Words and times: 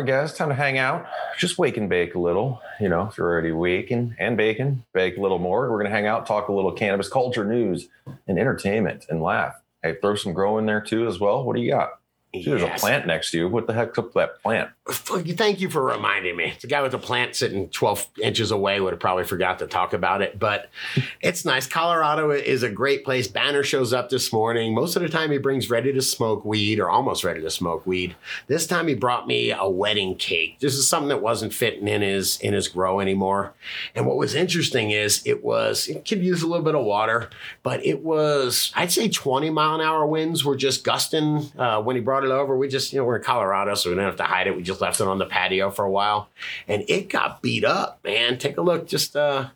right, 0.00 0.08
guys, 0.08 0.32
time 0.34 0.48
to 0.48 0.54
hang 0.54 0.78
out. 0.78 1.06
Just 1.38 1.58
wake 1.58 1.76
and 1.76 1.88
bake 1.88 2.14
a 2.14 2.18
little. 2.18 2.60
You 2.80 2.88
know, 2.88 3.08
if 3.08 3.18
you're 3.18 3.30
already 3.30 3.52
waking 3.52 4.16
and 4.18 4.36
baking, 4.36 4.84
bake 4.92 5.16
a 5.16 5.20
little 5.20 5.38
more. 5.38 5.70
We're 5.70 5.78
going 5.78 5.90
to 5.90 5.96
hang 5.96 6.06
out, 6.06 6.26
talk 6.26 6.48
a 6.48 6.52
little 6.52 6.72
cannabis 6.72 7.08
culture, 7.08 7.44
news, 7.44 7.88
and 8.26 8.38
entertainment, 8.38 9.06
and 9.08 9.22
laugh. 9.22 9.60
Hey, 9.82 9.96
throw 10.00 10.14
some 10.14 10.32
grow 10.32 10.58
in 10.58 10.66
there 10.66 10.80
too 10.80 11.06
as 11.06 11.20
well. 11.20 11.44
What 11.44 11.56
do 11.56 11.62
you 11.62 11.70
got? 11.70 11.98
See, 12.34 12.44
there's 12.44 12.62
a 12.62 12.68
plant 12.78 13.06
next 13.06 13.32
to 13.32 13.38
you. 13.38 13.48
What 13.48 13.66
the 13.66 13.72
heck's 13.72 13.98
up 13.98 14.06
with 14.06 14.14
that 14.14 14.40
plant? 14.42 14.70
Fuck 14.90 15.26
you- 15.26 15.34
Thank 15.34 15.60
you 15.60 15.70
for 15.70 15.82
reminding 15.82 16.36
me. 16.36 16.54
The 16.60 16.66
guy 16.66 16.82
with 16.82 16.92
the 16.92 16.98
plant 16.98 17.34
sitting 17.36 17.68
12 17.68 18.06
inches 18.22 18.50
away 18.50 18.80
would 18.80 18.92
have 18.92 19.00
probably 19.00 19.24
forgot 19.24 19.58
to 19.60 19.66
talk 19.66 19.92
about 19.92 20.22
it, 20.22 20.38
but 20.38 20.68
it's 21.20 21.44
nice. 21.44 21.66
Colorado 21.66 22.30
is 22.30 22.62
a 22.62 22.68
great 22.68 23.04
place. 23.04 23.28
Banner 23.28 23.62
shows 23.62 23.92
up 23.92 24.08
this 24.10 24.32
morning. 24.32 24.74
Most 24.74 24.96
of 24.96 25.02
the 25.02 25.08
time, 25.08 25.30
he 25.30 25.38
brings 25.38 25.70
ready 25.70 25.92
to 25.92 26.02
smoke 26.02 26.44
weed 26.44 26.78
or 26.80 26.90
almost 26.90 27.24
ready 27.24 27.40
to 27.40 27.50
smoke 27.50 27.86
weed. 27.86 28.14
This 28.48 28.66
time, 28.66 28.88
he 28.88 28.94
brought 28.94 29.26
me 29.26 29.50
a 29.52 29.68
wedding 29.68 30.16
cake. 30.16 30.58
This 30.60 30.74
is 30.74 30.86
something 30.88 31.08
that 31.08 31.22
wasn't 31.22 31.54
fitting 31.54 31.88
in 31.88 32.02
his 32.02 32.38
in 32.40 32.52
his 32.54 32.68
grow 32.68 33.00
anymore. 33.00 33.52
And 33.94 34.06
what 34.06 34.16
was 34.16 34.34
interesting 34.34 34.90
is 34.90 35.22
it 35.24 35.42
was 35.44 35.88
it 35.88 36.04
could 36.06 36.22
use 36.22 36.42
a 36.42 36.46
little 36.46 36.64
bit 36.64 36.74
of 36.74 36.84
water, 36.84 37.30
but 37.62 37.84
it 37.84 38.02
was 38.04 38.72
I'd 38.74 38.92
say 38.92 39.08
20 39.08 39.50
mile 39.50 39.74
an 39.76 39.80
hour 39.80 40.06
winds 40.06 40.44
were 40.44 40.56
just 40.56 40.84
gusting 40.84 41.50
uh, 41.58 41.80
when 41.82 41.96
he 41.96 42.02
brought 42.02 42.24
it 42.24 42.30
over. 42.30 42.56
We 42.56 42.68
just 42.68 42.92
you 42.92 42.98
know 42.98 43.04
we're 43.04 43.16
in 43.16 43.22
Colorado, 43.22 43.74
so 43.74 43.90
we 43.90 43.94
didn't 43.94 44.06
have 44.06 44.16
to 44.16 44.24
hide 44.24 44.46
it. 44.46 44.56
We 44.56 44.62
just 44.62 44.79
left 44.80 45.00
it 45.00 45.06
on 45.06 45.18
the 45.18 45.26
patio 45.26 45.70
for 45.70 45.84
a 45.84 45.90
while, 45.90 46.28
and 46.68 46.84
it 46.88 47.08
got 47.08 47.42
beat 47.42 47.64
up. 47.64 48.00
Man, 48.04 48.38
take 48.38 48.56
a 48.56 48.62
look. 48.62 48.86
Just 48.86 49.16
uh, 49.16 49.48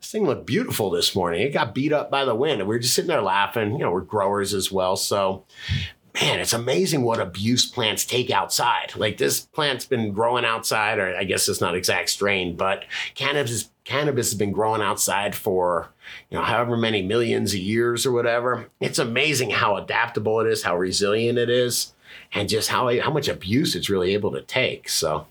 this 0.00 0.10
thing 0.10 0.24
looked 0.24 0.46
beautiful 0.46 0.90
this 0.90 1.14
morning. 1.14 1.42
It 1.42 1.52
got 1.52 1.74
beat 1.74 1.92
up 1.92 2.10
by 2.10 2.24
the 2.24 2.34
wind, 2.34 2.60
and 2.60 2.68
we 2.68 2.76
were 2.76 2.80
just 2.80 2.94
sitting 2.94 3.08
there 3.08 3.22
laughing. 3.22 3.72
You 3.72 3.78
know, 3.78 3.90
we're 3.90 4.00
growers 4.00 4.54
as 4.54 4.70
well, 4.70 4.96
so 4.96 5.44
man, 6.20 6.40
it's 6.40 6.52
amazing 6.52 7.02
what 7.02 7.20
abuse 7.20 7.66
plants 7.66 8.04
take 8.04 8.30
outside. 8.30 8.94
Like 8.96 9.18
this 9.18 9.40
plant's 9.40 9.84
been 9.84 10.12
growing 10.12 10.44
outside, 10.44 10.98
or 10.98 11.16
I 11.16 11.24
guess 11.24 11.48
it's 11.48 11.60
not 11.60 11.74
exact 11.74 12.10
strain, 12.10 12.56
but 12.56 12.84
cannabis 13.14 13.70
cannabis 13.84 14.30
has 14.30 14.38
been 14.38 14.52
growing 14.52 14.82
outside 14.82 15.34
for 15.34 15.88
you 16.30 16.38
know 16.38 16.44
however 16.44 16.76
many 16.76 17.02
millions 17.02 17.54
of 17.54 17.60
years 17.60 18.06
or 18.06 18.12
whatever. 18.12 18.68
It's 18.80 18.98
amazing 18.98 19.50
how 19.50 19.76
adaptable 19.76 20.40
it 20.40 20.46
is, 20.46 20.62
how 20.62 20.76
resilient 20.76 21.38
it 21.38 21.50
is, 21.50 21.92
and 22.32 22.48
just 22.48 22.68
how 22.68 22.98
how 23.00 23.10
much 23.10 23.28
abuse 23.28 23.74
it's 23.74 23.90
really 23.90 24.14
able 24.14 24.32
to 24.32 24.42
take. 24.42 24.88
So 24.88 25.26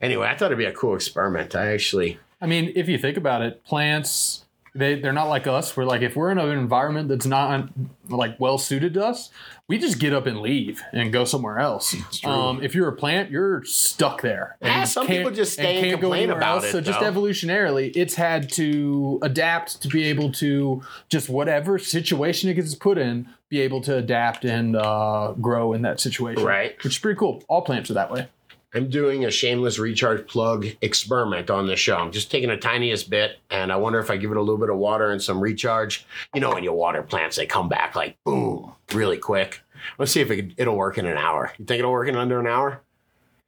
anyway, 0.00 0.28
I 0.28 0.36
thought 0.36 0.46
it'd 0.46 0.58
be 0.58 0.64
a 0.64 0.72
cool 0.72 0.94
experiment. 0.94 1.54
I 1.54 1.72
actually 1.72 2.18
I 2.40 2.46
mean, 2.46 2.72
if 2.76 2.88
you 2.88 2.98
think 2.98 3.16
about 3.16 3.42
it, 3.42 3.64
plants 3.64 4.44
they 4.78 5.00
they're 5.00 5.12
not 5.12 5.28
like 5.28 5.46
us. 5.46 5.76
We're 5.76 5.84
like 5.84 6.02
if 6.02 6.16
we're 6.16 6.30
in 6.30 6.38
an 6.38 6.50
environment 6.50 7.08
that's 7.08 7.26
not 7.26 7.68
like 8.08 8.38
well 8.40 8.56
suited 8.58 8.94
to 8.94 9.04
us, 9.04 9.30
we 9.68 9.76
just 9.78 9.98
get 9.98 10.14
up 10.14 10.26
and 10.26 10.40
leave 10.40 10.80
and 10.92 11.12
go 11.12 11.24
somewhere 11.24 11.58
else. 11.58 11.94
Um, 12.24 12.62
if 12.62 12.74
you're 12.74 12.88
a 12.88 12.96
plant, 12.96 13.30
you're 13.30 13.62
stuck 13.64 14.22
there. 14.22 14.56
Yeah, 14.62 14.84
some 14.84 15.06
people 15.06 15.30
just 15.30 15.52
stay 15.54 15.76
and 15.76 15.84
can't 15.84 16.00
go 16.00 16.06
complain 16.06 16.22
anywhere 16.24 16.38
about 16.38 16.54
else. 16.56 16.64
it, 16.66 16.72
So 16.72 16.80
just 16.80 17.00
though. 17.00 17.10
evolutionarily, 17.12 17.92
it's 17.94 18.14
had 18.14 18.50
to 18.52 19.18
adapt 19.22 19.82
to 19.82 19.88
be 19.88 20.04
able 20.04 20.32
to 20.32 20.82
just 21.08 21.28
whatever 21.28 21.78
situation 21.78 22.48
it 22.48 22.54
gets 22.54 22.74
put 22.74 22.96
in, 22.98 23.28
be 23.50 23.60
able 23.60 23.80
to 23.82 23.96
adapt 23.96 24.44
and 24.44 24.76
uh, 24.76 25.34
grow 25.40 25.72
in 25.74 25.82
that 25.82 26.00
situation. 26.00 26.42
Right. 26.44 26.76
Which 26.82 26.94
is 26.94 26.98
pretty 26.98 27.18
cool. 27.18 27.42
All 27.48 27.62
plants 27.62 27.90
are 27.90 27.94
that 27.94 28.10
way. 28.10 28.28
I'm 28.74 28.90
doing 28.90 29.24
a 29.24 29.30
shameless 29.30 29.78
recharge 29.78 30.26
plug 30.26 30.66
experiment 30.82 31.48
on 31.48 31.66
this 31.66 31.80
show. 31.80 31.96
I'm 31.96 32.12
just 32.12 32.30
taking 32.30 32.50
the 32.50 32.56
tiniest 32.56 33.08
bit, 33.08 33.38
and 33.50 33.72
I 33.72 33.76
wonder 33.76 33.98
if 33.98 34.10
I 34.10 34.18
give 34.18 34.30
it 34.30 34.36
a 34.36 34.40
little 34.40 34.58
bit 34.58 34.68
of 34.68 34.76
water 34.76 35.10
and 35.10 35.22
some 35.22 35.40
recharge. 35.40 36.06
You 36.34 36.40
know, 36.40 36.50
when 36.50 36.64
you 36.64 36.72
water 36.72 37.02
plants, 37.02 37.36
they 37.36 37.46
come 37.46 37.68
back 37.68 37.96
like 37.96 38.18
boom, 38.24 38.72
really 38.92 39.16
quick. 39.16 39.60
Let's 39.98 40.12
see 40.12 40.20
if 40.20 40.30
it, 40.30 40.52
it'll 40.58 40.76
work 40.76 40.98
in 40.98 41.06
an 41.06 41.16
hour. 41.16 41.52
You 41.58 41.64
think 41.64 41.78
it'll 41.78 41.92
work 41.92 42.08
in 42.08 42.16
under 42.16 42.38
an 42.38 42.46
hour? 42.46 42.82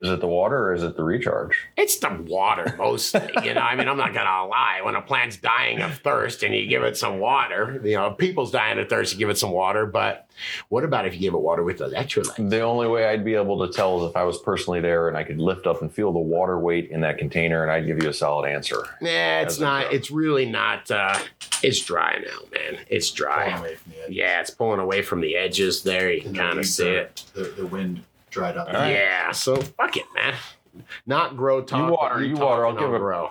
Is 0.03 0.11
it 0.11 0.21
the 0.21 0.27
water 0.27 0.69
or 0.69 0.73
is 0.73 0.83
it 0.83 0.97
the 0.97 1.05
recharge? 1.05 1.59
It's 1.77 1.99
the 1.99 2.09
water 2.27 2.75
mostly. 2.79 3.29
you 3.45 3.53
know, 3.53 3.61
I 3.61 3.77
mean, 3.77 3.87
I'm 3.87 3.99
not 3.99 4.15
gonna 4.15 4.49
lie. 4.49 4.81
When 4.83 4.95
a 4.95 5.03
plant's 5.03 5.37
dying 5.37 5.83
of 5.83 5.99
thirst 5.99 6.43
and 6.43 6.55
you 6.55 6.67
give 6.67 6.83
it 6.85 6.97
some 6.97 7.19
water, 7.19 7.79
you 7.85 7.97
know, 7.97 8.11
people's 8.13 8.51
dying 8.51 8.79
of 8.79 8.89
thirst, 8.89 9.13
you 9.13 9.19
give 9.19 9.29
it 9.29 9.37
some 9.37 9.51
water. 9.51 9.85
But 9.85 10.27
what 10.71 10.85
about 10.85 11.07
if 11.07 11.13
you 11.13 11.21
give 11.21 11.35
it 11.35 11.41
water 11.41 11.63
with 11.63 11.81
electrolytes? 11.81 12.49
The 12.49 12.61
only 12.61 12.89
way 12.89 13.09
I'd 13.09 13.27
be 13.27 13.35
able 13.35 13.67
to 13.67 13.71
tell 13.71 14.03
is 14.03 14.11
if 14.11 14.17
I 14.17 14.23
was 14.25 14.39
personally 14.39 14.81
there 14.81 15.09
and 15.09 15.19
I 15.19 15.23
could 15.23 15.39
lift 15.39 15.67
up 15.67 15.83
and 15.83 15.93
feel 15.93 16.13
the 16.13 16.19
water 16.19 16.59
weight 16.59 16.91
in 16.91 17.03
that 17.03 17.19
container, 17.19 17.63
and 17.63 17.71
I'd 17.71 17.87
give 17.87 18.03
you 18.03 18.09
a 18.09 18.15
solid 18.15 18.49
answer. 18.49 18.83
Nah, 19.03 19.41
it's 19.41 19.59
not. 19.59 19.93
It's 19.93 20.11
really 20.11 20.47
not. 20.47 20.91
Uh, 20.91 21.19
it's 21.63 21.81
dry 21.81 22.19
now, 22.25 22.39
man. 22.55 22.81
It's 22.89 23.11
dry. 23.11 23.49
Away 23.59 23.75
from 23.75 23.93
the. 23.93 24.15
Yeah, 24.15 24.41
it's 24.41 24.51
pulling 24.51 24.81
away 24.81 25.03
from 25.03 25.21
the 25.21 25.37
edges 25.37 25.83
there. 25.83 26.11
You 26.11 26.23
can 26.23 26.35
kind 26.35 26.59
of 26.59 26.65
see 26.65 26.89
it. 26.89 27.23
The, 27.35 27.53
the 27.57 27.67
wind 27.67 28.03
dried 28.31 28.57
up. 28.57 28.69
All 28.69 28.75
right. 28.75 28.93
Yeah, 28.93 29.33
so 29.33 29.57
fuck 29.57 29.97
it, 29.97 30.07
man. 30.15 30.35
Not 31.07 31.37
grow 31.37 31.63
talk. 31.63 31.91
water, 31.91 32.25
you 32.25 32.37
water, 32.37 32.67
I'll 32.67 32.75
give 32.75 32.93
it- 32.95 32.99
grow. 32.99 33.31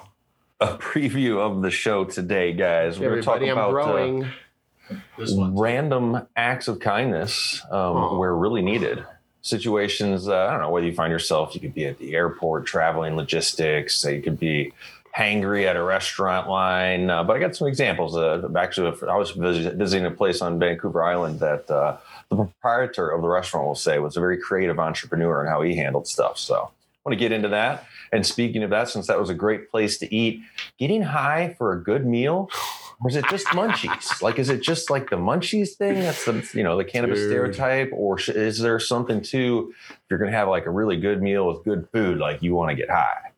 A 0.62 0.78
preview 0.78 1.38
of 1.40 1.62
the 1.62 1.72
show 1.72 2.04
today, 2.04 2.52
guys. 2.52 3.00
We're 3.00 3.10
going 3.12 3.22
to 3.22 3.26
talk 3.26 3.36
Everybody, 3.38 3.52
I'm 3.52 3.58
about 3.58 3.70
uh, 3.70 3.72
growing. 3.86 4.28
This 5.18 5.32
one. 5.32 5.58
random 5.58 6.28
acts 6.36 6.68
of 6.68 6.80
kindness 6.80 7.62
um, 7.72 7.80
Oh. 7.80 8.18
where 8.20 8.36
really 8.36 8.62
needed. 8.62 9.06
Situations, 9.42 10.28
uh, 10.28 10.36
I 10.48 10.52
don't 10.52 10.60
know 10.60 10.70
whether 10.70 10.86
you 10.86 10.94
find 10.94 11.12
yourself, 11.14 11.56
you 11.56 11.62
could 11.62 11.74
be 11.74 11.86
at 11.86 11.98
the 11.98 12.14
airport 12.14 12.66
traveling 12.66 13.16
logistics, 13.16 14.04
uh, 14.06 14.10
you 14.10 14.22
could 14.22 14.38
be 14.38 14.74
hangry 15.18 15.66
at 15.66 15.78
a 15.78 15.81
restaurant 15.84 16.50
line. 16.50 17.10
Uh, 17.10 17.24
but 17.24 17.38
I 17.38 17.40
got 17.40 17.56
some 17.56 17.68
examples. 17.70 18.18
Uh, 18.18 18.50
actually, 18.58 18.94
I 19.10 19.16
was 19.16 19.31
visiting 19.31 20.06
a 20.06 20.12
place 20.12 20.42
on 20.42 20.60
Vancouver 20.60 21.02
Island 21.04 21.40
that 21.40 21.72
uh, 21.72 21.98
the 22.30 22.36
proprietor 22.36 23.10
of 23.10 23.22
the 23.22 23.28
restaurant 23.28 23.66
will 23.68 23.76
say 23.76 24.00
was 24.00 24.16
a 24.16 24.20
very 24.20 24.38
creative 24.38 24.80
entrepreneur 24.80 25.42
and 25.42 25.50
how 25.50 25.62
he 25.62 25.76
handled 25.76 26.08
stuff. 26.08 26.38
So 26.38 26.56
I 26.56 26.70
want 27.10 27.14
to 27.14 27.16
get 27.18 27.32
into 27.32 27.50
that. 27.50 27.86
And 28.12 28.26
speaking 28.26 28.64
of 28.64 28.70
that, 28.72 28.90
since 28.90 29.08
that 29.08 29.20
was 29.20 29.30
a 29.30 29.34
great 29.36 29.70
place 29.72 29.98
to 30.00 30.14
eat, 30.16 30.42
getting 30.78 31.02
high 31.02 31.56
for 31.58 31.74
a 31.74 31.84
good 31.84 32.06
meal, 32.06 32.50
or 33.02 33.10
is 33.10 33.16
it 33.16 33.26
just 33.30 33.46
munchies? 33.48 34.22
like, 34.22 34.40
is 34.40 34.50
it 34.50 34.62
just 34.62 34.90
like 34.90 35.10
the 35.10 35.16
munchies 35.16 35.70
thing? 35.76 35.96
That's 36.02 36.26
the 36.26 36.48
you 36.54 36.64
know 36.64 36.78
the 36.78 36.84
cannabis 36.86 37.20
Dude. 37.20 37.30
stereotype, 37.30 37.92
or 37.94 38.20
is 38.20 38.60
there 38.60 38.80
something 38.80 39.22
too? 39.22 39.74
If 39.90 39.98
you're 40.10 40.20
gonna 40.20 40.32
have 40.32 40.48
like 40.50 40.66
a 40.66 40.72
really 40.72 40.98
good 40.98 41.22
meal 41.22 41.48
with 41.48 41.64
good 41.64 41.88
food, 41.94 42.18
like 42.18 42.42
you 42.42 42.56
want 42.56 42.70
to 42.72 42.76
get 42.76 42.90
high. 42.90 43.32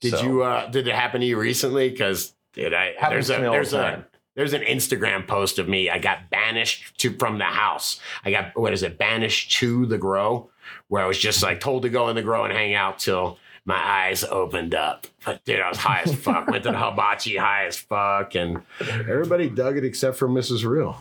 Did 0.00 0.12
So, 0.12 0.22
you? 0.22 0.42
uh 0.42 0.68
Did 0.70 0.86
it 0.88 0.94
happen 0.94 1.20
to 1.20 1.26
you 1.26 1.38
recently? 1.38 1.90
Because 1.90 2.32
did 2.54 2.74
I? 2.74 2.94
There's 3.08 3.28
a 3.30 3.34
to 3.36 3.40
me 3.40 3.46
all 3.46 3.52
there's 3.52 3.70
the 3.72 3.80
a 3.80 3.82
time. 3.82 4.04
There's 4.34 4.52
an 4.52 4.62
Instagram 4.62 5.26
post 5.26 5.58
of 5.58 5.68
me. 5.68 5.90
I 5.90 5.98
got 5.98 6.30
banished 6.30 6.98
to 6.98 7.12
from 7.18 7.38
the 7.38 7.44
house. 7.44 8.00
I 8.24 8.30
got 8.30 8.56
what 8.58 8.72
is 8.72 8.82
it? 8.82 8.98
Banished 8.98 9.52
to 9.58 9.86
the 9.86 9.98
grow, 9.98 10.50
where 10.88 11.02
I 11.02 11.06
was 11.06 11.18
just 11.18 11.42
like 11.42 11.60
told 11.60 11.82
to 11.82 11.88
go 11.88 12.08
in 12.08 12.16
the 12.16 12.22
grow 12.22 12.44
and 12.44 12.52
hang 12.52 12.74
out 12.74 12.98
till 12.98 13.38
my 13.64 13.76
eyes 13.76 14.24
opened 14.24 14.74
up. 14.74 15.06
But 15.24 15.44
dude, 15.44 15.60
I 15.60 15.68
was 15.68 15.78
high 15.78 16.02
as 16.04 16.14
fuck. 16.14 16.48
Went 16.48 16.64
to 16.64 16.72
the 16.72 16.78
hibachi 16.78 17.36
high 17.36 17.66
as 17.66 17.76
fuck, 17.76 18.34
and 18.34 18.62
everybody 18.80 19.48
dug 19.48 19.76
it 19.76 19.84
except 19.84 20.16
for 20.16 20.28
Mrs. 20.28 20.64
Real. 20.64 20.96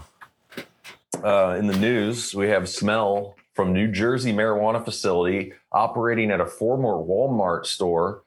Uh, 1.24 1.56
in 1.60 1.68
the 1.68 1.78
news, 1.78 2.34
we 2.34 2.48
have 2.50 2.68
smell 2.68 3.36
from 3.54 3.74
New 3.74 3.88
Jersey 3.92 4.34
marijuana 4.34 4.84
facility 4.84 5.54
operating 5.72 6.32
at 6.32 6.42
a 6.42 6.46
former 6.46 6.94
Walmart 6.94 7.66
store. 7.66 8.24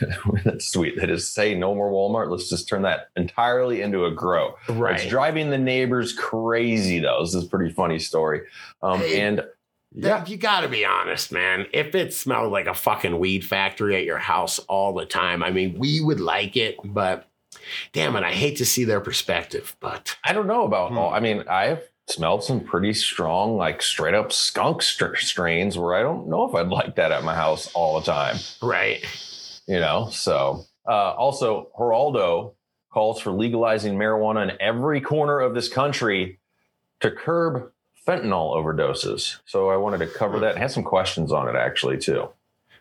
That's 0.44 0.68
sweet. 0.68 0.96
That 0.98 1.10
is 1.10 1.28
say 1.28 1.54
no 1.54 1.74
more 1.74 1.90
Walmart. 1.90 2.30
Let's 2.30 2.48
just 2.48 2.68
turn 2.68 2.82
that 2.82 3.08
entirely 3.16 3.82
into 3.82 4.04
a 4.06 4.10
grow. 4.10 4.54
Right. 4.68 5.00
It's 5.00 5.08
driving 5.10 5.50
the 5.50 5.58
neighbors 5.58 6.12
crazy 6.12 6.98
though. 7.00 7.20
This 7.22 7.34
is 7.34 7.44
a 7.44 7.48
pretty 7.48 7.72
funny 7.72 7.98
story. 7.98 8.42
Um, 8.82 9.00
Hey, 9.00 9.20
and 9.20 9.44
yeah, 9.94 10.24
You 10.26 10.38
got 10.38 10.62
to 10.62 10.68
be 10.68 10.84
honest, 10.86 11.32
man. 11.32 11.66
If 11.72 11.94
it 11.94 12.14
smelled 12.14 12.50
like 12.52 12.66
a 12.66 12.74
fucking 12.74 13.18
weed 13.18 13.44
factory 13.44 13.94
at 13.96 14.04
your 14.04 14.18
house 14.18 14.58
all 14.60 14.94
the 14.94 15.04
time, 15.04 15.42
I 15.42 15.50
mean, 15.50 15.78
we 15.78 16.00
would 16.00 16.20
like 16.20 16.56
it, 16.56 16.76
but 16.82 17.28
damn 17.92 18.16
it, 18.16 18.24
I 18.24 18.32
hate 18.32 18.56
to 18.56 18.64
see 18.64 18.84
their 18.84 19.00
perspective. 19.00 19.76
But 19.80 20.16
I 20.24 20.32
don't 20.32 20.46
know 20.46 20.64
about 20.64 20.92
Hmm. 20.92 20.98
all. 20.98 21.12
I 21.12 21.20
mean, 21.20 21.44
I've 21.46 21.82
smelled 22.08 22.42
some 22.42 22.60
pretty 22.60 22.94
strong, 22.94 23.56
like 23.58 23.82
straight 23.82 24.14
up 24.14 24.32
skunk 24.32 24.80
str- 24.82 25.14
strains 25.16 25.76
where 25.78 25.94
I 25.94 26.00
don't 26.02 26.26
know 26.26 26.48
if 26.48 26.54
I'd 26.54 26.68
like 26.68 26.96
that 26.96 27.12
at 27.12 27.22
my 27.22 27.34
house 27.34 27.70
all 27.74 28.00
the 28.00 28.06
time. 28.06 28.36
right, 28.62 29.04
you 29.72 29.80
know 29.80 30.08
so 30.10 30.64
uh, 30.86 31.12
also 31.12 31.68
geraldo 31.78 32.54
calls 32.90 33.20
for 33.20 33.30
legalizing 33.30 33.94
marijuana 33.94 34.50
in 34.50 34.56
every 34.60 35.00
corner 35.00 35.40
of 35.40 35.54
this 35.54 35.68
country 35.68 36.38
to 37.00 37.10
curb 37.10 37.70
fentanyl 38.06 38.54
overdoses 38.54 39.38
so 39.46 39.70
i 39.70 39.76
wanted 39.76 39.98
to 39.98 40.06
cover 40.06 40.38
that 40.38 40.52
and 40.52 40.58
had 40.58 40.70
some 40.70 40.82
questions 40.82 41.32
on 41.32 41.48
it 41.48 41.56
actually 41.56 41.98
too 41.98 42.28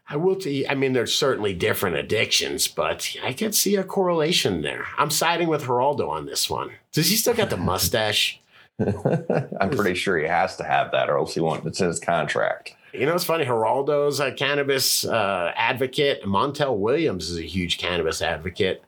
I 0.09 0.17
will 0.17 0.35
tell 0.35 0.51
you. 0.51 0.65
I 0.67 0.75
mean, 0.75 0.91
there's 0.91 1.15
certainly 1.15 1.53
different 1.53 1.95
addictions, 1.95 2.67
but 2.67 3.15
I 3.23 3.31
could 3.31 3.55
see 3.55 3.77
a 3.77 3.83
correlation 3.83 4.61
there. 4.61 4.88
I'm 4.97 5.11
siding 5.11 5.47
with 5.47 5.63
Geraldo 5.63 6.09
on 6.09 6.25
this 6.25 6.49
one. 6.49 6.71
Does 6.91 7.09
he 7.09 7.15
still 7.15 7.35
got 7.35 7.49
the 7.49 7.55
mustache? 7.55 8.41
i'm 9.59 9.69
pretty 9.69 9.95
sure 9.95 10.17
he 10.17 10.27
has 10.27 10.55
to 10.55 10.63
have 10.63 10.91
that 10.91 11.09
or 11.09 11.17
else 11.17 11.33
he 11.33 11.39
won't 11.39 11.65
it's 11.65 11.81
in 11.81 11.88
his 11.88 11.99
contract 11.99 12.75
You 12.93 13.05
know, 13.05 13.15
it's 13.15 13.23
funny. 13.23 13.45
Geraldo's 13.45 14.19
a 14.19 14.31
cannabis 14.31 15.05
uh, 15.05 15.53
advocate. 15.55 16.23
Montel 16.23 16.77
Williams 16.77 17.29
is 17.29 17.38
a 17.38 17.43
huge 17.43 17.77
cannabis 17.77 18.21
advocate. 18.21 18.83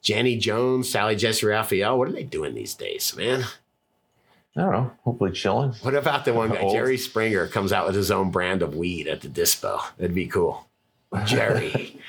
Jenny 0.00 0.36
Jones, 0.36 0.88
Sally 0.88 1.16
Jessy 1.16 1.46
Raphael. 1.46 1.98
What 1.98 2.08
are 2.08 2.12
they 2.12 2.22
doing 2.22 2.54
these 2.54 2.74
days, 2.74 3.14
man? 3.16 3.44
i 4.56 4.60
don't 4.60 4.70
know 4.70 4.92
hopefully 5.02 5.32
chilling 5.32 5.72
What 5.82 5.96
about 5.96 6.24
the 6.24 6.32
one 6.32 6.50
guy, 6.52 6.70
Jerry 6.70 6.96
Springer, 6.96 7.48
comes 7.48 7.72
out 7.72 7.86
with 7.86 7.96
his 7.96 8.12
own 8.12 8.30
brand 8.30 8.62
of 8.62 8.76
weed 8.76 9.08
at 9.08 9.20
the 9.20 9.28
dispo? 9.28 9.80
That'd 9.96 10.14
be 10.14 10.26
cool. 10.26 10.68
Jerry. 11.24 12.00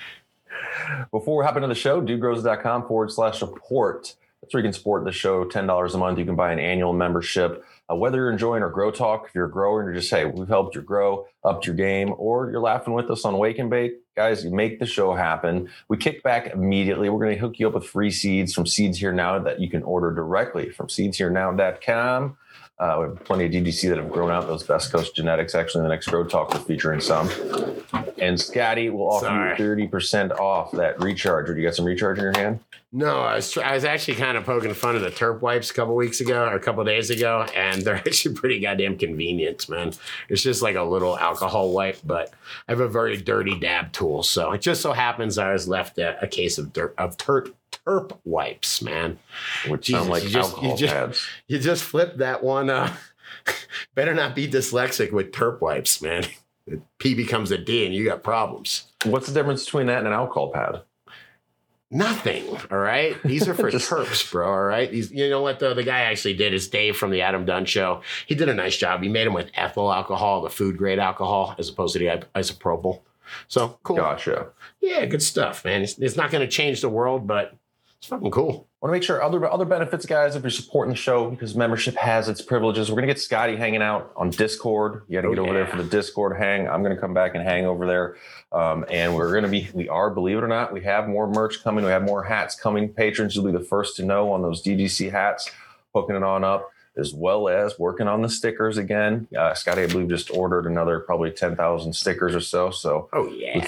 Before 1.12 1.38
we 1.38 1.46
hop 1.46 1.56
into 1.56 1.68
the 1.68 1.76
show, 1.76 2.02
dudegrows.com 2.02 2.88
forward 2.88 3.12
slash 3.12 3.40
support. 3.40 4.16
That's 4.42 4.54
where 4.54 4.62
you 4.62 4.68
can 4.68 4.74
support 4.74 5.04
the 5.06 5.12
show. 5.12 5.46
$10 5.46 5.94
a 5.94 5.98
month. 5.98 6.20
You 6.20 6.26
can 6.26 6.36
buy 6.36 6.52
an 6.52 6.60
annual 6.60 6.94
membership. 6.94 7.64
Uh, 7.90 7.96
whether 7.96 8.18
you're 8.18 8.32
enjoying 8.32 8.64
our 8.64 8.70
Grow 8.70 8.90
Talk, 8.90 9.28
if 9.28 9.36
you're 9.36 9.46
a 9.46 9.52
grower 9.52 9.82
and 9.82 9.88
you're 9.88 10.02
just, 10.02 10.12
hey, 10.12 10.26
we've 10.26 10.48
helped 10.48 10.76
you 10.76 10.82
grow, 10.82 11.28
upped 11.44 11.68
your 11.68 11.76
game, 11.76 12.14
or 12.18 12.50
you're 12.50 12.62
laughing 12.62 12.94
with 12.94 13.12
us 13.12 13.26
on 13.26 13.38
Wake 13.38 13.60
and 13.60 13.70
Bake, 13.70 13.94
guys, 14.16 14.44
you 14.44 14.50
make 14.50 14.80
the 14.80 14.86
show 14.86 15.14
happen. 15.14 15.70
We 15.88 15.98
kick 15.98 16.24
back 16.24 16.48
immediately. 16.48 17.10
We're 17.10 17.24
going 17.24 17.36
to 17.36 17.42
hook 17.42 17.60
you 17.60 17.68
up 17.68 17.74
with 17.74 17.86
free 17.86 18.12
seeds 18.12 18.54
from 18.54 18.66
Seeds 18.66 18.98
Here 18.98 19.12
Now 19.12 19.38
that 19.40 19.60
you 19.60 19.70
can 19.70 19.84
order 19.84 20.12
directly 20.12 20.72
from 20.72 20.88
seedsherenow.com. 20.88 22.38
Uh, 22.78 22.98
we 23.00 23.06
have 23.06 23.24
plenty 23.24 23.46
of 23.46 23.52
DDC 23.52 23.88
that 23.88 23.98
have 23.98 24.12
grown 24.12 24.32
out 24.32 24.48
those 24.48 24.64
Best 24.64 24.92
Coast 24.92 25.16
genetics. 25.16 25.56
Actually, 25.56 25.80
in 25.80 25.84
the 25.86 25.90
next 25.90 26.08
Grow 26.08 26.26
Talk, 26.26 26.54
we're 26.54 26.60
featuring 26.60 27.00
some. 27.00 27.30
And 28.18 28.40
Scotty 28.40 28.90
will 28.90 29.10
offer 29.12 29.26
Sorry. 29.28 29.56
you 29.58 29.88
30% 29.90 30.38
off 30.40 30.72
that 30.74 30.98
recharger. 30.98 31.48
Do 31.48 31.56
you 31.56 31.64
got 31.68 31.76
some 31.76 31.86
recharge 31.86 32.18
in 32.18 32.24
your 32.24 32.34
hand? 32.38 32.60
No, 32.92 33.20
I 33.20 33.36
was, 33.36 33.58
I 33.58 33.74
was 33.74 33.84
actually 33.84 34.16
kind 34.16 34.38
of 34.38 34.46
poking 34.46 34.74
fun 34.74 34.96
of 34.96 35.02
the 35.02 35.10
Terp 35.10 35.42
wipes 35.42 35.70
a 35.70 35.74
couple 35.74 35.96
weeks 35.96 36.22
ago 36.22 36.46
or 36.46 36.56
a 36.56 36.60
couple 36.60 36.84
days 36.84 37.10
ago, 37.10 37.46
and 37.56 37.82
they're 37.84 37.96
actually 37.96 38.36
pretty 38.36 38.60
goddamn 38.60 38.98
convenient, 38.98 39.68
man. 39.70 39.94
It's 40.30 40.42
just 40.42 40.62
like 40.62 40.76
a 40.76 40.84
little 40.84 41.18
alcohol 41.18 41.72
wipe, 41.72 42.00
but 42.06 42.34
I 42.68 42.72
have 42.72 42.82
a 42.82 42.88
very 42.88 43.18
dirty 43.18 43.58
dab 43.58 43.92
tool. 43.94 44.24
So 44.24 44.52
it 44.52 44.62
just 44.62 44.82
so 44.82 44.92
happens 44.92 45.38
I 45.38 45.54
was 45.54 45.68
left 45.68 45.98
a, 45.98 46.22
a 46.22 46.28
case 46.28 46.58
of 46.58 46.74
dirt, 46.74 46.94
of 46.98 47.18
terp, 47.18 47.54
terp 47.88 48.18
wipes, 48.24 48.82
man. 48.82 49.20
Which 49.68 49.88
Jesus, 49.88 50.00
sound 50.02 50.10
like 50.12 50.24
you 50.24 50.30
just- 50.30 50.52
you 50.52 50.56
alcohol 50.58 50.78
just- 50.78 50.94
pads. 50.94 51.28
You 51.48 51.60
just 51.60 51.84
flip 51.84 52.18
that 52.18 52.44
one. 52.44 52.70
Uh, 52.70 52.96
better 53.96 54.14
not 54.14 54.36
be 54.36 54.48
dyslexic 54.48 55.12
with 55.12 55.32
terp 55.32 55.62
wipes, 55.62 56.02
man. 56.02 56.26
The 56.68 56.82
P 57.00 57.14
becomes 57.14 57.52
a 57.52 57.58
D 57.58 57.86
and 57.86 57.94
you 57.94 58.06
got 58.06 58.24
problems. 58.24 58.86
What's 59.06 59.28
the 59.28 59.34
difference 59.34 59.66
between 59.66 59.88
that 59.88 60.00
and 60.00 60.08
an 60.08 60.14
alcohol 60.14 60.52
pad? 60.52 60.82
Nothing. 61.92 62.58
All 62.72 62.80
right. 62.80 63.22
These 63.24 63.48
are 63.48 63.54
for 63.56 63.70
Just- 63.70 63.90
terps, 63.90 64.32
bro. 64.32 64.48
All 64.52 64.64
right. 64.64 64.90
These, 64.92 65.12
you 65.12 65.30
know 65.30 65.42
what? 65.42 65.60
The, 65.60 65.74
the 65.76 65.84
guy 65.84 66.02
actually 66.02 66.34
did 66.34 66.54
is 66.54 66.68
Dave 66.68 66.98
from 66.98 67.12
the 67.12 67.22
Adam 67.22 67.46
Dunn 67.46 67.66
show. 67.66 68.02
He 68.26 68.34
did 68.36 68.50
a 68.50 68.54
nice 68.56 68.76
job. 68.76 69.04
He 69.04 69.10
made 69.10 69.28
them 69.28 69.34
with 69.34 69.52
ethyl 69.54 69.94
alcohol, 69.94 70.42
the 70.42 70.50
food 70.50 70.78
grade 70.78 71.00
alcohol, 71.00 71.54
as 71.60 71.70
opposed 71.70 71.94
to 71.94 72.00
the 72.00 72.26
isopropyl. 72.36 73.02
So 73.48 73.80
cool. 73.84 73.98
Gotcha. 73.98 74.48
Yeah, 74.82 75.06
good 75.06 75.22
stuff, 75.22 75.64
man. 75.66 75.84
It's, 75.84 75.98
it's 76.00 76.16
not 76.16 76.32
going 76.32 76.42
to 76.42 76.52
change 76.52 76.82
the 76.82 76.90
world, 76.90 77.28
but 77.28 77.56
it's 78.06 78.12
fucking 78.12 78.30
cool. 78.30 78.68
Want 78.82 78.90
to 78.90 78.92
make 78.92 79.02
sure 79.02 79.24
other 79.24 79.52
other 79.52 79.66
benefits, 79.66 80.06
guys, 80.06 80.36
if 80.36 80.44
you're 80.44 80.52
supporting 80.52 80.92
the 80.92 80.96
show 80.96 81.28
because 81.32 81.56
membership 81.56 81.96
has 81.96 82.30
its 82.30 82.40
privileges. 82.40 82.92
We're 82.92 82.98
gonna 82.98 83.08
get 83.08 83.20
Scotty 83.20 83.56
hanging 83.56 83.82
out 83.82 84.12
on 84.16 84.30
Discord. 84.30 85.02
You 85.08 85.16
got 85.16 85.22
to 85.24 85.28
Oh, 85.30 85.32
get 85.32 85.40
over 85.40 85.54
there 85.54 85.66
for 85.66 85.78
the 85.78 85.90
Discord 85.90 86.38
hang. 86.38 86.70
I'm 86.70 86.84
gonna 86.84 86.96
come 86.98 87.16
back 87.16 87.34
and 87.34 87.44
hang 87.44 87.66
over 87.66 87.88
there, 87.88 88.16
um, 88.52 88.86
and 88.92 89.16
we're 89.16 89.34
gonna 89.34 89.48
be. 89.48 89.70
We 89.74 89.90
are, 89.90 90.12
believe 90.12 90.38
it 90.38 90.44
or 90.44 90.48
not, 90.48 90.72
we 90.72 90.82
have 90.82 91.08
more 91.08 91.28
merch 91.28 91.64
coming. 91.64 91.84
We 91.84 91.90
have 91.90 92.04
more 92.04 92.22
hats 92.24 92.54
coming. 92.54 92.90
Patrons 92.90 93.36
you'll 93.36 93.46
be 93.46 93.52
the 93.52 93.60
first 93.60 93.96
to 93.96 94.06
know 94.06 94.32
on 94.32 94.44
those 94.44 94.62
DGC 94.62 95.10
hats. 95.10 95.50
Hooking 95.96 96.16
it 96.16 96.22
on 96.24 96.44
up. 96.44 96.70
As 96.98 97.14
well 97.14 97.50
as 97.50 97.78
working 97.78 98.08
on 98.08 98.22
the 98.22 98.30
stickers 98.30 98.78
again. 98.78 99.28
Uh, 99.38 99.54
Scotty, 99.54 99.82
I 99.84 99.88
believe, 99.88 100.08
just 100.08 100.32
ordered 100.32 100.66
another 100.66 101.00
probably 101.02 101.30
10,000 101.30 101.92
stickers 101.92 102.34
or 102.34 102.40
so. 102.40 102.72
So 102.72 103.10
Oh, 103.12 103.28
yeah. 103.28 103.60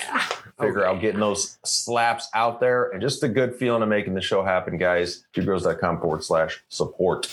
figure 0.57 0.85
Oh, 0.85 0.91
out 0.91 1.01
getting 1.01 1.19
those 1.19 1.57
slaps 1.65 2.29
out 2.33 2.61
there 2.61 2.89
and 2.91 3.01
just 3.01 3.21
a 3.23 3.27
good 3.27 3.53
feeling 3.53 3.81
of 3.83 3.89
making 3.89 4.13
the 4.13 4.21
show 4.21 4.43
happen, 4.45 4.77
guys. 4.77 5.25
Dudegrows.com 5.35 5.99
forward 5.99 6.23
slash 6.23 6.63
support. 6.69 7.25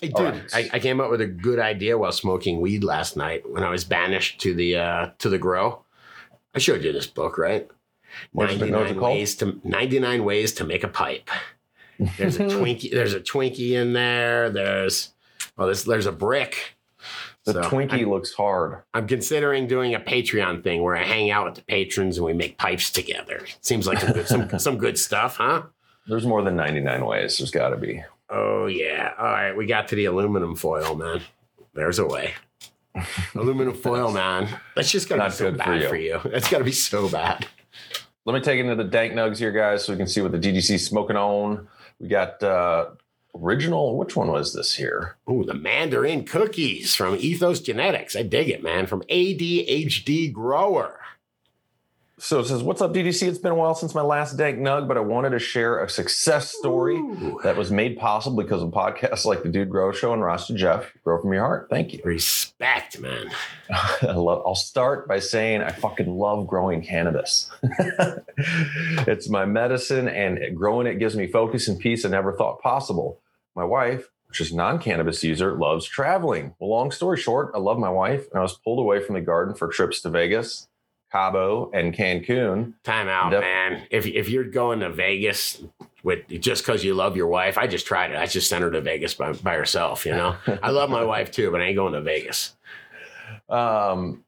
Hey, 0.00 0.06
dude, 0.08 0.18
right. 0.20 0.54
I, 0.54 0.70
I 0.74 0.78
came 0.78 1.00
up 1.00 1.10
with 1.10 1.20
a 1.20 1.26
good 1.26 1.58
idea 1.58 1.98
while 1.98 2.12
smoking 2.12 2.60
weed 2.60 2.84
last 2.84 3.16
night 3.16 3.42
when 3.50 3.64
I 3.64 3.70
was 3.70 3.84
banished 3.84 4.40
to 4.42 4.54
the 4.54 4.76
uh, 4.76 5.10
to 5.18 5.28
the 5.28 5.38
grow. 5.38 5.82
I 6.54 6.58
showed 6.60 6.84
you 6.84 6.92
this 6.92 7.06
book, 7.08 7.38
right? 7.38 7.68
What's 8.32 8.52
it- 8.54 8.58
Ninety 8.60 8.72
what's 8.72 8.82
it 8.90 8.94
nine 8.94 9.00
called? 9.00 9.14
ways 9.14 9.34
to 9.36 9.60
ninety 9.64 9.98
nine 9.98 10.24
ways 10.24 10.52
to 10.54 10.64
make 10.64 10.84
a 10.84 10.88
pipe. 10.88 11.28
There's 12.18 12.36
a 12.36 12.44
Twinkie. 12.46 12.92
There's 12.92 13.14
a 13.14 13.20
Twinkie 13.20 13.72
in 13.72 13.92
there. 13.92 14.48
There's 14.48 15.12
oh, 15.60 15.66
there's 15.66 15.84
there's 15.84 16.06
a 16.06 16.12
brick. 16.12 16.74
The 17.44 17.52
So, 17.54 17.62
Twinkie 17.62 18.02
I'm, 18.02 18.10
looks 18.10 18.32
hard. 18.34 18.82
I'm 18.92 19.06
considering 19.06 19.66
doing 19.66 19.94
a 19.94 20.00
Patreon 20.00 20.62
thing 20.62 20.82
where 20.82 20.96
I 20.96 21.04
hang 21.04 21.30
out 21.30 21.46
with 21.46 21.54
the 21.54 21.62
patrons 21.62 22.18
and 22.18 22.26
we 22.26 22.32
make 22.34 22.58
pipes 22.58 22.90
together. 22.90 23.46
Seems 23.62 23.86
like 23.86 23.98
some 24.00 24.12
good, 24.12 24.26
some, 24.28 24.58
some 24.58 24.76
good 24.78 24.98
stuff, 24.98 25.36
huh? 25.36 25.62
There's 26.06 26.26
more 26.26 26.42
than 26.42 26.56
99 26.56 27.06
ways. 27.06 27.38
There's 27.38 27.50
got 27.50 27.70
to 27.70 27.76
be. 27.76 28.02
Oh 28.28 28.66
yeah. 28.66 29.12
All 29.18 29.24
right, 29.24 29.56
we 29.56 29.64
got 29.66 29.88
to 29.88 29.94
the 29.96 30.04
aluminum 30.06 30.54
foil, 30.56 30.94
man. 30.96 31.22
There's 31.72 31.98
a 31.98 32.06
way. 32.06 32.34
aluminum 33.34 33.74
foil, 33.82 34.10
man. 34.12 34.48
That's 34.76 34.90
just 34.90 35.08
gonna 35.08 35.22
Not 35.22 35.30
be 35.30 35.36
so 35.36 35.44
good 35.50 35.52
for 35.62 35.64
bad 35.64 35.82
you. 35.82 35.88
for 35.88 35.96
you. 35.96 36.20
That's 36.24 36.48
gotta 36.50 36.64
be 36.64 36.72
so 36.72 37.08
bad. 37.08 37.46
Let 38.26 38.34
me 38.34 38.40
take 38.40 38.60
into 38.60 38.74
the 38.74 38.84
dank 38.84 39.14
nugs 39.14 39.38
here, 39.38 39.50
guys, 39.52 39.84
so 39.84 39.92
we 39.92 39.96
can 39.96 40.06
see 40.06 40.20
what 40.20 40.32
the 40.32 40.38
DDC 40.38 40.72
is 40.74 40.84
smoking 40.86 41.16
on. 41.16 41.68
We 41.98 42.08
got 42.08 42.42
uh, 42.42 42.90
original. 43.34 43.96
Which 43.96 44.16
one 44.16 44.28
was 44.28 44.52
this 44.54 44.74
here? 44.74 45.16
Ooh, 45.30 45.44
the 45.44 45.54
Mandarin 45.54 46.24
cookies 46.24 46.94
from 46.94 47.16
Ethos 47.16 47.60
Genetics. 47.60 48.16
I 48.16 48.22
dig 48.22 48.48
it, 48.48 48.62
man. 48.62 48.86
From 48.86 49.02
ADHD 49.02 50.32
Grower. 50.32 50.99
So 52.20 52.40
it 52.40 52.44
says, 52.44 52.62
What's 52.62 52.82
up, 52.82 52.92
DDC? 52.92 53.26
It's 53.26 53.38
been 53.38 53.52
a 53.52 53.54
while 53.54 53.74
since 53.74 53.94
my 53.94 54.02
last 54.02 54.36
dank 54.36 54.58
nug, 54.58 54.86
but 54.86 54.98
I 54.98 55.00
wanted 55.00 55.30
to 55.30 55.38
share 55.38 55.82
a 55.82 55.88
success 55.88 56.50
story 56.50 56.96
Ooh. 56.96 57.40
that 57.42 57.56
was 57.56 57.70
made 57.70 57.98
possible 57.98 58.36
because 58.36 58.62
of 58.62 58.68
podcasts 58.72 59.24
like 59.24 59.42
the 59.42 59.48
Dude 59.48 59.70
Grow 59.70 59.90
Show 59.90 60.12
and 60.12 60.22
Ross 60.22 60.46
to 60.48 60.54
Jeff. 60.54 60.92
Grow 61.02 61.18
from 61.18 61.32
your 61.32 61.42
heart. 61.42 61.68
Thank 61.70 61.94
you. 61.94 62.02
Respect, 62.04 63.00
man. 63.00 63.30
I 63.70 64.12
love, 64.12 64.42
I'll 64.44 64.54
start 64.54 65.08
by 65.08 65.18
saying 65.18 65.62
I 65.62 65.70
fucking 65.70 66.14
love 66.14 66.46
growing 66.46 66.82
cannabis. 66.82 67.50
it's 67.62 69.30
my 69.30 69.46
medicine, 69.46 70.06
and 70.06 70.54
growing 70.54 70.86
it 70.86 70.98
gives 70.98 71.16
me 71.16 71.26
focus 71.26 71.68
and 71.68 71.78
peace 71.78 72.04
I 72.04 72.10
never 72.10 72.34
thought 72.34 72.60
possible. 72.60 73.18
My 73.56 73.64
wife, 73.64 74.10
which 74.28 74.42
is 74.42 74.52
non-cannabis 74.52 75.24
user, 75.24 75.54
loves 75.54 75.86
traveling. 75.86 76.54
Well, 76.58 76.68
long 76.68 76.90
story 76.90 77.16
short, 77.16 77.52
I 77.54 77.58
love 77.58 77.78
my 77.78 77.88
wife, 77.90 78.26
and 78.30 78.38
I 78.38 78.42
was 78.42 78.58
pulled 78.58 78.78
away 78.78 79.02
from 79.02 79.14
the 79.14 79.22
garden 79.22 79.54
for 79.54 79.68
trips 79.68 80.02
to 80.02 80.10
Vegas, 80.10 80.68
Cabo, 81.12 81.70
and 81.72 81.94
Cancun. 81.94 82.74
Time 82.84 83.08
out, 83.08 83.30
Def- 83.30 83.40
man. 83.40 83.86
If 83.90 84.06
if 84.06 84.28
you're 84.28 84.44
going 84.44 84.80
to 84.80 84.90
Vegas 84.90 85.62
with 86.02 86.28
just 86.40 86.64
because 86.64 86.84
you 86.84 86.94
love 86.94 87.16
your 87.16 87.26
wife, 87.26 87.58
I 87.58 87.66
just 87.66 87.86
tried 87.86 88.12
it. 88.12 88.16
I 88.16 88.26
just 88.26 88.48
sent 88.48 88.62
her 88.62 88.70
to 88.70 88.80
Vegas 88.80 89.14
by, 89.14 89.32
by 89.32 89.54
herself. 89.54 90.06
You 90.06 90.12
know, 90.12 90.36
I 90.62 90.70
love 90.70 90.90
my 90.90 91.04
wife 91.04 91.30
too, 91.30 91.50
but 91.50 91.60
I 91.60 91.64
ain't 91.64 91.76
going 91.76 91.92
to 91.94 92.00
Vegas. 92.00 92.56
Um, 93.48 94.24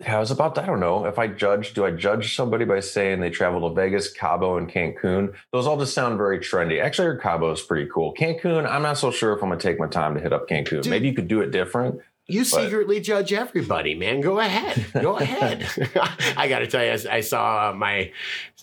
yeah, 0.00 0.16
I 0.16 0.20
was 0.20 0.30
about 0.32 0.56
to, 0.56 0.62
I 0.62 0.66
don't 0.66 0.80
know 0.80 1.04
if 1.04 1.18
I 1.18 1.28
judge, 1.28 1.74
do 1.74 1.84
I 1.84 1.92
judge 1.92 2.34
somebody 2.34 2.64
by 2.64 2.80
saying 2.80 3.20
they 3.20 3.30
travel 3.30 3.68
to 3.68 3.74
Vegas, 3.74 4.12
Cabo, 4.12 4.56
and 4.56 4.68
Cancun? 4.68 5.32
Those 5.52 5.66
all 5.66 5.78
just 5.78 5.94
sound 5.94 6.16
very 6.16 6.40
trendy. 6.40 6.82
Actually, 6.82 7.20
Cabo 7.20 7.52
is 7.52 7.60
pretty 7.60 7.88
cool. 7.92 8.12
Cancun, 8.14 8.68
I'm 8.68 8.82
not 8.82 8.98
so 8.98 9.12
sure 9.12 9.32
if 9.32 9.42
I'm 9.42 9.48
going 9.48 9.60
to 9.60 9.62
take 9.68 9.78
my 9.78 9.86
time 9.86 10.14
to 10.14 10.20
hit 10.20 10.32
up 10.32 10.48
Cancun. 10.48 10.82
Dude. 10.82 10.88
Maybe 10.88 11.06
you 11.06 11.14
could 11.14 11.28
do 11.28 11.40
it 11.40 11.52
different. 11.52 12.00
You 12.28 12.44
secretly 12.44 13.00
judge 13.00 13.32
everybody, 13.32 13.94
man. 13.94 14.20
Go 14.20 14.38
ahead. 14.38 14.86
Go 14.92 15.16
ahead. 15.18 15.68
I 16.36 16.48
got 16.48 16.60
to 16.60 16.66
tell 16.66 16.84
you, 16.84 16.92
I, 16.92 17.16
I 17.16 17.20
saw 17.20 17.72
my, 17.76 18.12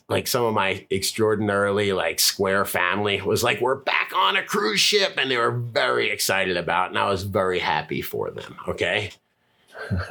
like 0.08 0.28
some 0.28 0.46
of 0.46 0.54
my 0.54 0.86
extraordinarily 0.90 1.92
like 1.94 2.20
square 2.20 2.66
family 2.66 3.22
was 3.22 3.44
like, 3.44 3.62
we're 3.62 3.76
back 3.76 4.12
on 4.16 4.38
a 4.38 4.44
cruise 4.44 4.80
ship. 4.80 5.16
And 5.18 5.30
they 5.30 5.38
were 5.38 5.52
very 5.52 6.10
excited 6.10 6.58
about 6.58 6.86
it. 6.86 6.90
And 6.90 7.00
I 7.00 7.10
was 7.10 7.24
very 7.24 7.60
happy 7.60 8.02
for 8.02 8.32
them. 8.32 8.56
Okay. 8.68 9.12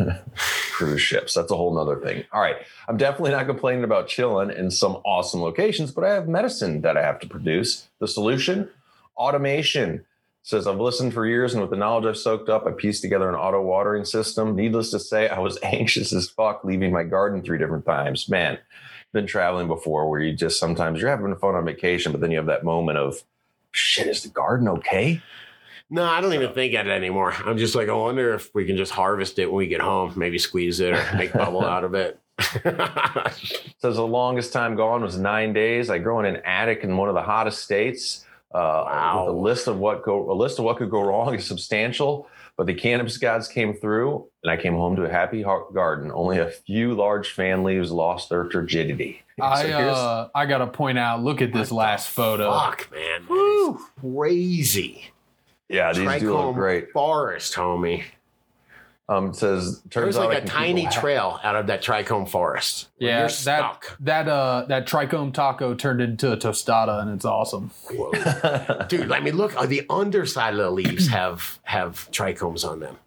Cruise 0.71 1.01
ships. 1.01 1.35
That's 1.35 1.51
a 1.51 1.57
whole 1.57 1.75
nother 1.75 1.97
thing. 1.97 2.25
All 2.33 2.41
right. 2.41 2.57
I'm 2.89 2.97
definitely 2.97 3.33
not 3.33 3.47
complaining 3.47 3.85
about 3.85 4.09
chilling 4.09 4.51
in 4.51 4.71
some 4.71 4.97
awesome 5.05 5.43
locations, 5.43 5.91
but 5.91 6.05
I 6.05 6.13
have 6.15 6.29
medicine 6.29 6.83
that 6.83 6.97
I 6.97 7.03
have 7.03 7.19
to 7.21 7.27
produce. 7.27 7.89
The 7.99 8.09
solution? 8.09 8.69
Automation. 9.17 10.05
Says 10.49 10.67
I've 10.67 10.81
listened 10.81 11.13
for 11.13 11.27
years, 11.27 11.53
and 11.53 11.61
with 11.61 11.69
the 11.69 11.77
knowledge 11.77 12.07
I've 12.07 12.17
soaked 12.17 12.49
up, 12.49 12.67
I 12.67 12.71
pieced 12.71 13.03
together 13.03 13.29
an 13.29 13.35
auto 13.35 13.61
watering 13.61 14.07
system. 14.07 14.57
Needless 14.57 14.91
to 14.93 14.99
say, 14.99 15.29
I 15.29 15.41
was 15.41 15.59
anxious 15.63 16.11
as 16.15 16.31
fuck 16.31 16.65
leaving 16.65 16.91
my 16.91 17.03
garden 17.03 17.43
three 17.43 17.59
different 17.59 17.85
times. 17.85 18.31
Man, 18.31 18.59
been 19.13 19.27
traveling 19.27 19.67
before 19.67 20.09
where 20.09 20.21
you 20.21 20.33
just 20.33 20.59
sometimes 20.59 21.03
you're 21.03 21.11
having 21.11 21.37
fun 21.37 21.55
on 21.55 21.67
vacation, 21.67 22.13
but 22.13 22.23
then 22.23 22.31
you 22.31 22.39
have 22.39 22.47
that 22.47 22.65
moment 22.65 22.97
of 22.97 23.23
shit, 23.73 24.07
is 24.07 24.23
the 24.23 24.31
garden 24.31 24.69
okay? 24.69 25.21
No, 25.91 26.05
I 26.05 26.23
don't 26.23 26.33
even 26.33 26.55
think 26.55 26.73
of 26.73 26.87
it 26.87 26.91
anymore. 26.93 27.35
I'm 27.45 27.59
just 27.59 27.75
like, 27.75 27.91
I 27.91 27.93
wonder 27.93 28.33
if 28.33 28.55
we 28.55 28.65
can 28.65 28.79
just 28.79 28.93
harvest 28.93 29.39
it 29.39 29.53
when 29.53 29.59
we 29.59 29.67
get 29.67 29.83
home, 29.83 30.15
maybe 30.17 30.39
squeeze 30.39 30.81
it 30.81 30.95
or 30.95 31.17
make 31.19 31.35
bubble 31.35 31.63
out 31.63 31.85
of 31.85 31.93
it. 31.93 32.19
says 33.83 33.97
the 33.97 34.03
longest 34.03 34.55
time 34.55 34.77
gone 34.77 35.03
was 35.03 35.19
nine 35.19 35.53
days. 35.53 35.91
I 35.91 35.99
grow 35.99 36.21
in 36.21 36.25
an 36.25 36.37
attic 36.47 36.85
in 36.85 36.97
one 36.97 37.11
of 37.11 37.15
the 37.15 37.21
hottest 37.21 37.63
states. 37.63 38.25
Uh, 38.53 38.85
Wow. 38.87 39.27
With 39.27 39.35
a 39.35 39.39
list 39.39 39.67
of 39.67 39.79
what 39.79 40.03
go 40.03 40.31
a 40.31 40.35
list 40.35 40.59
of 40.59 40.65
what 40.65 40.79
could 40.79 40.91
go 40.91 41.03
wrong 41.03 41.35
is 41.35 41.47
substantial, 41.47 42.27
but 42.57 42.67
the 42.67 42.75
cannabis 42.75 43.19
gods 43.19 43.47
came 43.47 43.75
through, 43.75 44.27
and 44.43 44.51
I 44.51 44.57
came 44.57 44.75
home 44.75 44.97
to 44.97 45.05
a 45.05 45.09
happy 45.11 45.43
heart 45.43 45.75
garden. 45.75 46.11
Only 46.13 46.39
a 46.39 46.49
few 46.51 46.95
large 46.95 47.31
fan 47.33 47.63
leaves 47.63 47.91
lost 47.93 48.31
their 48.31 48.45
turgidity. 48.49 49.21
I 49.41 49.63
So 49.63 49.69
here's- 49.69 49.97
uh, 49.97 50.29
I 50.35 50.47
gotta 50.47 50.67
point 50.67 50.99
out. 50.99 51.23
Look 51.23 51.43
at 51.43 51.53
this 51.53 51.71
last 51.71 52.09
photo. 52.11 52.51
Fuck, 52.51 52.89
man. 52.91 53.27
Is 53.31 53.77
crazy. 54.01 55.05
yeah, 55.69 55.93
these 55.93 56.21
do 56.21 56.33
look 56.37 56.55
great. 56.55 56.91
Forest, 56.93 57.55
homie. 57.55 58.03
Um, 59.11 59.31
it 59.31 59.37
says 59.37 59.81
There's 59.83 59.93
turns 59.95 60.17
out 60.19 60.29
like 60.29 60.37
I 60.37 60.39
a 60.39 60.41
can 60.43 60.49
tiny 60.51 60.87
trail 60.89 61.41
out 61.43 61.57
of 61.57 61.67
that 61.69 61.83
trichome 61.83 62.29
forest. 62.29 62.89
Yeah, 62.99 63.21
you're 63.21 63.29
that 63.29 63.33
stuck. 63.33 63.97
that 64.01 64.29
uh 64.29 64.67
that 64.69 64.87
trichome 64.87 65.33
taco 65.33 65.75
turned 65.75 66.03
into 66.03 66.31
a 66.31 66.37
tostada, 66.37 67.01
and 67.01 67.11
it's 67.15 67.25
awesome. 67.25 67.71
Whoa. 67.91 68.13
Dude, 68.89 69.11
I 69.11 69.21
mean, 69.21 69.37
look, 69.37 69.57
uh, 69.57 69.65
the 69.65 69.87
underside 69.89 70.53
of 70.55 70.59
the 70.59 70.71
leaves 70.71 71.09
have 71.09 71.59
have 71.63 72.09
trichomes 72.13 72.69
on 72.69 72.81
them. 72.81 72.99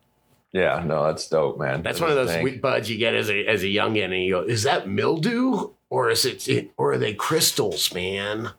yeah, 0.51 0.81
no, 0.83 1.05
that's 1.05 1.29
dope, 1.29 1.59
man. 1.59 1.83
That's 1.83 1.99
That 1.99 2.05
one 2.05 2.09
of 2.11 2.17
those 2.17 2.29
dank. 2.29 2.41
sweet 2.41 2.61
buds 2.63 2.89
you 2.89 2.97
get 2.97 3.13
as 3.13 3.29
a 3.29 3.45
as 3.45 3.61
a 3.61 3.67
youngin, 3.67 4.05
and 4.05 4.23
you 4.23 4.31
go, 4.33 4.41
"Is 4.41 4.63
that 4.63 4.87
mildew 4.89 5.69
or 5.91 6.09
is 6.09 6.25
it, 6.25 6.47
it 6.49 6.71
or 6.77 6.93
are 6.93 6.97
they 6.97 7.13
crystals, 7.13 7.93
man?" 7.93 8.49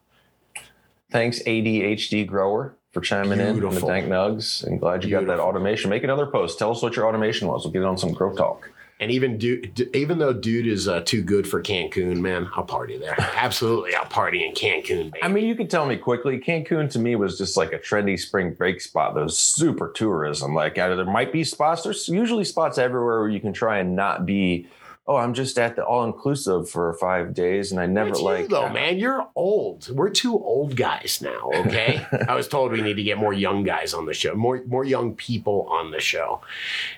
Thanks, 1.10 1.40
ADHD 1.42 2.24
grower, 2.26 2.76
for 2.92 3.00
chiming 3.00 3.40
in 3.40 3.64
on 3.64 3.74
the 3.74 3.80
dank 3.80 4.06
nugs. 4.06 4.64
And 4.64 4.78
glad 4.78 5.02
you 5.04 5.10
got 5.10 5.26
that 5.26 5.40
automation. 5.40 5.90
Make 5.90 6.04
another 6.04 6.26
post. 6.26 6.58
Tell 6.58 6.70
us 6.70 6.82
what 6.82 6.94
your 6.94 7.06
automation 7.06 7.48
was. 7.48 7.64
We'll 7.64 7.72
get 7.72 7.82
it 7.82 7.86
on 7.86 7.98
some 7.98 8.12
Grow 8.12 8.34
Talk. 8.34 8.70
And 9.00 9.10
even 9.10 9.36
dude, 9.36 9.90
even 9.96 10.18
though 10.18 10.32
dude 10.32 10.68
is 10.68 10.86
uh, 10.86 11.00
too 11.00 11.22
good 11.22 11.48
for 11.48 11.60
Cancun, 11.60 12.20
man, 12.20 12.48
I'll 12.54 12.62
party 12.62 12.98
there. 12.98 13.16
Absolutely, 13.36 13.96
I'll 13.96 14.04
party 14.04 14.46
in 14.46 14.54
Cancun, 14.54 15.10
baby. 15.10 15.24
I 15.24 15.26
mean, 15.26 15.46
you 15.46 15.56
could 15.56 15.68
tell 15.68 15.86
me 15.86 15.96
quickly. 15.96 16.38
Cancun 16.38 16.88
to 16.92 17.00
me 17.00 17.16
was 17.16 17.36
just 17.36 17.56
like 17.56 17.72
a 17.72 17.80
trendy 17.80 18.16
spring 18.16 18.54
break 18.54 18.80
spot. 18.80 19.16
Those 19.16 19.36
super 19.36 19.88
tourism. 19.90 20.54
Like 20.54 20.78
uh, 20.78 20.94
there 20.94 21.04
might 21.04 21.32
be 21.32 21.42
spots. 21.42 21.82
There's 21.82 22.08
usually 22.08 22.44
spots 22.44 22.78
everywhere 22.78 23.22
where 23.22 23.28
you 23.28 23.40
can 23.40 23.52
try 23.52 23.78
and 23.78 23.96
not 23.96 24.24
be. 24.24 24.68
Oh, 25.04 25.16
I'm 25.16 25.34
just 25.34 25.58
at 25.58 25.74
the 25.74 25.84
all 25.84 26.04
inclusive 26.04 26.70
for 26.70 26.92
five 26.94 27.34
days, 27.34 27.72
and 27.72 27.80
I 27.80 27.86
never 27.86 28.14
like. 28.14 28.48
though, 28.48 28.68
man. 28.68 28.98
You're 28.98 29.28
old. 29.34 29.88
We're 29.90 30.10
two 30.10 30.32
old 30.32 30.76
guys 30.76 31.20
now. 31.20 31.50
Okay. 31.54 32.06
I 32.28 32.36
was 32.36 32.46
told 32.46 32.70
we 32.70 32.82
need 32.82 32.94
to 32.94 33.02
get 33.02 33.18
more 33.18 33.32
young 33.32 33.64
guys 33.64 33.94
on 33.94 34.06
the 34.06 34.14
show, 34.14 34.34
more 34.34 34.62
more 34.66 34.84
young 34.84 35.14
people 35.16 35.66
on 35.68 35.90
the 35.90 36.00
show, 36.00 36.40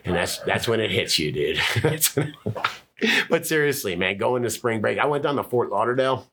and 0.05 0.15
that's 0.15 0.39
that's 0.41 0.69
when 0.69 0.81
it 0.81 0.91
hits 0.91 1.19
you, 1.19 1.33
dude. 1.33 1.61
But 3.29 3.45
seriously, 3.45 3.97
man, 3.97 4.17
going 4.19 4.45
to 4.45 4.51
spring 4.51 4.81
break. 4.81 4.99
I 4.99 5.07
went 5.07 5.25
down 5.25 5.37
to 5.37 5.43
Fort 5.43 5.69
Lauderdale. 5.69 6.27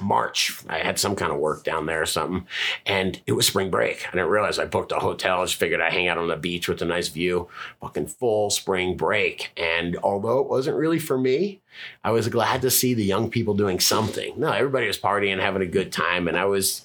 March. 0.00 0.58
I 0.68 0.78
had 0.78 0.98
some 0.98 1.16
kind 1.16 1.32
of 1.32 1.38
work 1.38 1.64
down 1.64 1.86
there 1.86 2.02
or 2.02 2.06
something. 2.06 2.46
And 2.86 3.20
it 3.26 3.32
was 3.32 3.46
spring 3.46 3.70
break. 3.70 4.06
I 4.08 4.12
didn't 4.12 4.28
realize 4.28 4.58
I 4.58 4.66
booked 4.66 4.92
a 4.92 4.96
hotel. 4.96 5.40
I 5.40 5.44
just 5.44 5.56
figured 5.56 5.80
I'd 5.80 5.92
hang 5.92 6.08
out 6.08 6.18
on 6.18 6.28
the 6.28 6.36
beach 6.36 6.68
with 6.68 6.82
a 6.82 6.84
nice 6.84 7.08
view. 7.08 7.48
Fucking 7.80 8.08
full 8.08 8.50
spring 8.50 8.96
break. 8.96 9.52
And 9.56 9.96
although 10.02 10.40
it 10.40 10.48
wasn't 10.48 10.76
really 10.76 10.98
for 10.98 11.18
me, 11.18 11.60
I 12.02 12.10
was 12.10 12.28
glad 12.28 12.62
to 12.62 12.70
see 12.70 12.94
the 12.94 13.04
young 13.04 13.30
people 13.30 13.54
doing 13.54 13.80
something. 13.80 14.38
No, 14.38 14.50
everybody 14.50 14.86
was 14.86 14.98
partying, 14.98 15.40
having 15.40 15.62
a 15.62 15.66
good 15.66 15.92
time. 15.92 16.28
And 16.28 16.36
I 16.36 16.44
was, 16.44 16.84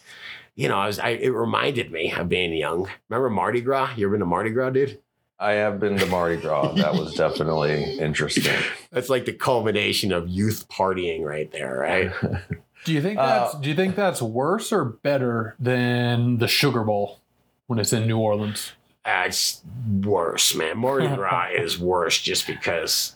you 0.56 0.68
know, 0.68 0.78
I 0.78 0.88
was 0.88 1.00
I, 1.00 1.10
it 1.10 1.30
reminded 1.30 1.92
me 1.92 2.12
of 2.12 2.30
being 2.30 2.54
young. 2.54 2.88
Remember 3.10 3.30
Mardi 3.30 3.62
Gras? 3.62 3.94
You 3.96 4.06
ever 4.06 4.13
been 4.13 4.20
to 4.22 4.25
Mardi 4.25 4.51
Gras, 4.51 4.72
dude? 4.72 5.00
I 5.42 5.54
have 5.54 5.80
been 5.80 5.98
to 5.98 6.06
Mardi 6.06 6.36
Gras. 6.36 6.74
That 6.74 6.94
was 6.94 7.13
definitely 7.13 7.98
interesting. 7.98 8.62
That's 8.92 9.08
like 9.08 9.24
the 9.24 9.32
culmination 9.32 10.12
of 10.12 10.28
youth 10.28 10.68
partying 10.68 11.24
right 11.24 11.50
there, 11.50 11.78
right? 11.80 12.12
Do 12.86 12.94
you 12.94 13.02
think 13.02 13.20
Uh, 13.20 13.26
that's 13.26 13.60
do 13.60 13.70
you 13.70 13.76
think 13.76 13.96
that's 13.96 14.22
worse 14.22 14.72
or 14.72 14.86
better 14.86 15.56
than 15.60 16.38
the 16.38 16.48
Sugar 16.48 16.84
Bowl 16.84 17.20
when 17.68 17.80
it's 17.80 17.94
in 17.94 18.08
New 18.08 18.18
Orleans? 18.18 18.74
Uh, 19.06 19.24
it's 19.28 19.62
worse, 20.02 20.54
man. 20.56 20.78
Mardi 20.78 21.08
Gras 21.08 21.50
is 21.56 21.80
worse 21.80 22.20
just 22.22 22.48
because. 22.48 23.16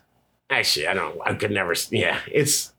Actually, 0.49 0.87
I 0.87 0.93
don't. 0.93 1.17
I 1.25 1.33
could 1.33 1.51
never. 1.51 1.73
Yeah, 1.91 2.19
it's 2.31 2.73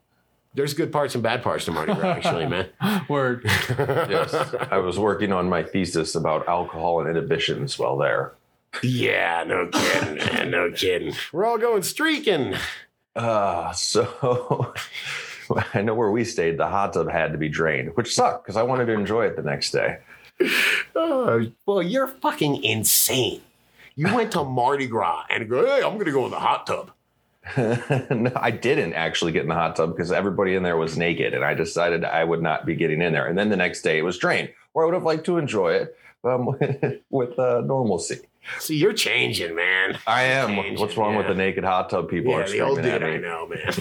there's 0.54 0.74
good 0.74 0.92
parts 0.92 1.14
and 1.14 1.22
bad 1.22 1.42
parts 1.42 1.64
to 1.64 1.72
Mardi 1.72 1.94
Gras, 1.94 2.08
actually, 2.16 2.46
man. 2.46 2.68
Where 3.08 3.40
yes, 3.44 4.32
I 4.70 4.78
was 4.78 4.98
working 4.98 5.32
on 5.32 5.48
my 5.48 5.62
thesis 5.64 6.14
about 6.14 6.46
alcohol 6.48 7.00
and 7.00 7.08
inhibitions 7.08 7.78
while 7.78 7.96
there. 7.96 8.34
yeah, 8.82 9.42
no 9.46 9.66
kidding, 9.68 10.16
man. 10.16 10.50
No 10.50 10.70
kidding. 10.70 11.14
We're 11.32 11.44
all 11.46 11.58
going 11.58 11.82
streaking. 11.82 12.54
Uh, 13.16 13.72
so 13.72 14.72
I 15.74 15.82
know 15.82 15.94
where 15.94 16.10
we 16.10 16.24
stayed. 16.24 16.58
The 16.58 16.66
hot 16.66 16.92
tub 16.92 17.10
had 17.10 17.32
to 17.32 17.38
be 17.38 17.48
drained, 17.48 17.96
which 17.96 18.14
sucked 18.14 18.44
because 18.44 18.56
I 18.56 18.62
wanted 18.62 18.86
to 18.86 18.92
enjoy 18.92 19.26
it 19.26 19.36
the 19.36 19.42
next 19.42 19.70
day. 19.70 19.98
Oh, 20.96 21.46
well, 21.66 21.82
you're 21.82 22.08
fucking 22.08 22.62
insane. 22.64 23.40
You 23.94 24.12
went 24.14 24.32
to 24.32 24.44
Mardi 24.44 24.86
Gras 24.86 25.24
and 25.30 25.48
go, 25.48 25.64
hey, 25.64 25.82
I'm 25.82 25.96
gonna 25.98 26.10
go 26.10 26.24
in 26.24 26.32
the 26.32 26.40
hot 26.40 26.66
tub. 26.66 26.90
no, 27.56 28.32
I 28.34 28.50
didn't 28.50 28.94
actually 28.94 29.32
get 29.32 29.42
in 29.42 29.48
the 29.48 29.54
hot 29.54 29.76
tub 29.76 29.94
because 29.94 30.10
everybody 30.10 30.54
in 30.54 30.62
there 30.62 30.76
was 30.76 30.96
naked, 30.96 31.34
and 31.34 31.44
I 31.44 31.54
decided 31.54 32.04
I 32.04 32.24
would 32.24 32.42
not 32.42 32.66
be 32.66 32.74
getting 32.74 33.02
in 33.02 33.12
there. 33.12 33.26
And 33.26 33.38
then 33.38 33.50
the 33.50 33.56
next 33.56 33.82
day 33.82 33.98
it 33.98 34.02
was 34.02 34.18
drained, 34.18 34.50
where 34.72 34.84
I 34.84 34.86
would 34.86 34.94
have 34.94 35.04
liked 35.04 35.26
to 35.26 35.38
enjoy 35.38 35.74
it 35.74 35.96
um, 36.24 36.58
with 37.10 37.38
uh, 37.38 37.60
normalcy. 37.60 38.20
See, 38.58 38.76
you're 38.76 38.92
changing, 38.92 39.54
man. 39.54 39.98
I 40.06 40.24
am. 40.24 40.48
Changing, 40.48 40.80
What's 40.80 40.96
wrong 40.96 41.16
with 41.16 41.28
the 41.28 41.34
naked 41.34 41.64
hot 41.64 41.90
tub 41.90 42.08
people? 42.08 42.32
Yeah, 42.32 42.38
are 42.40 42.48
the 42.48 42.60
old 42.60 42.82
dude 42.82 43.02
I 43.02 43.16
know, 43.18 43.46
man. 43.46 43.72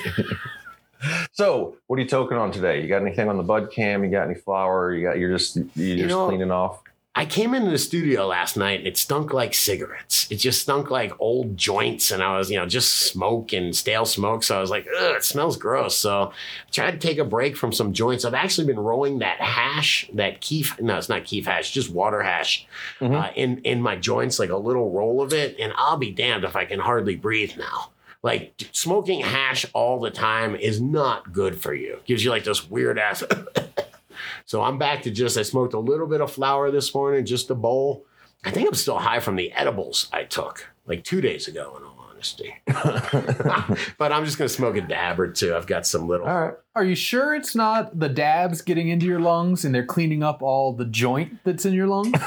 So, 1.34 1.76
what 1.88 1.98
are 1.98 2.02
you 2.04 2.08
toking 2.08 2.40
on 2.40 2.52
today? 2.52 2.82
You 2.82 2.88
got 2.88 3.02
anything 3.02 3.28
on 3.28 3.38
the 3.38 3.44
bud 3.44 3.72
cam? 3.72 4.04
You 4.04 4.12
got 4.12 4.26
any 4.26 4.36
flour? 4.36 4.94
You 4.94 5.08
got 5.08 5.18
you're 5.18 5.36
just 5.36 5.58
you're 5.76 5.98
just 5.98 6.10
know, 6.10 6.28
cleaning 6.28 6.52
off. 6.52 6.82
I 7.16 7.26
came 7.26 7.54
into 7.54 7.70
the 7.70 7.78
studio 7.78 8.26
last 8.26 8.58
night 8.58 8.80
and 8.80 8.88
it 8.88 8.98
stunk 8.98 9.34
like 9.34 9.54
cigarettes. 9.54 10.28
It 10.32 10.38
just 10.38 10.62
stunk 10.64 10.90
like 10.92 11.12
old 11.20 11.58
joints, 11.58 12.12
and 12.12 12.22
I 12.24 12.38
was, 12.38 12.52
you 12.52 12.58
know, 12.58 12.68
just 12.68 12.92
smoke 13.08 13.52
and 13.54 13.76
stale 13.76 14.06
smoke. 14.06 14.44
So 14.44 14.58
I 14.58 14.62
was 14.62 14.70
like, 14.70 14.88
ugh, 15.00 15.16
it 15.16 15.24
smells 15.24 15.58
gross. 15.58 15.96
So 15.98 16.32
I 16.32 16.72
tried 16.72 16.92
to 16.92 16.98
take 17.08 17.18
a 17.18 17.24
break 17.26 17.58
from 17.58 17.72
some 17.72 17.94
joints. 17.94 18.26
I've 18.26 18.34
actually 18.36 18.68
been 18.68 18.80
rolling 18.80 19.20
that 19.20 19.40
hash, 19.42 20.08
that 20.14 20.40
keef. 20.42 20.80
No, 20.82 20.98
it's 20.98 21.10
not 21.10 21.24
keef 21.26 21.46
hash, 21.48 21.72
just 21.72 21.90
water 21.92 22.22
hash, 22.22 22.68
Mhm. 23.00 23.16
uh, 23.20 23.32
in 23.36 23.58
in 23.60 23.82
my 23.82 23.96
joints, 23.96 24.38
like 24.38 24.50
a 24.52 24.58
little 24.58 24.92
roll 24.92 25.20
of 25.22 25.34
it. 25.34 25.56
And 25.60 25.74
I'll 25.78 25.98
be 25.98 26.12
damned 26.12 26.44
if 26.44 26.56
I 26.56 26.66
can 26.66 26.80
hardly 26.80 27.16
breathe 27.16 27.54
now. 27.58 27.90
Like 28.24 28.70
smoking 28.72 29.20
hash 29.20 29.66
all 29.74 30.00
the 30.00 30.10
time 30.10 30.56
is 30.56 30.82
not 30.82 31.34
good 31.34 31.60
for 31.62 31.74
you. 31.74 32.00
Gives 32.06 32.24
you 32.24 32.32
like 32.32 32.46
this 32.46 32.70
weird 32.70 32.98
ass. 32.98 33.24
So 34.46 34.62
I'm 34.62 34.78
back 34.78 35.04
to 35.04 35.12
just, 35.12 35.38
I 35.38 35.42
smoked 35.42 35.74
a 35.74 35.80
little 35.80 36.08
bit 36.08 36.22
of 36.22 36.32
flour 36.32 36.70
this 36.70 36.94
morning, 36.94 37.26
just 37.26 37.50
a 37.50 37.56
bowl. 37.56 38.06
I 38.44 38.52
think 38.52 38.68
I'm 38.68 38.74
still 38.74 39.00
high 39.00 39.20
from 39.20 39.36
the 39.36 39.52
edibles 39.54 40.10
I 40.12 40.24
took 40.24 40.68
like 40.86 41.04
two 41.04 41.22
days 41.22 41.48
ago, 41.48 41.76
in 41.78 41.84
all 41.84 41.93
honesty. 42.24 42.56
but 43.98 44.12
I'm 44.12 44.24
just 44.26 44.38
going 44.38 44.48
to 44.48 44.54
smoke 44.54 44.76
a 44.78 44.82
dab 44.82 45.20
or 45.20 45.28
two. 45.32 45.56
I've 45.56 45.68
got 45.68 45.86
some 45.86 46.08
little. 46.08 46.26
All 46.28 46.42
right. 46.42 46.54
are 46.76 46.84
you 46.86 46.96
sure 46.96 47.36
it's 47.36 47.56
not 47.56 48.00
the 48.00 48.10
dabs 48.10 48.62
getting 48.62 48.88
into 48.90 49.06
your 49.06 49.20
lungs 49.20 49.66
and 49.66 49.76
they're 49.76 49.86
cleaning 49.86 50.24
up 50.24 50.42
all 50.42 50.74
the 50.74 50.86
joint 50.86 51.40
that's 51.44 51.66
in 51.66 51.74
your 51.74 51.88
lungs? 51.88 52.14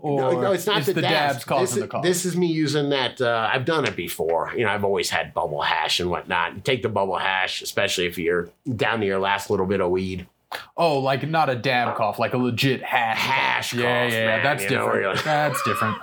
Or 0.00 0.20
No, 0.20 0.40
no, 0.40 0.52
it's 0.52 0.66
not 0.66 0.84
the, 0.84 0.92
the 0.92 1.00
dabs. 1.02 1.34
dabs 1.34 1.44
causing 1.44 1.76
this, 1.76 1.82
the 1.82 1.88
cough? 1.88 2.02
This 2.04 2.24
is 2.24 2.36
me 2.36 2.46
using 2.46 2.90
that. 2.90 3.20
Uh, 3.20 3.50
I've 3.52 3.64
done 3.64 3.84
it 3.84 3.96
before. 3.96 4.52
You 4.56 4.64
know, 4.64 4.70
I've 4.70 4.84
always 4.84 5.10
had 5.10 5.34
bubble 5.34 5.62
hash 5.62 5.98
and 5.98 6.08
whatnot. 6.10 6.54
You 6.54 6.60
take 6.60 6.82
the 6.82 6.88
bubble 6.88 7.18
hash, 7.18 7.60
especially 7.62 8.06
if 8.06 8.16
you're 8.16 8.48
down 8.76 9.00
to 9.00 9.06
your 9.06 9.18
last 9.18 9.50
little 9.50 9.66
bit 9.66 9.80
of 9.80 9.90
weed. 9.90 10.28
oh, 10.76 11.00
like 11.00 11.28
not 11.28 11.50
a 11.50 11.56
dab 11.56 11.96
cough, 11.96 12.20
like 12.20 12.34
a 12.34 12.38
legit 12.38 12.82
hash. 12.84 13.18
Hash 13.18 13.74
yeah, 13.74 14.04
cough, 14.04 14.12
yeah, 14.12 14.26
man, 14.26 14.42
that's 14.44 14.62
know, 14.70 14.84
different. 14.86 15.16
like- 15.16 15.24
that's 15.24 15.62
different. 15.64 15.96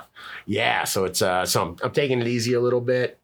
Yeah, 0.46 0.84
so 0.84 1.04
it's 1.04 1.22
uh, 1.22 1.46
so 1.46 1.62
I'm, 1.62 1.76
I'm 1.82 1.90
taking 1.92 2.20
it 2.20 2.26
easy 2.26 2.52
a 2.54 2.60
little 2.60 2.80
bit. 2.80 3.18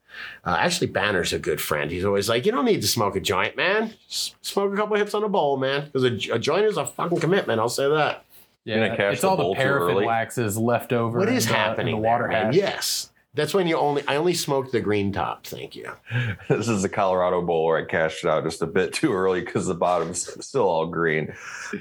Uh, 0.45 0.57
actually, 0.59 0.89
Banner's 0.89 1.33
a 1.33 1.39
good 1.39 1.61
friend. 1.61 1.91
He's 1.91 2.05
always 2.05 2.29
like, 2.29 2.45
you 2.45 2.53
don't 2.53 2.65
need 2.65 2.83
to 2.83 2.89
smoke 2.89 3.15
a 3.17 3.21
joint, 3.21 3.57
man. 3.57 3.95
Just 4.09 4.35
smoke 4.45 4.73
a 4.73 4.77
couple 4.77 4.97
hits 4.97 5.15
on 5.15 5.23
a 5.23 5.29
bowl, 5.29 5.57
man. 5.57 5.85
Because 5.93 6.05
a, 6.05 6.35
a 6.35 6.39
joint 6.39 6.65
is 6.65 6.77
a 6.77 6.85
fucking 6.87 7.21
commitment. 7.21 7.61
I'll 7.61 7.69
say 7.69 7.89
that. 7.89 8.25
Yeah, 8.65 8.93
it's 9.11 9.23
the 9.23 9.29
all 9.29 9.37
the 9.37 9.55
paraffin 9.55 10.05
waxes 10.05 10.59
left 10.59 10.93
over. 10.93 11.19
What 11.19 11.29
is 11.29 11.33
in 11.33 11.37
is 11.39 11.47
the- 11.47 11.51
in 11.53 11.57
happening? 11.57 11.97
The 11.97 12.03
there, 12.03 12.11
water 12.11 12.29
man? 12.29 12.53
Yes, 12.53 13.11
that's 13.35 13.55
when 13.55 13.67
you 13.67 13.77
only. 13.77 14.03
I 14.09 14.17
only 14.17 14.35
smoked 14.35 14.73
the 14.73 14.81
green 14.81 15.13
top. 15.13 15.47
Thank 15.47 15.77
you. 15.77 15.93
This 16.49 16.69
is 16.69 16.83
the 16.83 16.89
Colorado 16.89 17.43
Bowl 17.43 17.65
where 17.65 17.79
I 17.79 17.85
cashed 17.85 18.25
it 18.25 18.29
out 18.29 18.45
just 18.45 18.61
a 18.61 18.67
bit 18.67 18.93
too 18.93 19.13
early 19.13 19.41
because 19.41 19.67
the 19.67 19.75
bottom's 19.75 20.45
still 20.45 20.69
all 20.69 20.87
green. 20.87 21.33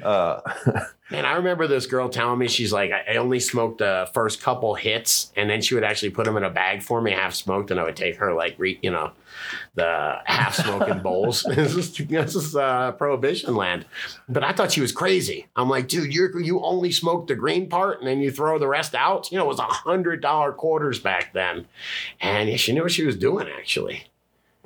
Uh, 0.03 0.41
Man, 1.11 1.25
I 1.25 1.33
remember 1.33 1.65
this 1.67 1.87
girl 1.87 2.07
telling 2.07 2.37
me 2.37 2.47
she's 2.47 2.71
like, 2.71 2.91
I 2.91 3.13
I 3.13 3.15
only 3.15 3.39
smoked 3.39 3.79
the 3.79 4.07
first 4.13 4.41
couple 4.41 4.75
hits, 4.75 5.33
and 5.35 5.49
then 5.49 5.61
she 5.61 5.73
would 5.73 5.83
actually 5.83 6.11
put 6.11 6.25
them 6.25 6.37
in 6.37 6.43
a 6.43 6.49
bag 6.51 6.83
for 6.83 7.01
me, 7.01 7.11
half 7.11 7.33
smoked, 7.33 7.71
and 7.71 7.79
I 7.79 7.83
would 7.83 7.95
take 7.95 8.17
her 8.17 8.33
like, 8.33 8.55
re, 8.59 8.77
you 8.83 8.91
know, 8.91 9.11
the 9.75 10.17
half 10.25 10.55
smoking 10.55 10.99
bowls. 10.99 11.43
this 11.49 11.75
is 11.75 11.93
this 11.93 12.35
is 12.35 12.55
uh, 12.55 12.91
prohibition 12.93 13.55
land. 13.55 13.85
But 14.27 14.43
I 14.43 14.53
thought 14.53 14.71
she 14.71 14.81
was 14.81 14.91
crazy. 14.91 15.47
I'm 15.55 15.69
like, 15.69 15.87
dude, 15.87 16.13
you 16.13 16.29
you 16.39 16.61
only 16.61 16.91
smoke 16.91 17.27
the 17.27 17.35
green 17.35 17.69
part, 17.69 17.99
and 17.99 18.07
then 18.07 18.19
you 18.19 18.31
throw 18.31 18.59
the 18.59 18.67
rest 18.67 18.95
out. 18.95 19.31
You 19.31 19.37
know, 19.37 19.45
it 19.45 19.49
was 19.49 19.59
a 19.59 19.63
hundred 19.63 20.21
dollar 20.21 20.51
quarters 20.51 20.99
back 20.99 21.33
then, 21.33 21.65
and 22.21 22.49
yeah, 22.49 22.57
she 22.57 22.73
knew 22.73 22.83
what 22.83 22.91
she 22.91 23.05
was 23.05 23.15
doing 23.15 23.47
actually. 23.47 24.05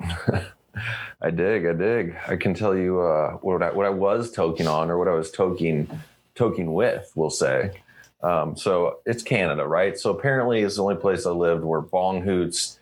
I 1.20 1.30
dig, 1.30 1.66
I 1.66 1.72
dig. 1.72 2.16
I 2.26 2.36
can 2.36 2.54
tell 2.54 2.76
you 2.76 3.00
uh, 3.00 3.32
what 3.34 3.62
I 3.62 3.70
what 3.70 3.86
I 3.86 3.90
was 3.90 4.32
toking 4.32 4.70
on, 4.70 4.90
or 4.90 4.98
what 4.98 5.08
I 5.08 5.14
was 5.14 5.30
toking 5.30 5.88
toking 6.34 6.74
with. 6.74 7.12
We'll 7.14 7.30
say. 7.30 7.80
Um, 8.22 8.56
so 8.56 9.00
it's 9.04 9.22
Canada, 9.22 9.66
right? 9.66 9.98
So 9.98 10.10
apparently, 10.10 10.62
it's 10.62 10.76
the 10.76 10.82
only 10.82 10.96
place 10.96 11.26
I 11.26 11.30
lived 11.30 11.62
where 11.62 11.80
bong 11.80 12.22
hoots. 12.22 12.78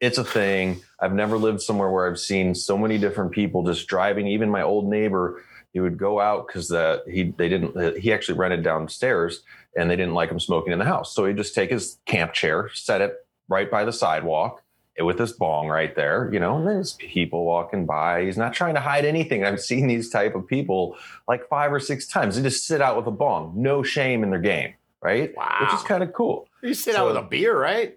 It's 0.00 0.18
a 0.18 0.24
thing. 0.24 0.82
I've 1.00 1.14
never 1.14 1.38
lived 1.38 1.62
somewhere 1.62 1.90
where 1.90 2.06
I've 2.08 2.18
seen 2.18 2.54
so 2.54 2.76
many 2.76 2.98
different 2.98 3.32
people 3.32 3.62
just 3.64 3.86
driving. 3.88 4.26
Even 4.26 4.50
my 4.50 4.62
old 4.62 4.88
neighbor, 4.88 5.42
he 5.72 5.80
would 5.80 5.96
go 5.98 6.20
out 6.20 6.46
because 6.46 6.68
the 6.68 7.02
he 7.10 7.34
they 7.36 7.48
didn't 7.48 7.98
he 7.98 8.12
actually 8.12 8.38
rented 8.38 8.62
downstairs 8.62 9.42
and 9.76 9.90
they 9.90 9.96
didn't 9.96 10.14
like 10.14 10.30
him 10.30 10.40
smoking 10.40 10.72
in 10.72 10.78
the 10.78 10.84
house. 10.84 11.14
So 11.14 11.24
he'd 11.24 11.36
just 11.36 11.54
take 11.54 11.70
his 11.70 11.98
camp 12.06 12.32
chair, 12.34 12.70
set 12.74 13.00
it 13.00 13.14
right 13.48 13.70
by 13.70 13.84
the 13.84 13.92
sidewalk, 13.92 14.62
with 14.98 15.18
this 15.18 15.32
bong 15.32 15.68
right 15.68 15.94
there, 15.94 16.30
you 16.32 16.40
know, 16.40 16.56
and 16.58 16.66
there's 16.66 16.94
people 16.94 17.44
walking 17.44 17.84
by. 17.86 18.24
He's 18.24 18.38
not 18.38 18.52
trying 18.54 18.74
to 18.74 18.80
hide 18.80 19.04
anything. 19.04 19.44
I've 19.44 19.60
seen 19.60 19.86
these 19.86 20.08
type 20.10 20.34
of 20.34 20.46
people 20.46 20.96
like 21.28 21.46
five 21.48 21.72
or 21.72 21.80
six 21.80 22.06
times. 22.06 22.36
They 22.36 22.42
just 22.42 22.66
sit 22.66 22.80
out 22.80 22.96
with 22.96 23.06
a 23.06 23.10
bong, 23.10 23.52
no 23.56 23.82
shame 23.82 24.22
in 24.22 24.30
their 24.30 24.40
game, 24.40 24.74
right? 25.02 25.34
Wow. 25.36 25.58
Which 25.62 25.74
is 25.74 25.82
kind 25.86 26.02
of 26.02 26.12
cool. 26.12 26.48
You 26.62 26.72
sit 26.74 26.94
So- 26.94 27.02
out 27.02 27.06
with 27.08 27.16
a 27.16 27.22
beer, 27.28 27.58
right? 27.58 27.96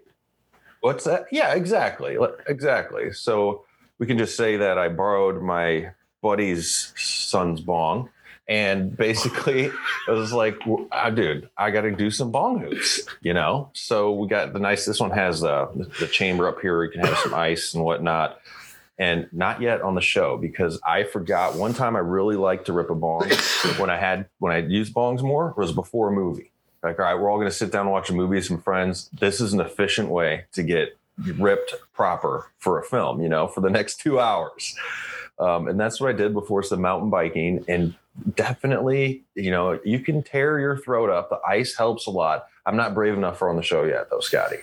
What's 0.80 1.04
that? 1.04 1.26
Yeah, 1.30 1.54
exactly. 1.54 2.16
Exactly. 2.46 3.12
So 3.12 3.64
we 3.98 4.06
can 4.06 4.18
just 4.18 4.36
say 4.36 4.56
that 4.56 4.78
I 4.78 4.88
borrowed 4.88 5.42
my 5.42 5.92
buddy's 6.22 6.92
son's 6.96 7.60
bong. 7.60 8.10
And 8.48 8.96
basically, 8.96 9.66
it 10.08 10.10
was 10.10 10.32
like, 10.32 10.56
ah, 10.90 11.10
dude, 11.10 11.48
I 11.56 11.70
got 11.70 11.82
to 11.82 11.92
do 11.92 12.10
some 12.10 12.32
bong 12.32 12.58
hoops, 12.58 13.00
you 13.20 13.32
know? 13.32 13.70
So 13.74 14.12
we 14.12 14.26
got 14.26 14.52
the 14.52 14.58
nice, 14.58 14.86
this 14.86 14.98
one 14.98 15.12
has 15.12 15.44
uh, 15.44 15.68
the, 15.76 15.84
the 16.00 16.06
chamber 16.08 16.48
up 16.48 16.60
here 16.60 16.82
you 16.82 16.90
can 16.90 17.04
have 17.04 17.16
some 17.18 17.34
ice 17.34 17.74
and 17.74 17.84
whatnot. 17.84 18.40
And 18.98 19.28
not 19.32 19.62
yet 19.62 19.80
on 19.80 19.94
the 19.94 20.02
show 20.02 20.36
because 20.36 20.78
I 20.86 21.04
forgot 21.04 21.54
one 21.54 21.72
time 21.72 21.96
I 21.96 22.00
really 22.00 22.36
liked 22.36 22.66
to 22.66 22.74
rip 22.74 22.90
a 22.90 22.94
bong 22.94 23.30
when 23.78 23.88
I 23.88 23.96
had, 23.96 24.28
when 24.40 24.52
I 24.52 24.58
used 24.58 24.94
bongs 24.94 25.22
more 25.22 25.54
was 25.56 25.72
before 25.72 26.08
a 26.08 26.12
movie. 26.12 26.49
Like, 26.82 26.98
all 26.98 27.04
right, 27.04 27.14
we're 27.14 27.30
all 27.30 27.36
going 27.36 27.48
to 27.48 27.54
sit 27.54 27.70
down 27.70 27.82
and 27.82 27.92
watch 27.92 28.10
a 28.10 28.14
movie 28.14 28.36
with 28.36 28.46
some 28.46 28.60
friends. 28.60 29.10
This 29.12 29.40
is 29.40 29.52
an 29.52 29.60
efficient 29.60 30.08
way 30.08 30.44
to 30.52 30.62
get 30.62 30.96
ripped 31.38 31.74
proper 31.92 32.50
for 32.58 32.80
a 32.80 32.84
film, 32.84 33.22
you 33.22 33.28
know, 33.28 33.46
for 33.46 33.60
the 33.60 33.70
next 33.78 34.00
two 34.00 34.18
hours. 34.18 34.74
Um, 35.38 35.68
and 35.68 35.80
that's 35.80 36.00
what 36.00 36.10
I 36.10 36.12
did 36.12 36.32
before 36.32 36.62
some 36.62 36.80
mountain 36.80 37.10
biking. 37.10 37.64
And 37.68 37.94
definitely, 38.34 39.24
you 39.34 39.50
know, 39.50 39.78
you 39.84 40.00
can 40.00 40.22
tear 40.22 40.58
your 40.58 40.76
throat 40.76 41.10
up. 41.10 41.30
The 41.30 41.40
ice 41.46 41.74
helps 41.76 42.06
a 42.06 42.10
lot. 42.10 42.46
I'm 42.66 42.76
not 42.76 42.94
brave 42.94 43.14
enough 43.14 43.38
for 43.38 43.48
on 43.48 43.56
the 43.56 43.62
show 43.62 43.84
yet, 43.84 44.10
though, 44.10 44.20
Scotty. 44.20 44.58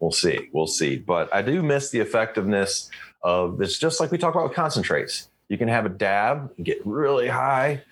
We'll 0.00 0.12
see. 0.12 0.48
We'll 0.52 0.66
see. 0.66 0.96
But 0.96 1.32
I 1.32 1.42
do 1.42 1.62
miss 1.62 1.90
the 1.90 2.00
effectiveness 2.00 2.90
of 3.22 3.60
it's 3.60 3.78
just 3.78 4.00
like 4.00 4.10
we 4.10 4.18
talk 4.18 4.34
about 4.34 4.48
with 4.48 4.56
concentrates. 4.56 5.28
You 5.48 5.58
can 5.58 5.68
have 5.68 5.86
a 5.86 5.90
dab 5.90 6.50
and 6.56 6.66
get 6.66 6.84
really 6.84 7.28
high. 7.28 7.82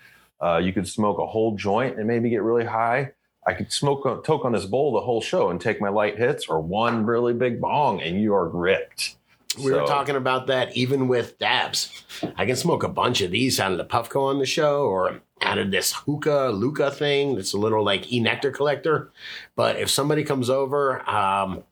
Uh, 0.40 0.56
you 0.58 0.72
could 0.72 0.88
smoke 0.88 1.18
a 1.18 1.26
whole 1.26 1.54
joint 1.56 1.99
and 1.99 2.08
maybe 2.08 2.30
get 2.30 2.42
really 2.42 2.64
high. 2.64 3.12
I 3.47 3.54
could 3.54 3.73
smoke 3.73 4.04
a 4.04 4.20
toke 4.23 4.44
on 4.44 4.52
this 4.52 4.66
bowl 4.66 4.92
the 4.92 5.00
whole 5.00 5.20
show 5.20 5.50
and 5.50 5.61
take 5.61 5.80
my 5.80 5.88
light 5.88 6.18
hits 6.18 6.47
or 6.47 6.61
one 6.61 7.06
really 7.06 7.32
big 7.32 7.61
bong 7.61 8.00
and 8.02 8.20
you 8.20 8.35
are 8.35 8.49
ripped. 8.49 9.16
We 9.59 9.73
were 9.73 9.87
talking 9.87 10.14
about 10.14 10.47
that 10.47 10.76
even 10.76 11.09
with 11.09 11.38
dabs. 11.38 12.04
I 12.37 12.47
can 12.47 12.54
smoke 12.54 12.85
a 12.85 12.88
bunch 12.88 13.20
of 13.20 13.32
these 13.32 13.59
out 13.59 13.73
of 13.73 13.78
the 13.78 13.85
Puffco 13.85 14.23
on 14.23 14.38
the 14.38 14.47
show 14.47 14.85
or 14.85 15.20
out 15.42 15.59
of 15.59 15.70
this 15.70 15.92
hookah 15.92 16.50
Lookah 16.54 16.90
thing 16.92 17.35
that's 17.35 17.52
a 17.52 17.59
little 17.59 17.85
like 17.85 18.12
e 18.12 18.20
nectar 18.20 18.52
collector. 18.52 19.11
But 19.56 19.76
if 19.76 19.90
somebody 19.90 20.23
comes 20.23 20.50
over, 20.50 21.09
um, 21.09 21.64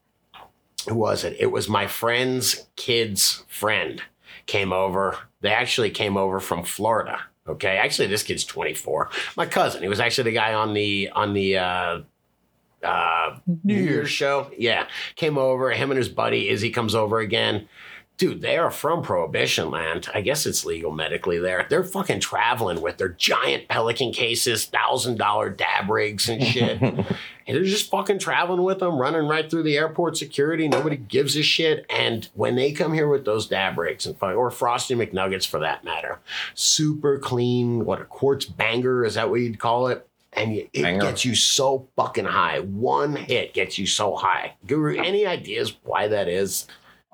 who 0.88 0.96
was 0.96 1.22
it? 1.22 1.36
It 1.38 1.52
was 1.52 1.68
my 1.68 1.86
friend's 1.86 2.66
kid's 2.76 3.44
friend 3.46 4.02
came 4.46 4.72
over. 4.72 5.18
They 5.40 5.52
actually 5.52 5.90
came 5.90 6.16
over 6.16 6.40
from 6.40 6.64
Florida. 6.64 7.20
Okay, 7.48 7.76
actually, 7.76 8.08
this 8.08 8.22
kid's 8.22 8.44
24. 8.44 9.10
My 9.36 9.46
cousin. 9.46 9.82
He 9.82 9.88
was 9.88 10.00
actually 10.00 10.30
the 10.30 10.36
guy 10.36 10.54
on 10.54 10.74
the 10.74 11.10
on 11.10 11.32
the 11.32 11.58
uh, 11.58 12.00
uh, 12.82 13.38
New 13.64 13.80
Year's 13.82 14.10
show. 14.10 14.50
Yeah, 14.56 14.86
came 15.16 15.38
over. 15.38 15.70
Him 15.70 15.90
and 15.90 15.98
his 15.98 16.08
buddy 16.08 16.48
Izzy 16.48 16.70
comes 16.70 16.94
over 16.94 17.20
again. 17.20 17.68
Dude, 18.18 18.42
they 18.42 18.56
are 18.58 18.72
from 18.72 19.02
Prohibition 19.02 19.70
land. 19.70 20.08
I 20.12 20.22
guess 20.22 20.44
it's 20.44 20.64
legal 20.64 20.90
medically 20.90 21.38
there. 21.38 21.66
They're 21.70 21.84
fucking 21.84 22.18
traveling 22.18 22.80
with 22.80 22.96
their 22.96 23.10
giant 23.10 23.68
Pelican 23.68 24.12
cases, 24.12 24.64
thousand 24.66 25.18
dollar 25.18 25.50
dab 25.50 25.88
rigs 25.88 26.28
and 26.28 26.42
shit. 26.42 26.82
and 26.82 27.06
they're 27.46 27.62
just 27.62 27.88
fucking 27.88 28.18
traveling 28.18 28.64
with 28.64 28.80
them, 28.80 28.98
running 28.98 29.28
right 29.28 29.48
through 29.48 29.62
the 29.62 29.76
airport 29.76 30.16
security. 30.16 30.66
Nobody 30.66 30.96
gives 30.96 31.36
a 31.36 31.44
shit. 31.44 31.86
And 31.88 32.28
when 32.34 32.56
they 32.56 32.72
come 32.72 32.92
here 32.92 33.06
with 33.06 33.24
those 33.24 33.46
dab 33.46 33.78
rigs 33.78 34.04
and 34.04 34.16
or 34.20 34.50
Frosty 34.50 34.96
McNuggets 34.96 35.46
for 35.46 35.60
that 35.60 35.84
matter, 35.84 36.18
super 36.54 37.20
clean. 37.20 37.84
What 37.84 38.00
a 38.02 38.04
quartz 38.04 38.46
banger 38.46 39.04
is 39.04 39.14
that 39.14 39.30
what 39.30 39.40
you'd 39.40 39.60
call 39.60 39.86
it? 39.86 40.04
And 40.32 40.56
you, 40.56 40.68
it 40.72 40.82
Banger. 40.82 41.02
gets 41.02 41.24
you 41.24 41.36
so 41.36 41.86
fucking 41.94 42.24
high. 42.24 42.58
One 42.58 43.14
hit 43.14 43.54
gets 43.54 43.78
you 43.78 43.86
so 43.86 44.16
high. 44.16 44.54
Guru, 44.66 44.96
any 44.96 45.24
ideas 45.24 45.76
why 45.84 46.08
that 46.08 46.26
is? 46.28 46.66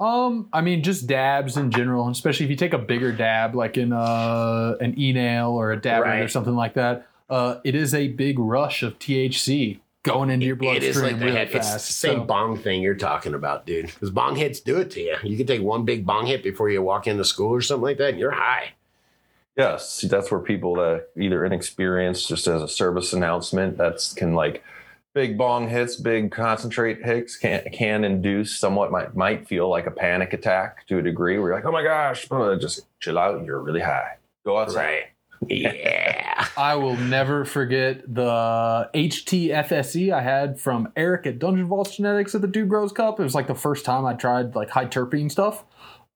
Um, 0.05 0.49
I 0.53 0.61
mean, 0.61 0.83
just 0.83 1.07
dabs 1.07 1.57
in 1.57 1.71
general, 1.71 2.09
especially 2.09 2.45
if 2.45 2.51
you 2.51 2.57
take 2.57 2.75
a 2.75 2.79
bigger 2.79 3.11
dab, 3.11 3.55
like 3.55 3.79
in 3.79 3.93
uh, 3.93 4.77
an 4.81 4.99
e 4.99 5.13
nail 5.13 5.51
or 5.51 5.73
a 5.73 5.81
dab 5.81 6.05
rig 6.05 6.21
or 6.21 6.29
something 6.29 6.55
like 6.55 6.75
that. 6.75 7.07
Uh, 7.31 7.59
it 7.65 7.75
is 7.75 7.95
a 7.95 8.09
big 8.09 8.39
rush 8.39 8.83
of 8.83 8.99
THC 8.99 9.81
going 10.03 10.29
into 10.29 10.45
your 10.45 10.57
bloodstream 10.57 10.91
is 10.91 11.03
like 11.03 11.19
the 11.19 11.25
really 11.25 11.37
head. 11.37 11.49
It's 11.53 11.69
fast. 11.71 11.87
the 11.87 11.93
same 11.95 12.19
So- 12.21 12.25
bong 12.25 12.59
thing 12.59 12.83
you're 12.83 12.95
talking 12.95 13.33
about, 13.33 13.65
dude. 13.65 13.87
Because 13.87 14.11
bong 14.11 14.37
hits 14.37 14.61
do 14.61 14.77
it 14.77 14.91
to 14.93 15.01
you. 15.01 15.17
You 15.23 15.39
can 15.39 15.47
take 15.47 15.63
one 15.63 15.87
big 15.87 16.05
bong 16.05 16.27
hit 16.27 16.43
before 16.43 16.69
you 16.69 16.83
walk 16.83 17.07
into 17.07 17.25
school 17.25 17.51
or 17.55 17.63
something 17.63 17.83
like 17.83 17.97
that, 17.97 18.11
and 18.11 18.19
you're 18.19 18.33
high. 18.33 18.75
Yes, 19.57 20.03
that's 20.11 20.31
where 20.31 20.41
people 20.41 20.75
that 20.75 21.09
either 21.17 21.45
inexperienced, 21.45 22.29
just 22.29 22.47
as 22.47 22.61
a 22.61 22.69
service 22.69 23.13
announcement, 23.15 23.79
that's 23.79 24.13
can 24.13 24.35
like 24.35 24.63
big 25.15 25.39
bong 25.39 25.69
hits, 25.69 25.97
big 25.97 26.31
concentrate 26.31 27.05
hits 27.05 27.37
can 27.37 27.63
can 27.73 28.05
induce 28.05 28.57
somewhat 28.57 28.91
might 28.91 29.17
might 29.17 29.49
feel 29.49 29.71
like 29.71 29.87
a 29.87 29.91
panic 29.91 30.33
attack 30.33 30.87
to 30.89 30.99
a 30.99 31.03
degree. 31.03 31.39
Where 31.39 31.51
you're 31.51 31.57
like, 31.57 31.65
oh 31.65 31.73
my 31.73 31.83
gosh, 31.83 32.29
just 32.61 32.87
chill 33.01 33.19
out. 33.19 33.45
You're 33.45 33.61
really 33.61 33.81
high. 33.81 34.19
Go 34.45 34.59
outside. 34.59 34.77
Right. 34.77 35.03
Yeah. 35.49 36.47
I 36.57 36.77
will 36.77 36.97
never 36.97 37.45
forget 37.45 38.03
the 38.13 38.91
HTFSE 38.95 40.13
I 40.13 40.23
had 40.23 40.59
from 40.59 40.93
Eric 40.97 41.27
at 41.27 41.39
Dungeon 41.39 41.67
Vaults 41.67 41.97
Genetics 41.97 42.35
at 42.35 42.41
the 42.41 42.47
Dude 42.49 42.69
Grows 42.69 42.93
Cup. 42.93 43.21
It 43.21 43.23
was 43.23 43.35
like 43.35 43.47
the 43.47 43.55
first 43.55 43.85
time 43.85 44.07
I 44.07 44.15
tried 44.15 44.55
like 44.55 44.71
high 44.71 44.87
terpene 44.87 45.31
stuff. 45.31 45.65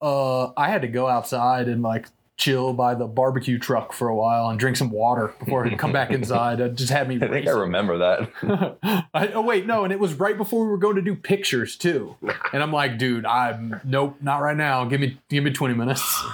Uh, 0.01 0.51
I 0.57 0.69
had 0.69 0.81
to 0.81 0.87
go 0.87 1.07
outside 1.07 1.67
and 1.67 1.81
like 1.83 2.07
chill 2.39 2.73
by 2.73 2.95
the 2.95 3.05
barbecue 3.05 3.59
truck 3.59 3.91
for 3.91 4.07
a 4.07 4.15
while 4.15 4.49
and 4.49 4.57
drink 4.57 4.77
some 4.77 4.89
water 4.89 5.33
before 5.39 5.67
I 5.67 5.75
come 5.75 5.91
back 5.91 6.09
inside. 6.09 6.61
It 6.61 6.75
just 6.75 6.91
had 6.91 7.07
me. 7.07 7.15
I 7.21 7.27
think 7.27 7.47
I 7.47 7.51
remember 7.51 7.97
that. 7.99 8.77
I, 9.13 9.27
oh 9.33 9.41
wait, 9.41 9.67
no, 9.67 9.83
and 9.83 9.93
it 9.93 9.99
was 9.99 10.13
right 10.13 10.37
before 10.37 10.63
we 10.63 10.71
were 10.71 10.77
going 10.77 10.95
to 10.95 11.01
do 11.01 11.13
pictures 11.15 11.75
too. 11.75 12.15
And 12.51 12.63
I'm 12.63 12.71
like, 12.73 12.97
dude, 12.97 13.27
I'm 13.27 13.79
nope, 13.83 14.15
not 14.21 14.41
right 14.41 14.57
now. 14.57 14.83
Give 14.85 14.99
me 14.99 15.19
give 15.29 15.43
me 15.43 15.51
20 15.51 15.75
minutes. 15.75 16.23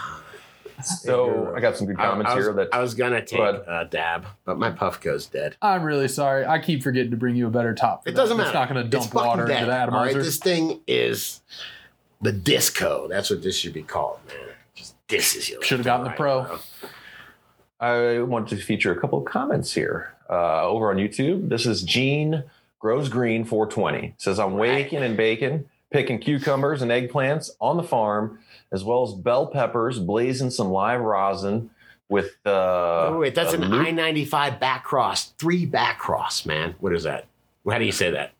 So 0.83 1.53
I 1.55 1.61
got 1.61 1.77
some 1.77 1.87
good 1.87 1.97
I, 1.97 2.03
comments 2.03 2.31
I 2.31 2.35
was, 2.35 2.45
here 2.45 2.53
that 2.53 2.69
I 2.73 2.79
was 2.79 2.93
gonna 2.95 3.25
take 3.25 3.39
But- 3.39 3.63
a 3.65 3.87
dab, 3.89 4.27
but 4.43 4.59
my 4.59 4.71
Puffco's 4.71 5.25
dead. 5.25 5.55
I'm 5.61 5.83
really 5.83 6.09
sorry. 6.09 6.45
I 6.45 6.59
keep 6.59 6.83
forgetting 6.83 7.11
to 7.11 7.17
bring 7.17 7.35
you 7.37 7.47
a 7.47 7.49
better 7.49 7.73
top. 7.73 8.01
It 8.05 8.11
that. 8.11 8.17
doesn't 8.17 8.35
matter. 8.35 8.49
It's 8.49 8.53
not 8.53 8.69
going 8.69 8.83
to 8.83 8.89
dump 8.89 9.13
water 9.13 9.45
dead, 9.45 9.63
into 9.63 9.73
the 9.73 9.97
All 9.97 10.05
right, 10.05 10.13
this 10.13 10.37
thing 10.37 10.81
is 10.85 11.41
the 12.21 12.33
disco. 12.33 13.07
That's 13.07 13.29
what 13.29 13.41
this 13.41 13.57
should 13.57 13.73
be 13.73 13.83
called, 13.83 14.19
man. 14.27 14.44
Just 15.07 15.33
disses 15.33 15.49
you. 15.49 15.61
Should've 15.61 15.85
gotten 15.85 16.05
and 16.05 16.13
the 16.13 16.17
pro. 16.17 16.43
bro. 16.43 16.59
I 17.79 18.19
want 18.21 18.49
to 18.49 18.57
feature 18.57 18.91
a 18.91 18.99
couple 18.99 19.19
of 19.19 19.25
comments 19.25 19.73
here 19.73 20.13
uh, 20.29 20.63
over 20.63 20.89
on 20.89 20.97
YouTube. 20.97 21.49
This 21.49 21.65
is 21.65 21.83
Gene 21.83 22.43
Grows 22.79 23.09
Green 23.09 23.43
420 23.43 24.13
says 24.17 24.39
I'm 24.39 24.57
waking 24.57 25.03
and 25.03 25.17
baking, 25.17 25.65
picking 25.91 26.19
cucumbers 26.19 26.81
and 26.81 26.91
eggplants 26.91 27.49
on 27.59 27.77
the 27.77 27.83
farm, 27.83 28.39
as 28.71 28.83
well 28.83 29.03
as 29.03 29.13
bell 29.13 29.47
peppers, 29.47 29.99
blazing 29.99 30.49
some 30.49 30.69
live 30.69 31.01
rosin 31.01 31.69
with 32.09 32.35
uh, 32.45 33.07
oh 33.07 33.19
wait, 33.19 33.33
that's 33.33 33.53
a 33.53 33.55
an 33.55 33.69
loop- 33.69 33.87
I 33.87 33.91
ninety 33.91 34.25
five 34.25 34.59
back 34.59 34.83
cross, 34.83 35.33
three 35.39 35.65
back 35.65 35.97
cross, 35.97 36.45
man. 36.45 36.75
What 36.79 36.93
is 36.93 37.03
that? 37.03 37.25
How 37.67 37.79
do 37.79 37.85
you 37.85 37.91
say 37.91 38.11
that, 38.11 38.33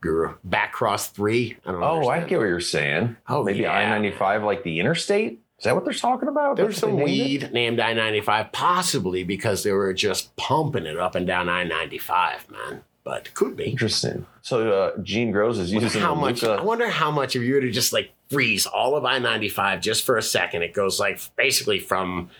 Guru? 0.00 0.34
Back 0.44 0.72
cross 0.72 1.08
three? 1.08 1.56
I 1.66 1.72
don't 1.72 1.80
know. 1.80 2.04
Oh, 2.04 2.08
I 2.08 2.20
get 2.20 2.38
what 2.38 2.46
you're 2.46 2.60
saying. 2.60 3.16
Oh, 3.28 3.42
maybe 3.42 3.60
yeah. 3.60 3.72
I 3.72 3.88
95 3.88 4.44
like 4.44 4.62
the 4.62 4.78
interstate. 4.78 5.40
Is 5.60 5.64
that 5.64 5.74
what 5.74 5.84
they're 5.84 5.92
talking 5.92 6.28
about? 6.30 6.56
There's 6.56 6.78
some 6.78 6.96
named 6.96 7.00
it? 7.00 7.04
weed 7.04 7.52
named 7.52 7.80
I 7.80 7.92
95, 7.92 8.50
possibly 8.50 9.24
because 9.24 9.62
they 9.62 9.72
were 9.72 9.92
just 9.92 10.34
pumping 10.36 10.86
it 10.86 10.98
up 10.98 11.14
and 11.14 11.26
down 11.26 11.50
I 11.50 11.64
95, 11.64 12.50
man. 12.50 12.82
But 13.04 13.34
could 13.34 13.56
be. 13.56 13.64
Interesting. 13.64 14.24
So 14.40 14.72
uh, 14.72 14.98
Gene 15.02 15.32
Grows 15.32 15.58
is 15.58 15.70
using 15.70 16.00
how 16.00 16.14
the 16.14 16.20
much? 16.22 16.42
Lookah- 16.42 16.62
I 16.62 16.64
wonder 16.64 16.88
how 16.88 17.10
much 17.10 17.36
if 17.36 17.42
you 17.42 17.54
were 17.54 17.60
to 17.60 17.70
just 17.70 17.92
like 17.92 18.10
freeze 18.30 18.64
all 18.64 18.96
of 18.96 19.04
I 19.04 19.18
ninety 19.18 19.48
five 19.50 19.80
just 19.82 20.04
for 20.06 20.16
a 20.16 20.22
second, 20.22 20.62
it 20.62 20.72
goes 20.72 20.98
like 21.00 21.20
basically 21.36 21.78
from 21.78 22.30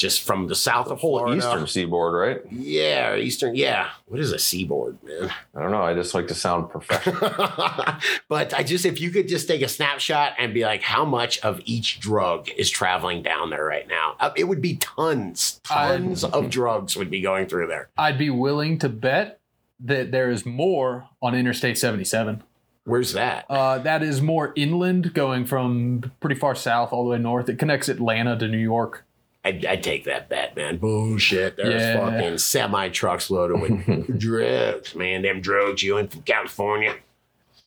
just 0.00 0.22
from 0.22 0.46
the 0.48 0.54
south 0.54 0.86
the 0.86 0.94
of 0.94 1.00
whole 1.00 1.18
Florida. 1.18 1.36
eastern 1.36 1.66
seaboard, 1.66 2.14
right? 2.14 2.40
Yeah, 2.50 3.16
eastern. 3.16 3.54
Yeah. 3.54 3.90
What 4.06 4.18
is 4.18 4.32
a 4.32 4.38
seaboard, 4.38 4.96
man? 5.04 5.30
I 5.54 5.60
don't 5.60 5.70
know. 5.70 5.82
I 5.82 5.92
just 5.92 6.14
like 6.14 6.26
to 6.28 6.34
sound 6.34 6.70
professional. 6.70 7.20
but 8.28 8.54
I 8.54 8.62
just 8.62 8.86
if 8.86 8.98
you 8.98 9.10
could 9.10 9.28
just 9.28 9.46
take 9.46 9.60
a 9.60 9.68
snapshot 9.68 10.32
and 10.38 10.54
be 10.54 10.64
like, 10.64 10.80
how 10.82 11.04
much 11.04 11.38
of 11.40 11.60
each 11.66 12.00
drug 12.00 12.48
is 12.56 12.70
traveling 12.70 13.22
down 13.22 13.50
there 13.50 13.64
right 13.64 13.86
now? 13.86 14.16
Uh, 14.18 14.30
It 14.36 14.44
would 14.44 14.62
be 14.62 14.76
tons, 14.76 15.60
tons 15.64 16.24
of 16.24 16.48
drugs 16.58 16.96
would 16.96 17.10
be 17.10 17.20
going 17.20 17.46
through 17.46 17.66
there. 17.66 17.90
I'd 17.98 18.18
be 18.18 18.30
willing 18.30 18.78
to 18.78 18.88
bet 18.88 19.38
that 19.80 20.12
there 20.12 20.30
is 20.30 20.46
more 20.46 21.08
on 21.20 21.34
Interstate 21.34 21.76
77. 21.78 22.42
Where's 22.84 23.12
that? 23.12 23.44
Uh, 23.50 23.78
that 23.78 24.02
is 24.02 24.22
more 24.22 24.54
inland, 24.56 25.12
going 25.12 25.44
from 25.44 26.10
pretty 26.20 26.34
far 26.36 26.54
south 26.54 26.92
all 26.94 27.04
the 27.04 27.10
way 27.10 27.18
north. 27.18 27.48
It 27.50 27.58
connects 27.58 27.88
Atlanta 27.90 28.38
to 28.38 28.48
New 28.48 28.56
York. 28.58 29.04
I'd, 29.44 29.64
I'd 29.64 29.82
take 29.82 30.04
that 30.04 30.28
bet, 30.28 30.54
man. 30.54 30.76
Bullshit. 30.76 31.56
There's 31.56 31.80
Yeah. 31.82 31.98
fucking 32.10 32.38
semi 32.38 32.88
trucks 32.90 33.30
loaded 33.30 33.60
with 33.60 34.18
drugs, 34.18 34.94
man. 34.94 35.22
Them 35.22 35.40
drugs 35.40 35.82
you 35.82 35.96
in 35.96 36.08
from 36.08 36.22
California. 36.22 36.94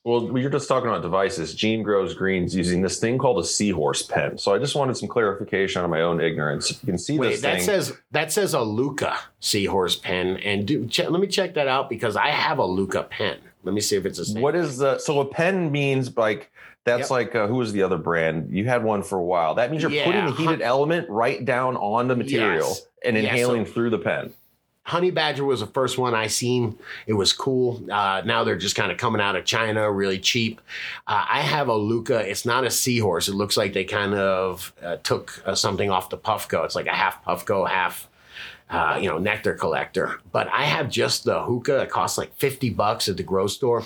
Well, 0.05 0.27
we 0.27 0.43
were 0.43 0.49
just 0.49 0.67
talking 0.67 0.89
about 0.89 1.01
devices. 1.01 1.55
Gene 1.55 1.81
grows 1.81 2.13
greens 2.13 2.53
using 2.53 2.81
this 2.81 2.99
thing 2.99 3.17
called 3.17 3.39
a 3.39 3.43
seahorse 3.45 4.01
pen. 4.01 4.37
So 4.37 4.53
I 4.53 4.59
just 4.59 4.75
wanted 4.75 4.97
some 4.97 5.07
clarification 5.07 5.81
on 5.81 5.89
my 5.89 6.01
own 6.01 6.19
ignorance. 6.19 6.69
If 6.71 6.83
you 6.83 6.87
can 6.87 6.97
see 6.97 7.17
Wait, 7.17 7.29
this 7.29 7.41
that 7.41 7.55
thing. 7.57 7.63
says 7.65 7.93
that 8.11 8.29
says 8.31 8.53
a 8.53 8.59
Lookah 8.61 9.17
seahorse 9.39 9.95
pen, 9.95 10.37
and 10.37 10.67
do 10.67 10.85
che- 10.87 11.07
let 11.07 11.21
me 11.21 11.27
check 11.27 11.53
that 11.53 11.69
out 11.69 11.89
because 11.89 12.17
I 12.17 12.27
have 12.31 12.57
a 12.57 12.65
Lookah 12.65 13.03
pen. 13.03 13.37
Let 13.63 13.73
me 13.73 13.79
see 13.79 13.95
if 13.95 14.05
it's 14.05 14.17
the 14.17 14.25
same. 14.25 14.41
what 14.41 14.55
is 14.55 14.77
the 14.77 14.97
so 14.99 15.21
a 15.21 15.25
pen 15.25 15.71
means 15.71 16.15
like 16.17 16.51
that's 16.85 17.01
Yep. 17.03 17.09
like 17.11 17.35
uh, 17.35 17.47
who 17.47 17.55
was 17.55 17.71
the 17.73 17.83
other 17.83 17.97
brand? 17.97 18.49
You 18.51 18.65
had 18.65 18.83
one 18.83 19.03
for 19.03 19.17
a 19.17 19.23
while. 19.23 19.55
That 19.55 19.71
means 19.71 19.83
you're 19.83 19.91
Yeah, 19.91 20.05
putting 20.05 20.25
the 20.25 20.31
heated 20.33 20.61
element 20.61 21.09
right 21.09 21.43
down 21.43 21.75
on 21.77 22.07
the 22.07 22.15
material 22.15 22.67
Yes. 22.69 22.87
and 23.05 23.15
Yeah, 23.15 23.23
so- 23.23 23.27
inhaling 23.29 23.65
through 23.65 23.89
the 23.91 23.99
pen. 23.99 24.33
Honey 24.85 25.11
Badger 25.11 25.45
was 25.45 25.61
the 25.61 25.67
first 25.67 25.97
one 25.97 26.13
I 26.13 26.27
seen. 26.27 26.77
It 27.07 27.13
was 27.13 27.31
cool. 27.31 27.81
Uh, 27.89 28.21
now 28.25 28.43
they're 28.43 28.57
just 28.57 28.75
kind 28.75 28.91
of 28.91 28.97
coming 28.97 29.21
out 29.21 29.37
of 29.37 29.45
China, 29.45 29.89
really 29.89 30.19
cheap. 30.19 30.59
Uh, 31.07 31.23
I 31.29 31.39
have 31.39 31.69
a 31.69 31.73
Lookah. 31.73 32.29
It's 32.29 32.45
not 32.45 32.65
a 32.65 32.69
seahorse. 32.69 33.29
It 33.29 33.33
looks 33.35 33.55
like 33.55 33.71
they 33.71 33.85
kind 33.85 34.13
of 34.13 34.73
uh, 34.83 34.97
took 34.97 35.41
uh, 35.45 35.55
something 35.55 35.89
off 35.89 36.09
the 36.09 36.17
Puffco. 36.17 36.65
It's 36.65 36.75
like 36.75 36.87
a 36.87 36.91
half 36.93 37.23
Puffco, 37.23 37.65
half 37.65 38.09
uh, 38.69 38.99
you 39.01 39.07
know 39.07 39.17
nectar 39.19 39.53
collector. 39.53 40.19
But 40.33 40.49
I 40.49 40.63
have 40.65 40.89
just 40.89 41.23
the 41.23 41.41
hookah. 41.43 41.83
It 41.83 41.89
costs 41.89 42.17
like 42.17 42.35
fifty 42.35 42.69
bucks 42.69 43.07
at 43.07 43.15
the 43.15 43.23
grocery 43.23 43.55
store. 43.55 43.83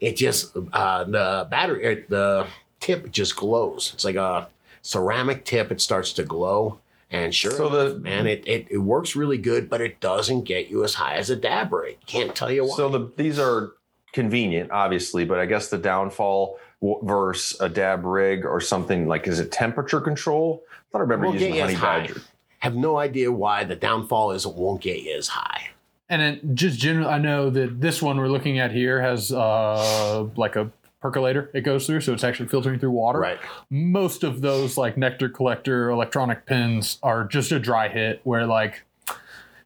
It 0.00 0.16
just 0.16 0.56
uh, 0.72 1.04
the 1.04 1.46
battery, 1.50 1.86
uh, 1.98 2.00
the 2.08 2.46
tip 2.80 3.10
just 3.12 3.36
glows. 3.36 3.90
It's 3.94 4.04
like 4.04 4.16
a 4.16 4.48
ceramic 4.82 5.44
tip. 5.44 5.70
It 5.70 5.80
starts 5.80 6.12
to 6.14 6.22
glow. 6.24 6.78
And 7.12 7.34
sure, 7.34 7.50
So 7.50 7.68
the- 7.68 7.86
enough, 7.90 8.02
man, 8.02 8.26
it, 8.26 8.44
it 8.46 8.66
it 8.70 8.78
works 8.78 9.16
really 9.16 9.38
good, 9.38 9.68
but 9.68 9.80
it 9.80 9.98
doesn't 10.00 10.42
get 10.44 10.68
you 10.68 10.84
as 10.84 10.94
high 10.94 11.16
as 11.16 11.28
a 11.28 11.36
dab 11.36 11.72
rate. 11.72 11.98
Can't 12.06 12.34
tell 12.34 12.52
you 12.52 12.64
why. 12.64 12.76
So 12.76 12.88
the 12.88 13.10
these 13.16 13.38
are 13.38 13.72
convenient, 14.12 14.70
obviously, 14.70 15.24
but 15.24 15.38
I 15.40 15.46
guess 15.46 15.68
the 15.68 15.78
downfall 15.78 16.58
versus 17.02 17.60
a 17.60 17.68
dab 17.68 18.04
rig 18.04 18.44
or 18.46 18.60
something 18.60 19.06
like 19.08 19.26
is 19.26 19.40
it 19.40 19.50
temperature 19.52 20.00
control? 20.00 20.62
I 20.70 20.92
thought 20.92 20.98
I 20.98 21.02
remember 21.02 21.26
using 21.32 21.54
you 21.56 21.60
honey 21.62 21.74
high. 21.74 22.00
badger. 22.00 22.20
Have 22.60 22.74
no 22.76 22.96
idea 22.98 23.32
why 23.32 23.64
the 23.64 23.76
downfall 23.76 24.30
is 24.32 24.44
it 24.46 24.54
won't 24.54 24.80
get 24.80 25.02
you 25.02 25.16
as 25.16 25.28
high. 25.28 25.68
And 26.10 26.20
then 26.20 26.54
just 26.56 26.78
generally, 26.78 27.08
I 27.08 27.18
know 27.18 27.48
that 27.50 27.80
this 27.80 28.02
one 28.02 28.18
we're 28.18 28.28
looking 28.28 28.58
at 28.58 28.72
here 28.72 29.00
has 29.00 29.32
uh, 29.32 30.26
like 30.36 30.56
a 30.56 30.70
percolator 31.00 31.50
it 31.54 31.62
goes 31.62 31.86
through, 31.86 32.00
so 32.02 32.12
it's 32.12 32.24
actually 32.24 32.48
filtering 32.48 32.78
through 32.78 32.90
water. 32.90 33.20
Right. 33.20 33.40
Most 33.70 34.22
of 34.22 34.42
those 34.42 34.76
like 34.76 34.98
nectar 34.98 35.28
collector 35.28 35.88
electronic 35.88 36.44
pins 36.44 36.98
are 37.02 37.24
just 37.24 37.52
a 37.52 37.58
dry 37.58 37.88
hit 37.88 38.20
where 38.24 38.44
like 38.44 38.82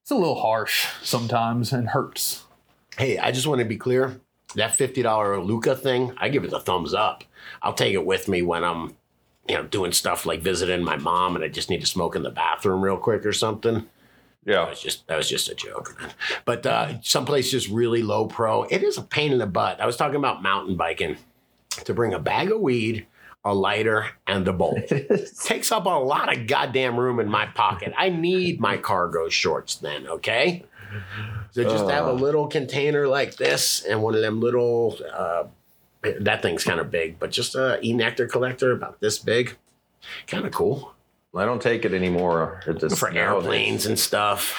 it's 0.01 0.11
a 0.11 0.15
little 0.15 0.41
harsh 0.41 0.87
sometimes 1.03 1.73
and 1.73 1.89
hurts. 1.89 2.45
Hey, 2.97 3.19
I 3.19 3.33
just 3.33 3.47
want 3.47 3.61
to 3.61 3.65
be 3.65 3.77
clear. 3.77 4.21
That 4.55 4.77
fifty 4.77 5.03
dollar 5.03 5.41
Lookah 5.41 5.75
thing, 5.75 6.15
I 6.19 6.29
give 6.29 6.45
it 6.45 6.53
a 6.53 6.61
thumbs 6.61 6.95
up. 6.95 7.25
I'll 7.63 7.75
take 7.75 7.95
it 7.95 8.07
with 8.07 8.29
me 8.29 8.43
when 8.43 8.63
I'm, 8.63 8.95
you 9.49 9.57
know, 9.57 9.65
doing 9.65 9.93
stuff 9.93 10.27
like 10.27 10.43
visiting 10.43 10.85
my 10.85 10.97
mom 10.97 11.35
and 11.35 11.45
I 11.45 11.49
just 11.49 11.71
need 11.71 11.81
to 11.81 11.87
smoke 11.87 12.15
in 12.15 12.23
the 12.23 12.31
bathroom 12.31 12.83
real 12.83 12.99
quick 12.99 13.27
or 13.27 13.33
something. 13.33 13.89
That 14.45 14.53
Yeah. 14.53 14.69
was 14.69 14.81
just 14.81 15.07
that 15.09 15.17
was 15.17 15.29
just 15.29 15.49
a 15.49 15.55
joke. 15.55 15.97
But 16.45 16.67
uh, 16.67 17.01
someplace 17.03 17.51
just 17.51 17.69
really 17.69 18.03
low 18.03 18.27
pro. 18.27 18.65
It 18.65 18.83
is 18.83 18.99
a 18.99 19.03
pain 19.03 19.33
in 19.33 19.39
the 19.39 19.47
butt. 19.47 19.81
I 19.81 19.87
was 19.87 19.97
talking 19.97 20.17
about 20.17 20.43
mountain 20.43 20.77
biking. 20.77 21.17
To 21.87 21.93
bring 21.93 22.15
a 22.15 22.21
bag 22.21 22.53
of 22.53 22.61
weed, 22.61 23.07
a 23.45 23.53
lighter, 23.53 24.07
and 24.29 24.47
a 24.47 24.53
bowl 24.53 24.79
takes 25.43 25.73
up 25.73 25.87
a 25.87 25.89
lot 25.89 26.33
of 26.35 26.47
goddamn 26.47 26.97
room 26.97 27.19
in 27.19 27.29
my 27.29 27.47
pocket. 27.47 27.93
I 27.99 28.11
need 28.11 28.61
my 28.61 28.77
cargo 28.77 29.29
shorts 29.29 29.75
then. 29.75 30.07
Okay. 30.07 30.65
So 31.51 31.65
just 31.65 31.91
have 31.91 32.07
a 32.07 32.13
little 32.13 32.47
container 32.47 33.09
like 33.09 33.35
this 33.37 33.83
and 33.85 34.03
one 34.05 34.15
of 34.15 34.21
them 34.21 34.41
little. 34.41 34.97
Uh, 35.13 35.45
that 36.21 36.43
thing's 36.43 36.63
kind 36.63 36.79
of 36.79 36.91
big, 36.93 37.19
but 37.19 37.33
just 37.33 37.57
a 37.57 37.81
e 37.85 37.93
nectar 37.93 38.29
collector 38.29 38.71
about 38.71 39.01
this 39.01 39.19
big. 39.19 39.57
Kind 40.29 40.47
of 40.47 40.53
cool 40.53 40.94
I 41.37 41.45
don't 41.45 41.61
take 41.63 41.85
it 41.85 41.93
anymore. 41.93 42.61
It 42.67 42.79
just 42.79 42.99
for 42.99 43.11
airplanes 43.11 43.87
and 43.87 43.99
stuff. 43.99 44.55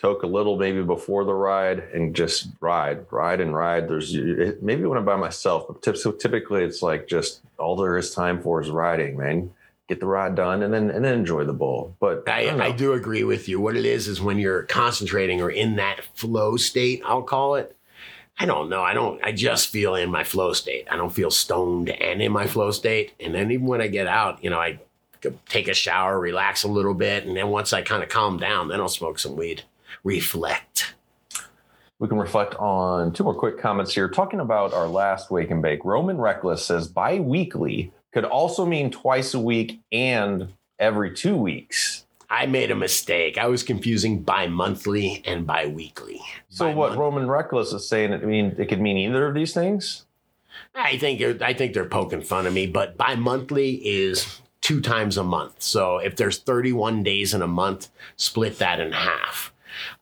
toke 0.00 0.22
a 0.22 0.26
little 0.26 0.58
maybe 0.58 0.82
before 0.82 1.24
the 1.24 1.34
ride 1.34 1.78
and 1.94 2.14
just 2.14 2.48
ride, 2.60 3.06
ride 3.10 3.40
and 3.40 3.54
ride. 3.54 3.88
There's 3.88 4.14
it, 4.14 4.62
maybe 4.62 4.84
when 4.84 4.98
I'm 4.98 5.04
by 5.04 5.16
myself, 5.16 5.66
but 5.66 5.82
typically 6.20 6.62
it's 6.64 6.82
like 6.82 7.06
just 7.06 7.40
all 7.58 7.76
there 7.76 7.96
is 7.96 8.14
time 8.14 8.42
for 8.42 8.60
is 8.60 8.70
riding, 8.70 9.16
man. 9.16 9.50
Get 9.86 10.00
the 10.00 10.06
ride 10.06 10.34
done 10.34 10.62
and 10.62 10.72
then 10.72 10.90
and 10.90 11.04
then 11.04 11.14
enjoy 11.14 11.44
the 11.44 11.52
bowl. 11.52 11.94
But 12.00 12.26
I, 12.28 12.44
don't. 12.44 12.60
I 12.62 12.72
do 12.72 12.94
agree 12.94 13.24
with 13.24 13.48
you. 13.48 13.60
What 13.60 13.76
it 13.76 13.84
is 13.84 14.08
is 14.08 14.20
when 14.20 14.38
you're 14.38 14.62
concentrating 14.62 15.42
or 15.42 15.50
in 15.50 15.76
that 15.76 16.02
flow 16.14 16.56
state, 16.56 17.02
I'll 17.04 17.22
call 17.22 17.56
it. 17.56 17.76
I 18.38 18.46
don't 18.46 18.68
know. 18.68 18.82
I 18.82 18.94
don't. 18.94 19.22
I 19.22 19.32
just 19.32 19.68
feel 19.68 19.94
in 19.94 20.10
my 20.10 20.24
flow 20.24 20.54
state. 20.54 20.86
I 20.90 20.96
don't 20.96 21.12
feel 21.12 21.30
stoned 21.30 21.90
and 21.90 22.22
in 22.22 22.32
my 22.32 22.46
flow 22.46 22.70
state. 22.70 23.12
And 23.20 23.34
then 23.34 23.50
even 23.50 23.66
when 23.66 23.80
I 23.82 23.88
get 23.88 24.06
out, 24.06 24.42
you 24.42 24.50
know, 24.50 24.58
I 24.58 24.80
take 25.48 25.68
a 25.68 25.74
shower, 25.74 26.18
relax 26.18 26.64
a 26.64 26.68
little 26.68 26.94
bit, 26.94 27.24
and 27.24 27.36
then 27.36 27.48
once 27.48 27.72
I 27.72 27.82
kind 27.82 28.02
of 28.02 28.08
calm 28.08 28.38
down, 28.38 28.68
then 28.68 28.80
I'll 28.80 28.88
smoke 28.88 29.18
some 29.18 29.36
weed, 29.36 29.62
reflect. 30.02 30.94
We 31.98 32.08
can 32.08 32.18
reflect 32.18 32.54
on 32.56 33.12
two 33.12 33.24
more 33.24 33.34
quick 33.34 33.58
comments 33.58 33.94
here. 33.94 34.08
Talking 34.08 34.40
about 34.40 34.74
our 34.74 34.88
last 34.88 35.30
wake 35.30 35.50
and 35.50 35.62
bake, 35.62 35.84
Roman 35.84 36.18
Reckless 36.18 36.64
says 36.64 36.88
bi-weekly 36.88 37.92
could 38.12 38.24
also 38.24 38.66
mean 38.66 38.90
twice 38.90 39.32
a 39.34 39.40
week 39.40 39.80
and 39.92 40.48
every 40.78 41.14
two 41.14 41.36
weeks. 41.36 42.04
I 42.28 42.46
made 42.46 42.70
a 42.70 42.74
mistake. 42.74 43.38
I 43.38 43.46
was 43.46 43.62
confusing 43.62 44.22
bi-monthly 44.22 45.22
and 45.24 45.46
bi-weekly. 45.46 46.20
So 46.48 46.66
what 46.66 46.90
Bi-month- 46.90 46.98
Roman 46.98 47.28
Reckless 47.28 47.72
is 47.72 47.88
saying, 47.88 48.12
it 48.12 48.24
mean 48.24 48.56
it 48.58 48.68
could 48.68 48.80
mean 48.80 48.96
either 48.96 49.28
of 49.28 49.34
these 49.34 49.54
things. 49.54 50.04
I 50.74 50.98
think 50.98 51.42
I 51.42 51.54
think 51.54 51.74
they're 51.74 51.84
poking 51.88 52.22
fun 52.22 52.46
of 52.46 52.52
me, 52.52 52.66
but 52.66 52.96
bi-monthly 52.96 53.74
is 53.74 54.40
two 54.64 54.80
times 54.80 55.18
a 55.18 55.22
month. 55.22 55.62
So 55.62 55.98
if 55.98 56.16
there's 56.16 56.38
31 56.38 57.02
days 57.02 57.34
in 57.34 57.42
a 57.42 57.46
month, 57.46 57.90
split 58.16 58.58
that 58.58 58.80
in 58.80 58.92
half. 58.92 59.52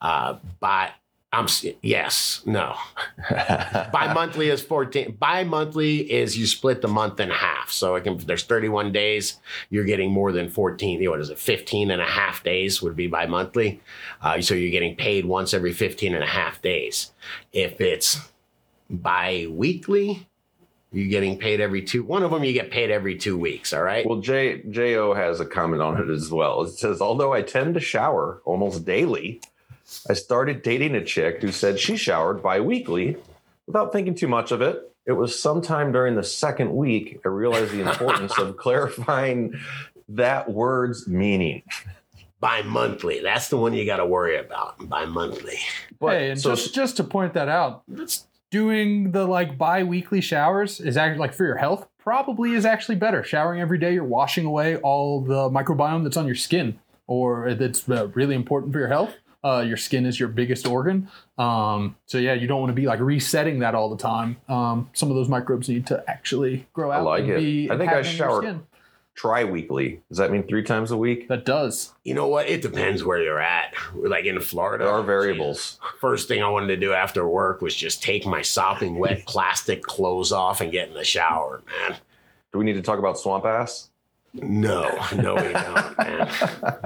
Uh, 0.01 0.37
by 0.61 0.93
I'm 1.35 1.47
yes, 1.81 2.43
no. 2.45 2.77
Bi-monthly 3.31 4.51
is 4.51 4.63
14. 4.63 5.17
Bi-monthly 5.19 6.13
is 6.13 6.37
you 6.37 6.47
split 6.47 6.83
the 6.83 6.89
month 6.89 7.19
in 7.21 7.31
half. 7.31 7.73
So 7.73 7.95
it 7.95 8.05
can, 8.05 8.17
if 8.17 8.27
there's 8.27 8.45
31 8.45 8.93
days, 8.93 9.41
you're 9.71 9.85
getting 9.85 10.13
more 10.13 10.31
than 10.31 10.51
14. 10.51 11.09
What 11.09 11.21
is 11.21 11.31
it? 11.31 11.39
15 11.39 11.91
and 11.91 12.03
a 12.03 12.07
half 12.07 12.45
days 12.45 12.83
would 12.83 12.95
be 12.95 13.07
bi-monthly. 13.07 13.81
Uh, 14.21 14.43
so 14.43 14.55
you're 14.55 14.71
getting 14.71 14.95
paid 14.95 15.25
once 15.25 15.55
every 15.55 15.73
15 15.73 16.15
and 16.15 16.23
a 16.23 16.27
half 16.27 16.61
days. 16.61 17.13
If 17.51 17.81
it's 17.81 18.21
bi-weekly, 18.91 20.29
you're 20.93 21.09
getting 21.09 21.39
paid 21.39 21.61
every 21.61 21.83
two. 21.83 22.05
One 22.05 22.23
of 22.23 22.31
them 22.31 22.45
you 22.45 22.53
get 22.53 22.71
paid 22.71 22.91
every 22.91 23.17
two 23.17 23.39
weeks. 23.39 23.73
All 23.73 23.83
right. 23.83 24.07
Well, 24.07 24.21
J 24.21 24.63
Jo 24.71 25.15
has 25.15 25.41
a 25.41 25.47
comment 25.47 25.81
on 25.83 26.01
it 26.01 26.11
as 26.11 26.31
well. 26.31 26.63
It 26.63 26.73
says, 26.73 27.01
although 27.01 27.33
I 27.33 27.43
tend 27.43 27.75
to 27.75 27.81
shower 27.81 28.41
almost 28.45 28.85
daily, 28.85 29.41
I 30.09 30.13
started 30.15 30.63
dating 30.63 30.95
a 30.95 31.05
chick 31.05 31.41
who 31.43 31.51
said 31.53 31.79
she 31.81 31.97
showered 31.97 32.43
bi-weekly 32.43 33.17
without 33.67 33.93
thinking 33.93 34.15
too 34.15 34.29
much 34.29 34.53
of 34.53 34.61
it. 34.63 34.89
It 35.07 35.13
was 35.13 35.39
sometime 35.39 35.93
during 35.93 36.15
the 36.15 36.23
second 36.23 36.75
week 36.77 37.21
I 37.25 37.29
realized 37.29 37.73
the 37.73 37.89
importance 37.91 38.39
of 38.39 38.57
clarifying 38.59 39.59
that 40.11 40.51
word's 40.51 41.09
meaning. 41.09 41.63
bi-monthly. 42.41 43.21
That's 43.21 43.49
the 43.49 43.57
one 43.57 43.73
you 43.73 43.85
got 43.87 43.97
to 43.99 44.07
worry 44.07 44.37
about. 44.39 44.89
Bi-monthly. 44.89 45.59
But 46.01 46.13
hey, 46.13 46.31
and 46.31 46.41
so 46.41 46.51
just 46.51 46.75
just 46.75 46.97
to 46.99 47.05
point 47.05 47.35
that 47.35 47.49
out, 47.49 47.83
That's 47.89 48.27
doing 48.53 49.11
the 49.11 49.27
like 49.27 49.59
bi-weekly 49.59 50.21
showers 50.21 50.79
is 50.79 50.97
actually 50.97 51.19
like 51.19 51.33
for 51.33 51.45
your 51.45 51.57
health 51.57 51.89
probably 51.99 52.53
is 52.53 52.65
actually 52.65 52.97
better. 52.97 53.25
Showering 53.25 53.61
every 53.61 53.79
day, 53.79 53.95
you're 53.95 54.05
washing 54.05 54.45
away 54.45 54.77
all 54.77 55.21
the 55.21 55.49
microbiome 55.51 56.05
that's 56.05 56.17
on 56.17 56.27
your 56.27 56.37
skin, 56.37 56.79
or 57.09 57.55
that's 57.55 57.89
uh, 57.89 58.09
really 58.09 58.35
important 58.37 58.73
for 58.73 58.79
your 58.79 58.89
health. 58.89 59.15
Uh, 59.45 59.65
your 59.67 59.77
skin 59.77 60.07
is 60.07 60.21
your 60.21 60.29
biggest 60.29 60.69
organ, 60.69 61.09
um, 61.37 61.97
so 62.07 62.17
yeah, 62.19 62.33
you 62.33 62.47
don't 62.47 62.61
want 62.61 62.71
to 62.71 62.75
be 62.75 62.87
like 62.87 63.01
resetting 63.01 63.59
that 63.59 63.75
all 63.75 63.91
the 63.91 63.97
time. 63.97 64.37
Um, 64.49 64.89
some 64.93 65.11
of 65.11 65.17
those 65.17 65.29
microbes 65.29 65.69
need 65.69 65.85
to 65.89 66.05
actually 66.07 66.69
grow 66.73 66.93
out 66.93 67.01
I 67.01 67.03
like 67.03 67.23
and 67.25 67.33
it. 67.33 67.37
Be 67.39 67.71
I 67.71 67.77
think 67.77 67.91
I 67.91 68.03
skin. 68.03 68.63
Tri-weekly. 69.15 70.01
Does 70.09 70.19
that 70.19 70.31
mean 70.31 70.43
three 70.47 70.63
times 70.63 70.91
a 70.91 70.97
week? 70.97 71.29
That 71.29 71.45
does. 71.45 71.93
you 72.05 72.15
know 72.15 72.27
what? 72.29 72.49
It 72.49 72.63
depends 72.63 73.05
where 73.05 73.23
you're 73.23 73.41
at. 73.41 73.75
Like 73.95 74.25
in 74.25 74.41
Florida, 74.41 74.85
There 74.85 74.93
are 74.93 75.03
variables. 75.03 75.79
First 76.01 76.29
thing 76.29 76.43
I 76.43 76.49
wanted 76.49 76.69
to 76.69 76.77
do 76.77 76.93
after 76.93 77.27
work 77.29 77.61
was 77.61 77.75
just 77.75 78.03
take 78.03 78.27
my 78.27 78.43
sopping 78.43 78.99
wet 78.99 79.25
plastic 79.27 79.83
clothes 79.83 80.33
off 80.33 80.61
and 80.61 80.73
get 80.73 80.89
in 80.89 80.95
the 80.95 81.05
shower, 81.05 81.63
man. 81.67 81.97
Do 82.53 82.59
we 82.59 82.65
need 82.65 82.75
to 82.75 82.83
talk 82.83 82.99
about 82.99 83.19
swamp 83.19 83.45
ass? 83.45 83.91
No, 84.35 84.89
no, 85.15 85.35
we 85.35 85.53
don't, 85.53 85.99
man. 85.99 86.31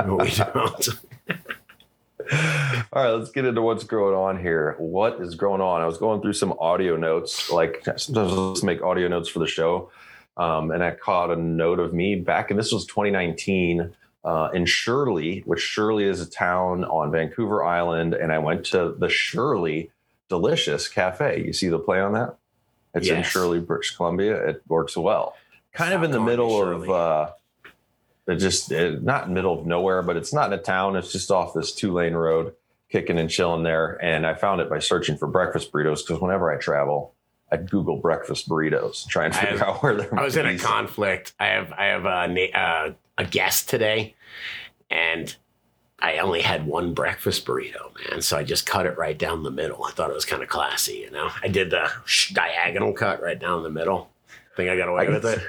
No, 0.05 0.17
we 0.17 0.31
don't. 0.35 0.89
All 2.93 3.03
right, 3.05 3.11
let's 3.11 3.31
get 3.31 3.45
into 3.45 3.63
what's 3.63 3.85
going 3.85 4.15
on 4.17 4.41
here. 4.41 4.75
What 4.79 5.21
is 5.21 5.37
going 5.37 5.61
on? 5.61 5.81
I 5.81 5.87
was 5.87 5.97
going 5.97 6.21
through 6.23 6.33
some 6.33 6.55
audio 6.59 6.97
notes. 6.97 7.51
Like 7.53 7.83
sometimes 7.97 8.33
I'll 8.33 8.53
just 8.55 8.65
make 8.65 8.83
audio 8.83 9.07
notes 9.07 9.29
for 9.29 9.39
the 9.39 9.47
show, 9.47 9.91
um, 10.37 10.71
and 10.71 10.83
I 10.83 10.93
caught 10.93 11.31
a 11.31 11.37
note 11.37 11.81
of 11.81 11.95
me 11.95 12.17
back, 12.17 12.51
and 12.51 12.59
this 12.59 12.73
was 12.73 12.87
2019 12.87 13.95
uh, 14.25 14.51
in 14.53 14.67
Shirley, 14.67 15.43
which 15.47 15.61
Shirley 15.61 16.05
is 16.05 16.21
a 16.21 16.29
town 16.29 16.85
on 16.85 17.11
Vancouver 17.11 17.65
Island, 17.65 18.15
and 18.15 18.33
I 18.33 18.39
went 18.39 18.67
to 18.67 18.95
the 18.99 19.09
Shirley 19.09 19.91
Delicious 20.29 20.89
Cafe. 20.89 21.45
You 21.45 21.53
see 21.53 21.69
the 21.69 21.79
play 21.79 22.01
on 22.01 22.13
that? 22.15 22.37
It's 22.95 23.09
in 23.09 23.23
Shirley, 23.23 23.61
British 23.61 23.95
Columbia. 23.95 24.49
It 24.49 24.63
works 24.67 24.97
well. 24.97 25.37
Kind 25.73 25.93
of 25.93 26.03
in 26.03 26.11
the 26.11 26.21
middle 26.21 26.63
of 26.63 26.91
uh, 26.91 27.31
it 28.27 28.37
just 28.37 28.73
it, 28.73 29.03
not 29.03 29.31
middle 29.31 29.59
of 29.59 29.67
nowhere, 29.67 30.03
but 30.03 30.17
it's 30.17 30.33
not 30.33 30.53
in 30.53 30.59
a 30.59 30.63
town. 30.63 30.97
It's 30.97 31.13
just 31.13 31.31
off 31.31 31.55
this 31.55 31.73
two 31.73 31.93
lane 31.93 32.15
road, 32.15 32.55
kicking 32.91 33.19
and 33.19 33.31
chilling 33.31 33.63
there. 33.63 34.03
And 34.03 34.27
I 34.27 34.35
found 34.35 34.61
it 34.61 34.71
by 34.71 34.79
searching 34.79 35.17
for 35.17 35.29
breakfast 35.29 35.71
burritos 35.71 36.07
because 36.07 36.21
whenever 36.21 36.51
I 36.51 36.59
travel, 36.59 37.15
I 37.53 37.57
Google 37.59 37.97
breakfast 37.99 38.49
burritos, 38.49 39.07
try 39.07 39.27
and 39.27 39.35
figure 39.35 39.59
have- 39.59 39.63
out 39.69 39.83
where 39.83 39.95
they're. 39.97 40.19
I 40.19 40.23
was 40.25 40.37
in 40.37 40.47
a 40.47 40.59
conflict. 40.59 41.33
I 41.39 41.47
have 41.47 41.73
I 41.73 41.85
have 41.87 42.05
a 42.05 42.59
uh, 42.59 42.93
a 43.19 43.25
guest 43.25 43.69
today, 43.69 44.15
and 44.91 45.35
I 46.01 46.19
only 46.19 46.41
had 46.43 46.67
one 46.67 46.93
breakfast 46.93 47.47
burrito, 47.47 47.93
man. 48.11 48.21
So 48.21 48.37
I 48.37 48.43
just 48.45 48.67
cut 48.67 48.85
it 48.87 48.99
right 48.99 49.17
down 49.17 49.43
the 49.45 49.51
middle. 49.51 49.85
I 49.85 49.93
thought 49.93 50.11
it 50.11 50.15
was 50.15 50.25
kind 50.27 50.43
of 50.43 50.49
classy, 50.49 50.95
you 50.99 51.11
know. 51.11 51.31
I 51.43 51.49
did 51.49 51.71
the 51.71 51.91
sh- 52.05 52.33
diagonal 52.33 52.93
cut 52.93 53.23
right 53.23 53.39
down 53.39 53.63
the 53.63 53.71
middle. 53.71 54.11
Think 54.57 54.69
I 54.71 54.77
got 54.77 54.89
away 54.89 55.07
I 55.07 55.11
with 55.11 55.23
get- 55.23 55.39
it? 55.39 55.45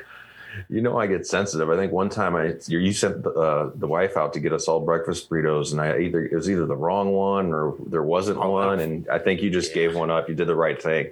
You 0.70 0.82
know, 0.82 0.98
I 0.98 1.06
get 1.06 1.28
sensitive. 1.28 1.70
I 1.70 1.76
think 1.76 1.92
one 1.92 2.10
time 2.10 2.36
I 2.36 2.56
you 2.68 2.80
you 2.80 2.92
sent 2.92 3.22
the, 3.24 3.30
uh, 3.32 3.72
the 3.76 3.86
wife 3.88 4.18
out 4.18 4.34
to 4.34 4.40
get 4.40 4.54
us 4.54 4.68
all 4.68 4.80
breakfast 4.80 5.30
burritos, 5.30 5.72
and 5.72 5.80
I 5.82 5.98
either 6.00 6.26
it 6.26 6.34
was 6.34 6.50
either 6.50 6.66
the 6.66 6.76
wrong 6.76 7.12
one 7.12 7.54
or 7.54 7.76
there 7.88 8.02
wasn't 8.04 8.40
Oh, 8.40 8.52
one, 8.52 8.80
and 8.80 9.08
I 9.10 9.20
think 9.20 9.42
you 9.42 9.50
just 9.52 9.70
Yeah. 9.76 9.88
gave 9.88 9.96
one 9.96 10.10
up. 10.10 10.30
You 10.30 10.34
did 10.36 10.48
the 10.48 10.56
right 10.56 10.82
thing. 10.82 11.12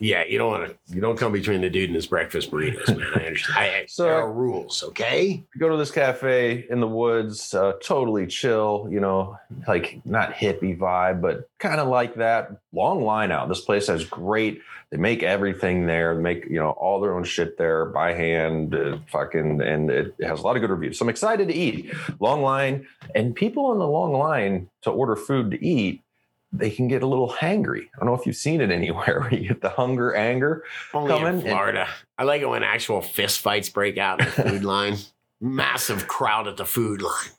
Yeah, 0.00 0.24
you 0.24 0.38
don't 0.38 0.50
want 0.50 0.68
to. 0.68 0.94
You 0.94 1.00
don't 1.00 1.16
come 1.16 1.32
between 1.32 1.60
the 1.60 1.70
dude 1.70 1.88
and 1.90 1.94
his 1.94 2.06
breakfast 2.06 2.50
burritos, 2.50 2.88
man. 2.88 3.06
I 3.14 3.26
understand. 3.26 3.58
I, 3.58 3.84
So- 3.88 4.04
there 4.04 4.14
are 4.22 4.32
rules, 4.32 4.82
okay? 4.84 5.44
go 5.58 5.68
to 5.68 5.76
this 5.76 5.90
cafe 5.90 6.66
in 6.68 6.80
the 6.80 6.88
woods, 6.88 7.54
uh, 7.54 7.72
totally 7.82 8.26
chill, 8.26 8.88
you 8.90 9.00
know, 9.00 9.38
like 9.68 10.00
not 10.04 10.34
hippie 10.34 10.76
vibe, 10.76 11.20
but 11.20 11.48
kind 11.58 11.80
of 11.80 11.88
like 11.88 12.16
that. 12.16 12.50
Long 12.72 13.02
line 13.04 13.30
out. 13.32 13.48
This 13.48 13.60
place 13.60 13.86
has 13.86 14.04
great. 14.04 14.60
They 14.90 14.96
make 14.98 15.22
everything 15.22 15.86
there. 15.86 16.14
They 16.14 16.22
make 16.22 16.44
you 16.46 16.56
know 16.60 16.70
all 16.70 17.00
their 17.00 17.14
own 17.16 17.24
shit 17.24 17.56
there 17.56 17.86
by 17.86 18.12
hand. 18.12 18.74
Uh, 18.74 18.98
fucking, 19.10 19.60
and 19.62 19.90
it 19.90 20.14
has 20.22 20.40
a 20.40 20.42
lot 20.42 20.56
of 20.56 20.60
good 20.60 20.70
reviews. 20.70 20.98
So 20.98 21.04
I'm 21.04 21.08
excited 21.08 21.48
to 21.48 21.54
eat. 21.54 21.92
Long 22.20 22.42
line, 22.42 22.86
and 23.14 23.34
people 23.34 23.72
in 23.72 23.78
the 23.78 23.86
long 23.88 24.12
line 24.12 24.68
to 24.82 24.90
order 24.90 25.16
food 25.16 25.50
to 25.52 25.64
eat. 25.64 26.02
They 26.56 26.70
can 26.70 26.86
get 26.86 27.02
a 27.02 27.06
little 27.06 27.28
hangry. 27.30 27.88
I 27.94 27.98
don't 27.98 28.06
know 28.06 28.14
if 28.14 28.26
you've 28.26 28.36
seen 28.36 28.60
it 28.60 28.70
anywhere. 28.70 29.20
Where 29.22 29.34
you 29.34 29.48
get 29.48 29.60
the 29.60 29.70
hunger, 29.70 30.14
anger. 30.14 30.62
Only 30.92 31.10
Come 31.10 31.22
in 31.22 31.28
in 31.28 31.34
and- 31.40 31.42
Florida. 31.42 31.88
I 32.16 32.22
like 32.22 32.42
it 32.42 32.48
when 32.48 32.62
actual 32.62 33.00
fist 33.02 33.40
fights 33.40 33.68
break 33.68 33.98
out 33.98 34.20
in 34.20 34.26
the 34.26 34.32
food 34.50 34.64
line. 34.64 34.96
Massive 35.40 36.06
crowd 36.06 36.46
at 36.46 36.56
the 36.56 36.64
food 36.64 37.02
line. 37.02 37.30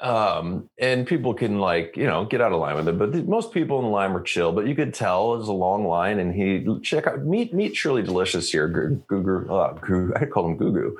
um, 0.00 0.68
and 0.78 1.06
people 1.06 1.32
can 1.32 1.58
like 1.58 1.96
you 1.96 2.06
know 2.06 2.24
get 2.24 2.40
out 2.40 2.52
of 2.52 2.60
line 2.60 2.74
with 2.76 2.88
it. 2.88 2.98
But 2.98 3.12
the, 3.12 3.22
most 3.22 3.52
people 3.52 3.78
in 3.78 3.84
the 3.86 3.90
line 3.90 4.12
were 4.12 4.20
chill. 4.20 4.52
But 4.52 4.66
you 4.66 4.74
could 4.74 4.92
tell 4.92 5.34
it 5.34 5.38
was 5.38 5.48
a 5.48 5.52
long 5.52 5.86
line, 5.86 6.18
and 6.18 6.34
he 6.34 6.66
check 6.82 7.06
out 7.06 7.24
meet 7.24 7.54
meet 7.54 7.74
Shirley 7.76 8.02
Delicious 8.02 8.50
here, 8.50 8.68
Gu- 8.68 9.02
Guru. 9.06 9.48
Uh, 9.52 9.72
Guru, 9.74 10.12
I 10.16 10.26
call 10.26 10.48
him 10.48 10.58
Gugu. 10.58 10.92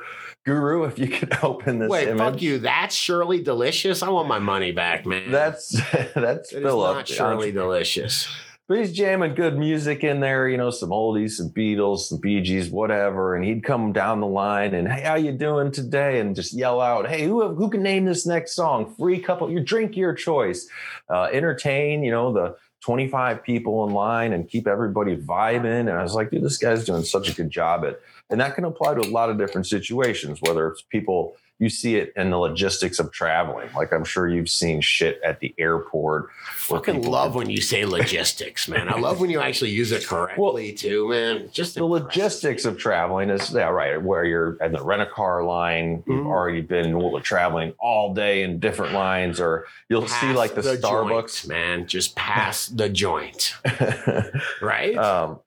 Guru, 0.45 0.85
if 0.85 0.99
you 0.99 1.09
could 1.09 1.37
open 1.43 1.79
this 1.79 1.89
Wait, 1.89 2.09
image. 2.09 2.19
fuck 2.19 2.43
you. 2.43 2.59
That's 2.59 2.95
Shirley 2.95 3.43
Delicious. 3.43 4.03
I 4.03 4.09
want 4.09 4.29
my 4.29 4.39
money 4.41 4.73
back, 4.73 5.07
man. 5.07 5.31
That's 5.31 5.69
that's 6.15 6.51
Philip. 6.53 6.97
not 6.97 7.09
Shirley 7.09 7.53
Delicious. 7.53 8.29
But 8.73 8.79
he's 8.79 8.93
jamming 8.95 9.35
good 9.35 9.59
music 9.59 10.03
in 10.03 10.21
there, 10.21 10.49
you 10.49 10.57
know, 10.57 10.71
some 10.71 10.89
oldies, 10.89 11.33
some 11.33 11.51
Beatles, 11.51 12.07
some 12.07 12.19
Bee 12.19 12.41
Gees, 12.41 12.71
whatever. 12.71 13.37
And 13.37 13.45
he'd 13.45 13.63
come 13.63 13.93
down 13.93 14.21
the 14.21 14.27
line 14.27 14.73
and, 14.73 14.91
hey, 14.91 15.03
how 15.03 15.17
you 15.17 15.31
doing 15.31 15.73
today? 15.73 16.21
And 16.21 16.35
just 16.35 16.55
yell 16.55 16.81
out, 16.81 17.07
hey, 17.07 17.25
who, 17.25 17.55
who 17.55 17.69
can 17.69 17.83
name 17.83 18.07
this 18.07 18.25
next 18.25 18.55
song? 18.55 18.95
Free 18.99 19.21
couple, 19.21 19.51
your 19.51 19.63
drink 19.63 19.95
your 19.95 20.15
choice. 20.15 20.71
Uh, 21.11 21.25
entertain, 21.25 22.03
you 22.03 22.11
know, 22.11 22.33
the 22.33 22.57
25 22.81 23.43
people 23.43 23.87
in 23.87 23.93
line 23.93 24.33
and 24.33 24.49
keep 24.49 24.67
everybody 24.67 25.19
vibing. 25.19 25.81
And 25.81 25.91
I 25.91 26.03
was 26.03 26.15
like, 26.15 26.31
dude, 26.31 26.43
this 26.43 26.57
guy's 26.57 26.87
doing 26.87 27.05
such 27.05 27.29
a 27.29 27.35
good 27.35 27.51
job 27.51 27.85
at, 27.85 28.01
and 28.31 28.41
that 28.41 28.55
can 28.55 28.65
apply 28.65 28.95
to 28.95 29.03
a 29.03 29.11
lot 29.11 29.29
of 29.29 29.37
different 29.37 29.67
situations, 29.67 30.41
whether 30.41 30.67
it's 30.69 30.81
people, 30.81 31.37
you 31.63 31.69
see 31.71 31.95
it 31.95 32.13
in 32.17 32.31
the 32.31 32.37
logistics 32.37 32.99
of 32.99 33.13
traveling. 33.13 33.69
Like 33.77 33.93
I'm 33.93 34.03
sure 34.03 34.29
you've 34.29 34.51
seen 34.51 34.81
shit 34.81 35.21
at 35.25 35.39
the 35.39 35.55
airport. 35.59 36.25
where 36.67 36.81
Fucking 36.81 37.03
love 37.03 37.37
when 37.37 37.49
you 37.49 37.61
say 37.61 37.85
logistics, 37.87 38.67
man. 38.67 38.89
I 38.89 38.99
love 38.99 39.21
when 39.21 39.31
you 39.31 39.41
actually 39.41 39.71
use 39.71 39.93
it 39.93 40.05
correctly 40.05 40.73
too, 40.73 41.09
man. 41.11 41.49
Just 41.53 41.77
the 41.77 41.85
logistics 41.85 42.65
of 42.65 42.79
traveling 42.79 43.31
is 43.31 43.53
yeah 43.53 43.69
right 43.69 44.03
where 44.03 44.25
you're 44.25 44.55
in 44.57 44.73
the 44.73 44.83
rent 44.83 45.03
a 45.03 45.07
car 45.07 45.45
line 45.45 46.03
you've 46.05 46.25
Mhm. 46.25 46.27
already 46.27 46.63
been 46.63 47.23
traveling 47.23 47.75
all 47.79 48.13
day 48.13 48.43
in 48.43 48.59
different 48.59 48.93
lines 48.93 49.39
or 49.39 49.67
you'll 49.89 50.09
see 50.09 50.33
like 50.33 50.57
the, 50.57 50.63
starbucks 50.63 51.43
joint, 51.43 51.49
man. 51.49 51.87
Just 51.87 52.17
pass 52.17 52.67
the 52.67 52.89
joint, 52.89 53.55
right? 54.61 54.97
um, 54.97 55.39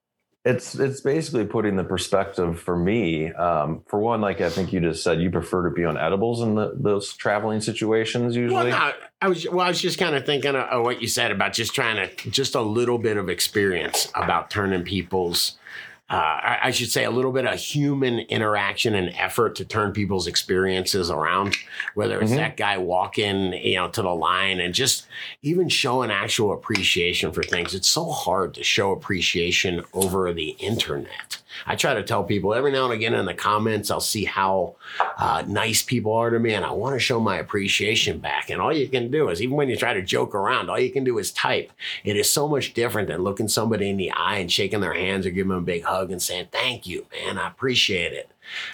it's 0.45 0.75
it's 0.75 1.01
basically 1.01 1.43
putting 1.43 1.75
the 1.75 1.83
perspective 1.83 2.59
for 2.59 2.77
me 2.77 3.33
um, 3.33 3.81
for 3.87 3.99
one 3.99 4.21
like 4.21 4.41
i 4.41 4.49
think 4.49 4.71
you 4.71 4.79
just 4.79 5.03
said 5.03 5.19
you 5.19 5.31
prefer 5.31 5.67
to 5.67 5.73
be 5.73 5.83
on 5.83 5.97
edibles 5.97 6.41
in 6.41 6.53
the, 6.53 6.71
those 6.75 7.13
traveling 7.13 7.59
situations 7.59 8.35
usually 8.35 8.69
Well, 8.69 8.69
no, 8.69 8.91
I 9.21 9.27
was 9.27 9.49
well. 9.49 9.61
I 9.61 9.69
was 9.69 9.81
just 9.81 9.97
kind 9.97 10.15
of 10.15 10.25
thinking 10.25 10.51
of, 10.51 10.67
of 10.67 10.83
what 10.83 11.01
you 11.01 11.07
said 11.07 11.31
about 11.31 11.53
just 11.53 11.73
trying 11.73 11.95
to 11.95 12.29
just 12.29 12.53
a 12.53 12.61
little 12.61 12.99
bit 12.99 13.17
of 13.17 13.27
experience 13.27 14.11
about 14.13 14.51
turning 14.51 14.83
people's. 14.83 15.57
Uh, 16.07 16.13
I, 16.13 16.59
I 16.65 16.71
should 16.71 16.91
say 16.91 17.03
a 17.03 17.09
little 17.09 17.31
bit 17.31 17.47
of 17.47 17.55
human 17.59 18.19
interaction 18.19 18.93
and 18.93 19.09
effort 19.17 19.55
to 19.55 19.65
turn 19.65 19.91
people's 19.91 20.27
experiences 20.27 21.09
around. 21.09 21.55
Whether 21.95 22.21
it's 22.21 22.31
Mhm. 22.31 22.35
that 22.35 22.57
guy 22.57 22.77
walking, 22.77 23.53
you 23.53 23.75
know, 23.77 23.87
to 23.89 24.03
the 24.03 24.13
line 24.13 24.59
and 24.59 24.71
just 24.71 25.07
even 25.41 25.67
showing 25.67 26.11
actual 26.11 26.53
appreciation 26.53 27.31
for 27.31 27.41
things. 27.41 27.73
It's 27.73 27.87
so 27.89 28.11
hard 28.11 28.53
to 28.53 28.63
show 28.63 28.91
appreciation 28.91 29.83
over 29.93 30.31
the 30.31 30.49
internet. 30.59 31.39
I 31.65 31.75
try 31.77 31.93
to 31.93 32.03
tell 32.03 32.23
people 32.23 32.53
every 32.53 32.71
now 32.73 32.83
and 32.83 32.93
again 32.93 33.13
in 33.13 33.25
the 33.25 33.33
comments, 33.33 33.89
I'll 33.89 34.01
see 34.01 34.25
how 34.25 34.75
uh, 35.17 35.43
nice 35.47 35.81
people 35.81 36.13
are 36.13 36.29
to 36.29 36.37
me, 36.37 36.53
and 36.53 36.65
I 36.65 36.71
want 36.71 36.95
to 36.95 36.99
show 36.99 37.17
my 37.19 37.37
appreciation 37.37 38.17
back. 38.19 38.49
And 38.49 38.61
all 38.61 38.73
you 38.73 38.89
can 38.89 39.09
do 39.09 39.29
is, 39.29 39.41
even 39.41 39.55
when 39.55 39.69
you 39.69 39.77
try 39.77 39.93
to 39.93 40.01
joke 40.01 40.35
around, 40.35 40.69
all 40.69 40.77
you 40.77 40.91
can 40.91 41.05
do 41.05 41.17
is 41.17 41.31
type. 41.31 41.71
It 42.03 42.17
is 42.17 42.29
so 42.29 42.49
much 42.49 42.73
different 42.73 43.07
than 43.07 43.23
looking 43.23 43.47
somebody 43.47 43.89
in 43.89 43.95
the 43.95 44.11
eye 44.11 44.37
and 44.39 44.51
shaking 44.51 44.81
their 44.81 44.93
hands 44.93 45.25
or 45.25 45.29
giving 45.29 45.47
them 45.49 45.59
a 45.59 45.61
big 45.61 45.83
hug 45.83 45.94
and 46.03 46.21
saying, 46.21 46.47
Thank 46.51 46.85
you, 46.87 47.05
man. 47.11 47.37
I 47.37 47.47
appreciate 47.47 48.13
it. 48.13 48.29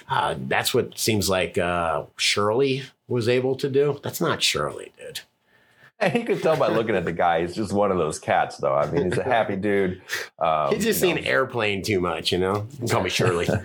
Uh, 0.10 0.36
that's 0.38 0.74
what 0.74 0.98
seems 0.98 1.30
like 1.30 1.58
uh, 1.58 2.04
Shirley 2.18 2.84
was 3.08 3.28
able 3.30 3.56
to 3.56 3.70
do. 3.70 4.00
That's 4.04 4.20
not 4.22 4.42
Shirley, 4.44 4.92
dude. 4.98 5.22
and 6.00 6.14
you 6.18 6.24
could 6.24 6.42
tell 6.42 6.58
by 6.58 6.68
looking 6.70 6.96
at 6.96 7.06
the 7.06 7.12
guy 7.14 7.42
he's 7.42 7.56
just 7.56 7.72
one 7.74 7.92
of 7.92 7.98
those 7.98 8.18
cats 8.18 8.58
though 8.58 8.74
i 8.74 8.90
mean 8.90 9.06
he's 9.06 9.18
a 9.20 9.24
happy 9.24 9.56
dude 9.68 10.02
um, 10.40 10.74
He's 10.74 10.84
just 10.84 11.02
you 11.02 11.10
know. 11.10 11.16
seen 11.18 11.26
airplane 11.26 11.84
too 11.84 12.00
much, 12.02 12.32
you 12.32 12.40
know? 12.40 12.68
Call 12.90 13.04
me 13.04 13.10
Shirley. 13.10 13.48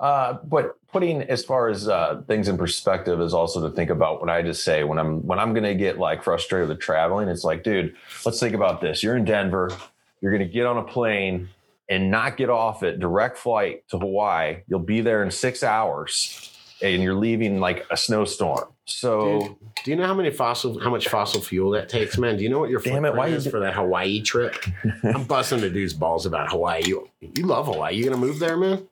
Uh, 0.00 0.38
but 0.44 0.76
putting 0.92 1.22
as 1.22 1.44
far 1.44 1.68
as 1.68 1.88
uh, 1.88 2.22
things 2.28 2.46
in 2.46 2.56
perspective 2.56 3.20
is 3.20 3.34
also 3.34 3.68
to 3.68 3.74
think 3.74 3.90
about 3.90 4.20
what 4.20 4.30
I 4.30 4.42
just 4.42 4.62
say 4.62 4.84
when 4.84 4.96
I'm 4.96 5.26
when 5.26 5.40
I'm 5.40 5.52
gonna 5.54 5.74
get 5.74 5.98
like 5.98 6.22
frustrated 6.22 6.68
with 6.68 6.78
traveling. 6.78 7.28
It's 7.28 7.42
like, 7.42 7.64
dude, 7.64 7.96
let's 8.24 8.38
think 8.38 8.54
about 8.54 8.80
this. 8.80 9.02
You're 9.02 9.16
in 9.16 9.24
Denver. 9.24 9.72
You're 10.20 10.30
gonna 10.30 10.44
get 10.44 10.66
on 10.66 10.76
a 10.78 10.84
plane 10.84 11.48
and 11.88 12.10
not 12.10 12.36
get 12.36 12.50
off 12.50 12.82
it. 12.82 12.98
Direct 13.00 13.38
flight 13.38 13.82
to 13.88 13.98
Hawaii. 13.98 14.58
You'll 14.66 14.80
be 14.80 15.00
there 15.00 15.22
in 15.22 15.30
six 15.30 15.62
hours, 15.62 16.50
and 16.82 17.02
you're 17.02 17.14
leaving 17.14 17.60
like 17.60 17.86
a 17.90 17.96
snowstorm. 17.96 18.68
So 18.84 19.40
Dude, 19.40 19.56
do 19.84 19.90
you 19.90 19.96
know 19.96 20.06
how 20.06 20.14
many 20.14 20.30
fossil, 20.30 20.80
how 20.80 20.90
much 20.90 21.08
fossil 21.08 21.40
fuel 21.40 21.70
that 21.72 21.88
takes, 21.88 22.16
man? 22.16 22.36
Do 22.36 22.42
you 22.42 22.48
know 22.48 22.58
what 22.58 22.70
your 22.70 22.80
Damn 22.80 23.04
it, 23.04 23.14
why 23.14 23.28
is 23.28 23.46
for 23.46 23.60
that 23.60 23.74
Hawaii 23.74 24.22
trip? 24.22 24.54
I'm 25.02 25.24
busting 25.24 25.60
the 25.60 25.70
dude's 25.70 25.92
balls 25.94 26.24
about 26.26 26.50
Hawaii. 26.50 26.82
You, 26.86 27.08
you 27.20 27.44
love 27.46 27.66
Hawaii. 27.66 27.96
You 27.96 28.04
gonna 28.04 28.16
move 28.16 28.38
there, 28.38 28.56
man? 28.56 28.88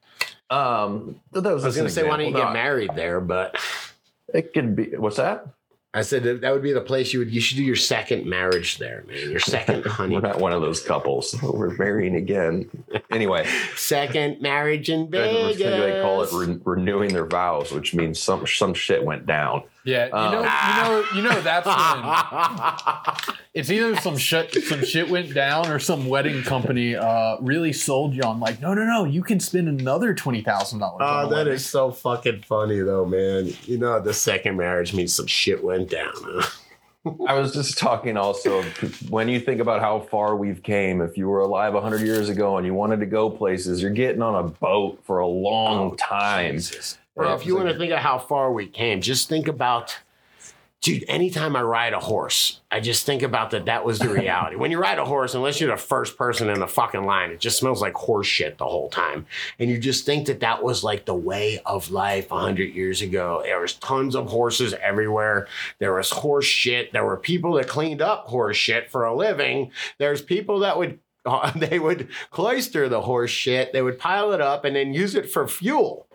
um, 0.50 1.20
that 1.32 1.42
was, 1.44 1.64
I 1.64 1.68
was 1.68 1.76
gonna 1.76 1.88
say, 1.88 2.02
why 2.02 2.10
don't 2.10 2.20
you 2.20 2.26
example. 2.28 2.52
get 2.52 2.52
married 2.52 2.90
there? 2.94 3.20
But 3.20 3.56
It 4.34 4.52
could 4.52 4.76
be. 4.76 4.96
What's 4.96 5.16
that? 5.16 5.46
I 5.96 6.02
said 6.02 6.24
that, 6.24 6.42
that 6.42 6.52
would 6.52 6.62
be 6.62 6.74
the 6.74 6.82
place 6.82 7.14
you 7.14 7.20
would. 7.20 7.30
You 7.30 7.40
should 7.40 7.56
do 7.56 7.64
your 7.64 7.74
second 7.74 8.26
marriage 8.26 8.76
there, 8.76 9.02
man. 9.08 9.30
Your 9.30 9.40
second 9.40 9.86
honey. 9.86 10.14
We're 10.16 10.20
not 10.20 10.40
one 10.40 10.52
of 10.52 10.60
those 10.60 10.82
couples. 10.82 11.34
We're 11.42 11.74
marrying 11.78 12.16
again. 12.16 12.68
Anyway. 13.10 13.46
second 13.76 14.42
marriage 14.42 14.90
in 14.90 15.10
Vegas. 15.10 15.56
they 15.56 16.02
call 16.02 16.22
it 16.22 16.30
re- 16.34 16.60
renewing 16.66 17.14
their 17.14 17.24
vows, 17.24 17.72
which 17.72 17.94
means 17.94 18.20
some 18.20 18.46
some 18.46 18.74
shit 18.74 19.02
went 19.02 19.24
down. 19.24 19.62
Yeah, 19.86 20.06
you 20.08 20.12
Uh, 20.12 20.30
know, 20.32 20.40
you 20.42 20.82
know, 20.82 21.04
you 21.14 21.22
know. 21.22 21.40
That's 21.42 21.66
when 21.66 23.36
it's 23.54 23.70
either 23.70 23.96
some 24.00 24.16
shit, 24.18 24.52
some 24.64 24.84
shit 24.84 25.08
went 25.08 25.32
down, 25.32 25.68
or 25.70 25.78
some 25.78 26.08
wedding 26.08 26.42
company 26.42 26.96
uh, 26.96 27.36
really 27.40 27.72
sold 27.72 28.14
you 28.14 28.22
on 28.22 28.40
like, 28.40 28.60
no, 28.60 28.74
no, 28.74 28.84
no, 28.84 29.04
you 29.04 29.22
can 29.22 29.38
spend 29.40 29.68
another 29.68 30.12
twenty 30.12 30.42
thousand 30.42 30.80
dollars. 30.80 31.02
Oh, 31.02 31.28
that 31.30 31.46
is 31.46 31.64
so 31.64 31.90
fucking 31.92 32.42
funny, 32.42 32.80
though, 32.80 33.06
man. 33.06 33.52
You 33.62 33.78
know, 33.78 34.00
the 34.00 34.12
second 34.12 34.56
marriage 34.56 34.92
means 34.92 35.14
some 35.14 35.26
shit 35.28 35.62
went 35.62 35.88
down. 35.90 36.12
huh? 36.14 36.48
I 37.28 37.34
was 37.38 37.52
just 37.54 37.78
talking 37.78 38.16
also 38.16 38.64
when 39.10 39.28
you 39.28 39.38
think 39.38 39.60
about 39.60 39.80
how 39.80 40.00
far 40.00 40.34
we've 40.34 40.60
came. 40.64 41.00
If 41.00 41.16
you 41.16 41.28
were 41.28 41.38
alive 41.40 41.72
hundred 41.74 42.00
years 42.00 42.28
ago 42.28 42.56
and 42.56 42.66
you 42.66 42.74
wanted 42.74 42.98
to 42.98 43.06
go 43.06 43.30
places, 43.30 43.80
you're 43.80 43.92
getting 43.92 44.22
on 44.22 44.34
a 44.44 44.48
boat 44.48 44.98
for 45.04 45.20
a 45.20 45.26
long 45.28 45.96
time. 45.96 46.54
Oh, 46.54 46.58
Jesus. 46.58 46.98
Bro, 47.16 47.34
if 47.34 47.46
you 47.46 47.56
want 47.56 47.68
to 47.68 47.78
think 47.78 47.92
of 47.92 47.98
how 47.98 48.18
far 48.18 48.52
we 48.52 48.66
came, 48.66 49.00
just 49.00 49.28
think 49.28 49.48
about 49.48 49.98
dude, 50.82 51.04
anytime 51.08 51.56
I 51.56 51.62
ride 51.62 51.94
a 51.94 51.98
horse, 51.98 52.60
I 52.70 52.78
just 52.78 53.06
think 53.06 53.22
about 53.22 53.50
that. 53.50 53.64
That 53.64 53.84
was 53.84 53.98
the 53.98 54.08
reality. 54.22 54.54
when 54.54 54.70
you 54.70 54.78
ride 54.78 54.98
a 54.98 55.04
horse, 55.04 55.34
unless 55.34 55.60
you're 55.60 55.70
the 55.70 55.76
first 55.76 56.16
person 56.16 56.48
in 56.48 56.60
the 56.60 56.68
fucking 56.68 57.04
line, 57.04 57.30
it 57.30 57.40
just 57.40 57.58
smells 57.58 57.82
like 57.82 57.94
horse 57.94 58.28
shit 58.28 58.58
the 58.58 58.66
whole 58.66 58.88
time. 58.88 59.26
And 59.58 59.68
you 59.68 59.78
just 59.78 60.06
think 60.06 60.26
that 60.26 60.40
that 60.40 60.62
was 60.62 60.84
like 60.84 61.04
the 61.04 61.14
way 61.14 61.60
of 61.66 61.90
life 61.90 62.30
a 62.30 62.38
hundred 62.38 62.74
years 62.74 63.02
ago. 63.02 63.40
There 63.42 63.60
was 63.60 63.74
tons 63.74 64.14
of 64.14 64.28
horses 64.28 64.74
everywhere. 64.74 65.48
There 65.80 65.94
was 65.94 66.10
horse 66.10 66.46
shit. 66.46 66.92
There 66.92 67.04
were 67.04 67.16
people 67.16 67.54
that 67.54 67.66
cleaned 67.66 68.02
up 68.02 68.26
horse 68.28 68.56
shit 68.56 68.90
for 68.90 69.04
a 69.04 69.16
living. 69.16 69.72
There's 69.98 70.22
people 70.22 70.60
that 70.60 70.78
would. 70.78 71.00
they 71.56 71.80
would 71.80 72.08
cloister 72.30 72.88
the 72.88 73.00
horse 73.00 73.32
shit. 73.32 73.72
They 73.72 73.82
would 73.82 73.98
pile 73.98 74.32
it 74.32 74.40
up 74.40 74.64
and 74.64 74.76
then 74.76 74.94
use 74.94 75.16
it 75.16 75.28
for 75.28 75.48
fuel. 75.48 76.05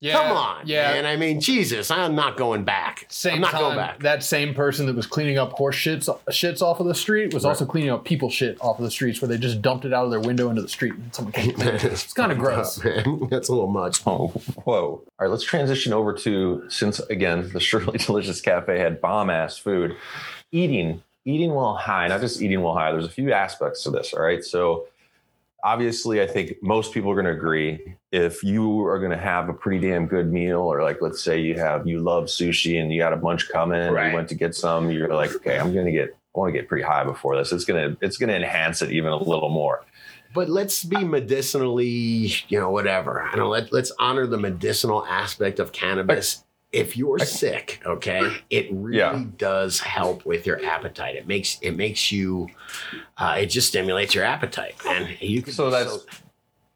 Yeah, 0.00 0.14
Come 0.14 0.36
on, 0.36 0.62
yeah. 0.66 0.94
man. 0.94 1.06
I 1.06 1.16
mean, 1.16 1.40
Jesus, 1.40 1.88
I'm 1.90 2.16
not 2.16 2.36
going 2.36 2.64
back. 2.64 3.06
Same 3.08 3.34
I'm 3.36 3.40
not 3.42 3.50
time, 3.52 3.60
going 3.60 3.76
back. 3.76 4.00
that 4.00 4.24
same 4.24 4.52
person 4.52 4.86
that 4.86 4.96
was 4.96 5.06
cleaning 5.06 5.38
up 5.38 5.52
horse 5.52 5.76
shits, 5.76 6.08
shits 6.30 6.60
off 6.60 6.80
of 6.80 6.86
the 6.86 6.94
street 6.94 7.32
was 7.32 7.44
also 7.44 7.64
cleaning 7.64 7.90
up 7.90 8.04
people 8.04 8.28
shit 8.28 8.58
off 8.60 8.78
of 8.78 8.84
the 8.84 8.90
streets 8.90 9.22
where 9.22 9.28
they 9.28 9.38
just 9.38 9.62
dumped 9.62 9.84
it 9.84 9.92
out 9.92 10.04
of 10.04 10.10
their 10.10 10.18
window 10.20 10.50
into 10.50 10.60
the 10.60 10.68
street 10.68 10.94
and 10.94 11.14
someone 11.14 11.32
came. 11.32 11.52
clean 11.54 11.68
it. 11.68 11.84
It's 11.84 12.12
kind 12.12 12.32
of 12.32 12.38
gross. 12.38 12.82
man. 12.82 13.26
That's 13.30 13.48
a 13.48 13.52
little 13.52 13.68
much. 13.70 14.00
Oh, 14.04 14.28
whoa. 14.64 14.82
All 14.84 15.04
right, 15.20 15.30
let's 15.30 15.44
transition 15.44 15.92
over 15.92 16.12
to 16.14 16.64
since 16.68 16.98
again 16.98 17.50
the 17.52 17.60
Shirley 17.60 17.98
Delicious 18.04 18.40
Cafe 18.40 18.76
had 18.76 19.00
bomb 19.00 19.30
ass 19.30 19.56
food. 19.56 19.96
Eating, 20.50 21.02
eating 21.24 21.52
while 21.52 21.76
high, 21.76 22.08
not 22.08 22.20
just 22.20 22.42
eating 22.42 22.60
while 22.60 22.74
high. 22.74 22.90
There's 22.92 23.06
a 23.06 23.10
few 23.10 23.32
aspects 23.32 23.84
to 23.84 23.90
this. 23.90 24.12
All 24.12 24.22
right. 24.22 24.44
So 24.44 24.86
obviously 25.64 26.20
I 26.22 26.26
think 26.26 26.54
most 26.62 26.92
people 26.92 27.10
are 27.10 27.14
gonna 27.16 27.32
agree 27.32 27.96
if 28.10 28.42
you 28.42 28.84
are 28.84 28.98
gonna 28.98 29.16
have 29.16 29.48
a 29.48 29.52
pretty 29.52 29.86
damn 29.88 30.06
good 30.06 30.32
meal, 30.32 30.60
or 30.60 30.82
like 30.82 30.98
let's 31.00 31.22
say 31.22 31.38
you 31.40 31.54
have 31.58 31.86
you 31.86 32.00
love 32.00 32.24
sushi 32.24 32.80
and 32.80 32.92
you 32.92 33.00
got 33.00 33.12
a 33.12 33.16
bunch 33.16 33.48
coming, 33.48 33.90
Right. 33.92 34.08
you 34.10 34.14
went 34.14 34.28
to 34.30 34.34
get 34.34 34.54
some, 34.54 34.90
you're 34.90 35.14
like, 35.14 35.34
okay, 35.36 35.58
I'm 35.58 35.74
gonna 35.74 35.92
get 35.92 36.10
I 36.34 36.38
want 36.38 36.52
to 36.54 36.58
get 36.58 36.66
pretty 36.68 36.84
high 36.84 37.04
before 37.04 37.36
this. 37.36 37.52
It's 37.52 37.64
gonna 37.64 37.96
it's 38.00 38.16
gonna 38.16 38.32
enhance 38.34 38.82
it 38.82 38.90
even 38.92 39.12
a 39.12 39.16
little 39.16 39.50
more. 39.50 39.84
But 40.34 40.48
let's 40.48 40.82
be 40.82 41.04
medicinally, 41.04 42.32
you 42.48 42.58
know, 42.58 42.70
whatever. 42.70 43.22
I 43.22 43.36
don't 43.36 43.50
let 43.50 43.72
let's 43.72 43.92
honor 43.98 44.26
the 44.26 44.38
medicinal 44.38 45.04
aspect 45.06 45.58
of 45.60 45.72
cannabis. 45.72 46.44
If 46.72 46.96
you're 46.96 47.18
sick, 47.18 47.80
okay, 47.84 48.32
it 48.48 48.68
really 48.72 48.96
Yeah. 48.98 49.24
does 49.36 49.78
help 49.80 50.24
with 50.24 50.46
your 50.46 50.64
appetite. 50.64 51.16
It 51.16 51.26
makes 51.26 51.58
it 51.60 51.72
makes 51.72 52.10
you, 52.10 52.48
uh, 53.18 53.36
it 53.40 53.46
just 53.46 53.68
stimulates 53.68 54.14
your 54.14 54.24
appetite, 54.24 54.74
and 54.88 55.08
you 55.20 55.42
can. 55.42 55.52
So 55.52 55.68
that's 55.70 56.06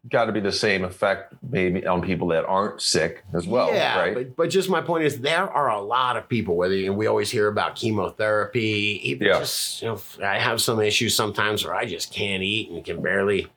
got 0.09 0.25
to 0.25 0.31
be 0.31 0.39
the 0.39 0.51
same 0.51 0.85
effect 0.85 1.33
maybe 1.49 1.85
on 1.85 2.01
people 2.01 2.27
that 2.29 2.45
aren't 2.45 2.81
sick 2.81 3.23
as 3.33 3.45
well, 3.47 3.73
yeah, 3.73 3.99
right? 3.99 4.13
but, 4.13 4.35
but 4.37 4.49
just 4.49 4.69
my 4.69 4.79
point 4.79 5.03
is 5.03 5.19
there 5.19 5.49
are 5.49 5.69
a 5.69 5.81
lot 5.81 6.15
of 6.15 6.29
people 6.29 6.55
whether 6.55 6.75
you, 6.75 6.93
we 6.93 7.07
always 7.07 7.29
hear 7.29 7.47
about 7.49 7.75
chemotherapy 7.75 9.01
even 9.03 9.27
Yeah. 9.27 9.39
just 9.39 9.81
you 9.81 9.89
know 9.89 9.99
i 10.23 10.39
have 10.39 10.61
some 10.61 10.79
issues 10.79 11.13
sometimes 11.13 11.65
where 11.65 11.75
i 11.75 11.83
just 11.85 12.13
can't 12.13 12.41
eat 12.41 12.69
and 12.69 12.85
can 12.85 13.01
barely 13.01 13.47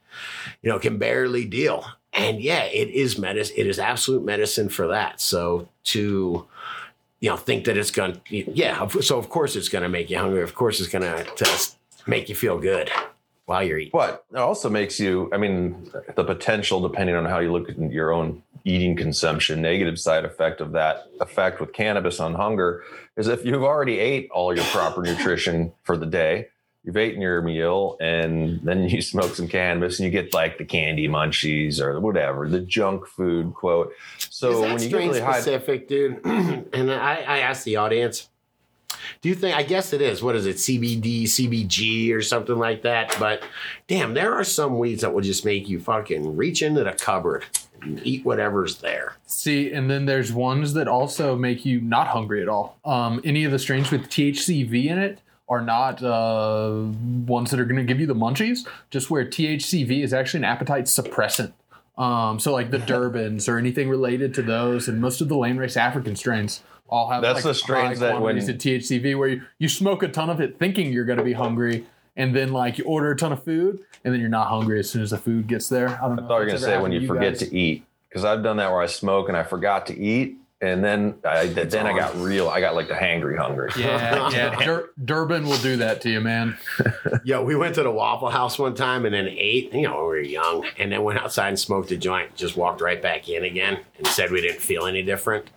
you 0.63 0.71
know 0.71 0.81
can 0.81 0.99
barely 0.99 1.45
deal 1.45 1.85
and 2.13 2.41
yeah 2.41 2.65
it 2.65 2.89
is 2.89 3.19
medicine 3.19 3.55
it 3.59 3.67
is 3.67 3.79
absolute 3.79 4.25
medicine 4.25 4.69
for 4.69 4.89
that. 4.89 5.21
So 5.21 5.69
to 5.85 6.47
you 7.21 7.31
know 7.31 7.37
think 7.37 7.65
that 7.65 7.77
it's 7.77 7.91
going 7.91 8.15
to 8.15 8.51
yeah 8.53 8.87
so 8.89 9.19
of 9.19 9.29
course 9.29 9.57
it's 9.57 9.69
going 9.69 9.83
to 9.83 9.89
make 9.89 10.11
you 10.11 10.19
hungry. 10.19 10.43
Of 10.43 10.55
course 10.55 10.81
it's 10.81 10.89
going 10.89 11.03
to 11.03 11.71
make 12.07 12.29
you 12.29 12.35
feel 12.35 12.59
good 12.59 12.91
while 13.51 13.65
you're 13.65 13.79
eating. 13.79 13.91
But 13.93 14.25
it 14.31 14.39
also 14.39 14.71
makes 14.71 15.01
you, 15.01 15.29
I 15.33 15.37
mean, 15.37 15.91
the 16.15 16.23
potential, 16.23 16.81
depending 16.81 17.17
on 17.17 17.25
how 17.25 17.41
you 17.41 17.51
look 17.51 17.69
at 17.69 17.77
your 17.91 18.13
own 18.13 18.45
eating 18.65 18.95
consumption, 18.95 19.61
negative 19.61 19.99
side 19.99 20.25
effect 20.25 20.61
of 20.61 20.71
that 20.73 21.09
effect 21.21 21.61
with 21.61 21.73
cannabis 21.73 22.21
on 22.21 22.35
hunger 22.35 22.85
is 23.17 23.27
if 23.27 23.45
you've 23.45 23.65
already 23.65 23.99
ate 23.99 24.31
all 24.31 24.55
your 24.55 24.65
proper 24.67 25.03
nutrition 25.03 25.73
for 25.83 25.97
the 25.97 26.07
day, 26.07 26.47
you've 26.85 26.97
eaten 26.97 27.21
your 27.21 27.43
meal, 27.43 27.97
and 28.01 28.61
then 28.63 28.85
you 28.89 29.03
smoke 29.03 29.35
some 29.35 29.49
cannabis 29.49 29.99
and 29.99 30.07
you 30.07 30.11
get 30.11 30.35
like 30.35 30.59
the 30.59 30.65
candy 30.65 31.09
munchies 31.09 31.81
or 31.81 32.01
whatever, 32.01 32.49
the 32.49 32.61
junk 32.61 33.07
food 33.07 33.55
quote. 33.55 33.93
So 34.19 34.51
Is 34.51 34.61
that 34.61 34.61
when 34.61 34.73
you 34.73 34.79
get 34.79 34.89
strain 34.89 35.09
really 35.09 35.21
high, 35.21 35.41
specific, 35.41 35.89
dude? 35.89 36.25
and 36.25 36.93
I, 36.93 37.23
I 37.27 37.39
asked 37.39 37.65
the 37.65 37.77
audience, 37.77 38.29
do 39.23 39.29
you 39.29 39.35
think? 39.35 39.57
I 39.57 39.63
guess 39.63 39.93
it 39.93 40.03
is. 40.03 40.23
What 40.23 40.35
is 40.35 40.47
it? 40.47 40.57
CBD, 40.57 41.25
CBG, 41.25 42.13
or 42.13 42.23
something 42.23 42.57
like 42.57 42.83
that. 42.83 43.15
But 43.19 43.43
damn, 43.87 44.15
there 44.15 44.35
are 44.35 44.45
some 44.45 44.79
weeds 44.79 45.03
that 45.03 45.13
will 45.13 45.23
just 45.23 45.45
make 45.45 45.69
you 45.69 45.81
fucking 45.81 46.37
reach 46.37 46.63
into 46.63 46.85
the 46.85 46.93
cupboard 46.93 47.45
and 47.83 48.05
eat 48.05 48.25
whatever's 48.25 48.77
there. 48.77 49.17
See, 49.27 49.73
and 49.73 49.91
then 49.91 50.07
there's 50.07 50.33
ones 50.33 50.75
that 50.75 50.89
also 50.89 51.37
make 51.37 51.65
you 51.65 51.81
not 51.81 52.09
hungry 52.09 52.43
at 52.43 52.49
all. 52.49 52.79
Um, 52.85 53.21
any 53.25 53.45
of 53.45 53.53
the 53.53 53.59
strains 53.59 53.91
with 53.91 54.09
THCV 54.09 54.87
in 54.87 54.99
it 54.99 55.21
are 55.51 55.61
not 55.61 56.03
uh, 56.03 56.85
ones 57.27 57.51
that 57.51 57.59
are 57.61 57.65
going 57.65 57.77
to 57.77 57.85
give 57.85 58.01
you 58.01 58.07
the 58.07 58.15
munchies. 58.15 58.67
Just 58.89 59.11
where 59.11 59.25
THCV 59.27 60.03
is 60.03 60.15
actually 60.15 60.39
an 60.39 60.45
appetite 60.45 60.85
suppressant. 60.85 61.53
Um, 61.99 62.39
so 62.39 62.53
like 62.53 62.71
the 62.71 62.79
Durbans 62.93 63.49
or 63.49 63.59
anything 63.59 63.91
related 63.91 64.33
to 64.35 64.43
those, 64.43 64.89
and 64.89 65.01
most 65.01 65.21
of 65.21 65.29
the 65.29 65.35
landrace 65.35 65.77
African 65.77 66.15
strains 66.17 66.63
all 66.89 67.11
have 67.11 67.21
That's 67.21 67.37
like, 67.37 67.45
the 67.45 67.55
strains 67.55 67.99
high 67.99 68.07
that 68.07 68.13
when- 68.15 68.37
quantities 68.37 68.49
of 68.49 68.57
THCV, 68.57 69.19
where 69.19 69.29
you, 69.29 69.43
you 69.59 69.69
smoke 69.69 70.03
a 70.03 70.09
ton 70.09 70.31
of 70.31 70.41
it 70.41 70.59
thinking 70.59 70.93
you're 70.93 71.05
going 71.05 71.19
to 71.19 71.25
be 71.25 71.35
hungry. 71.35 71.85
And 72.17 72.35
then, 72.35 72.53
like, 72.53 72.77
you 72.77 72.85
order 72.85 73.13
a 73.13 73.17
ton 73.17 73.33
of 73.33 73.43
food, 73.45 73.79
and 74.05 74.13
then 74.13 74.21
you're 74.21 74.29
not 74.29 74.49
hungry 74.49 74.79
as 74.81 74.91
soon 74.91 75.01
as 75.01 75.11
the 75.11 75.17
food 75.17 75.47
gets 75.47 75.69
there. 75.69 75.89
I 75.89 76.09
don't 76.09 76.17
know. 76.17 76.25
I 76.25 76.29
thought 76.29 76.35
you 76.35 76.41
were 76.41 76.47
going 76.47 76.59
to 76.59 76.63
say 76.63 76.73
when 76.73 76.91
happened 76.91 77.03
you 77.03 77.07
forget 77.09 77.33
guys. 77.39 77.49
to 77.49 77.57
eat, 77.57 77.85
because 78.09 78.25
I've 78.25 78.43
done 78.43 78.57
that 78.57 78.71
where 78.71 78.83
I 78.83 78.87
smoke 78.87 79.29
and 79.29 79.37
I 79.37 79.45
forgot 79.45 79.87
to 79.87 79.99
eat. 79.99 80.37
And 80.63 80.85
then 80.85 81.15
I 81.25 81.47
then 81.47 81.87
I 81.87 81.97
got 81.97 82.15
real. 82.21 82.49
I 82.49 82.61
got 82.61 82.75
like 82.75 82.89
the 82.89 82.95
hangry 82.95 83.39
hungry. 83.39 83.71
Yeah, 83.79 84.31
yeah. 84.31 84.55
Dur- 84.65 84.91
Durban 85.03 85.47
will 85.47 85.57
do 85.59 85.79
that 85.79 86.03
to 86.03 86.11
you, 86.11 86.21
man. 86.21 86.59
Yo, 87.25 87.43
we 87.43 87.57
went 87.57 87.77
to 87.77 87.83
the 87.83 87.91
Waffle 87.91 88.29
House 88.29 88.59
one 88.59 88.75
time 88.75 89.07
and 89.07 89.15
then 89.15 89.27
ate. 89.27 89.73
You 89.73 89.89
know, 89.89 89.97
we 90.03 90.03
were 90.03 90.21
young, 90.21 90.67
and 90.79 90.93
then 90.93 91.03
went 91.03 91.19
outside 91.19 91.49
and 91.49 91.59
smoked 91.59 91.91
a 91.93 91.97
joint. 91.97 92.35
Just 92.35 92.59
walked 92.59 92.83
right 92.83 93.01
back 93.01 93.27
in 93.31 93.45
again 93.45 93.79
and 93.97 94.07
said 94.07 94.31
we 94.31 94.43
didn't 94.43 94.61
feel 94.61 94.85
any 94.87 95.03
different. 95.03 95.51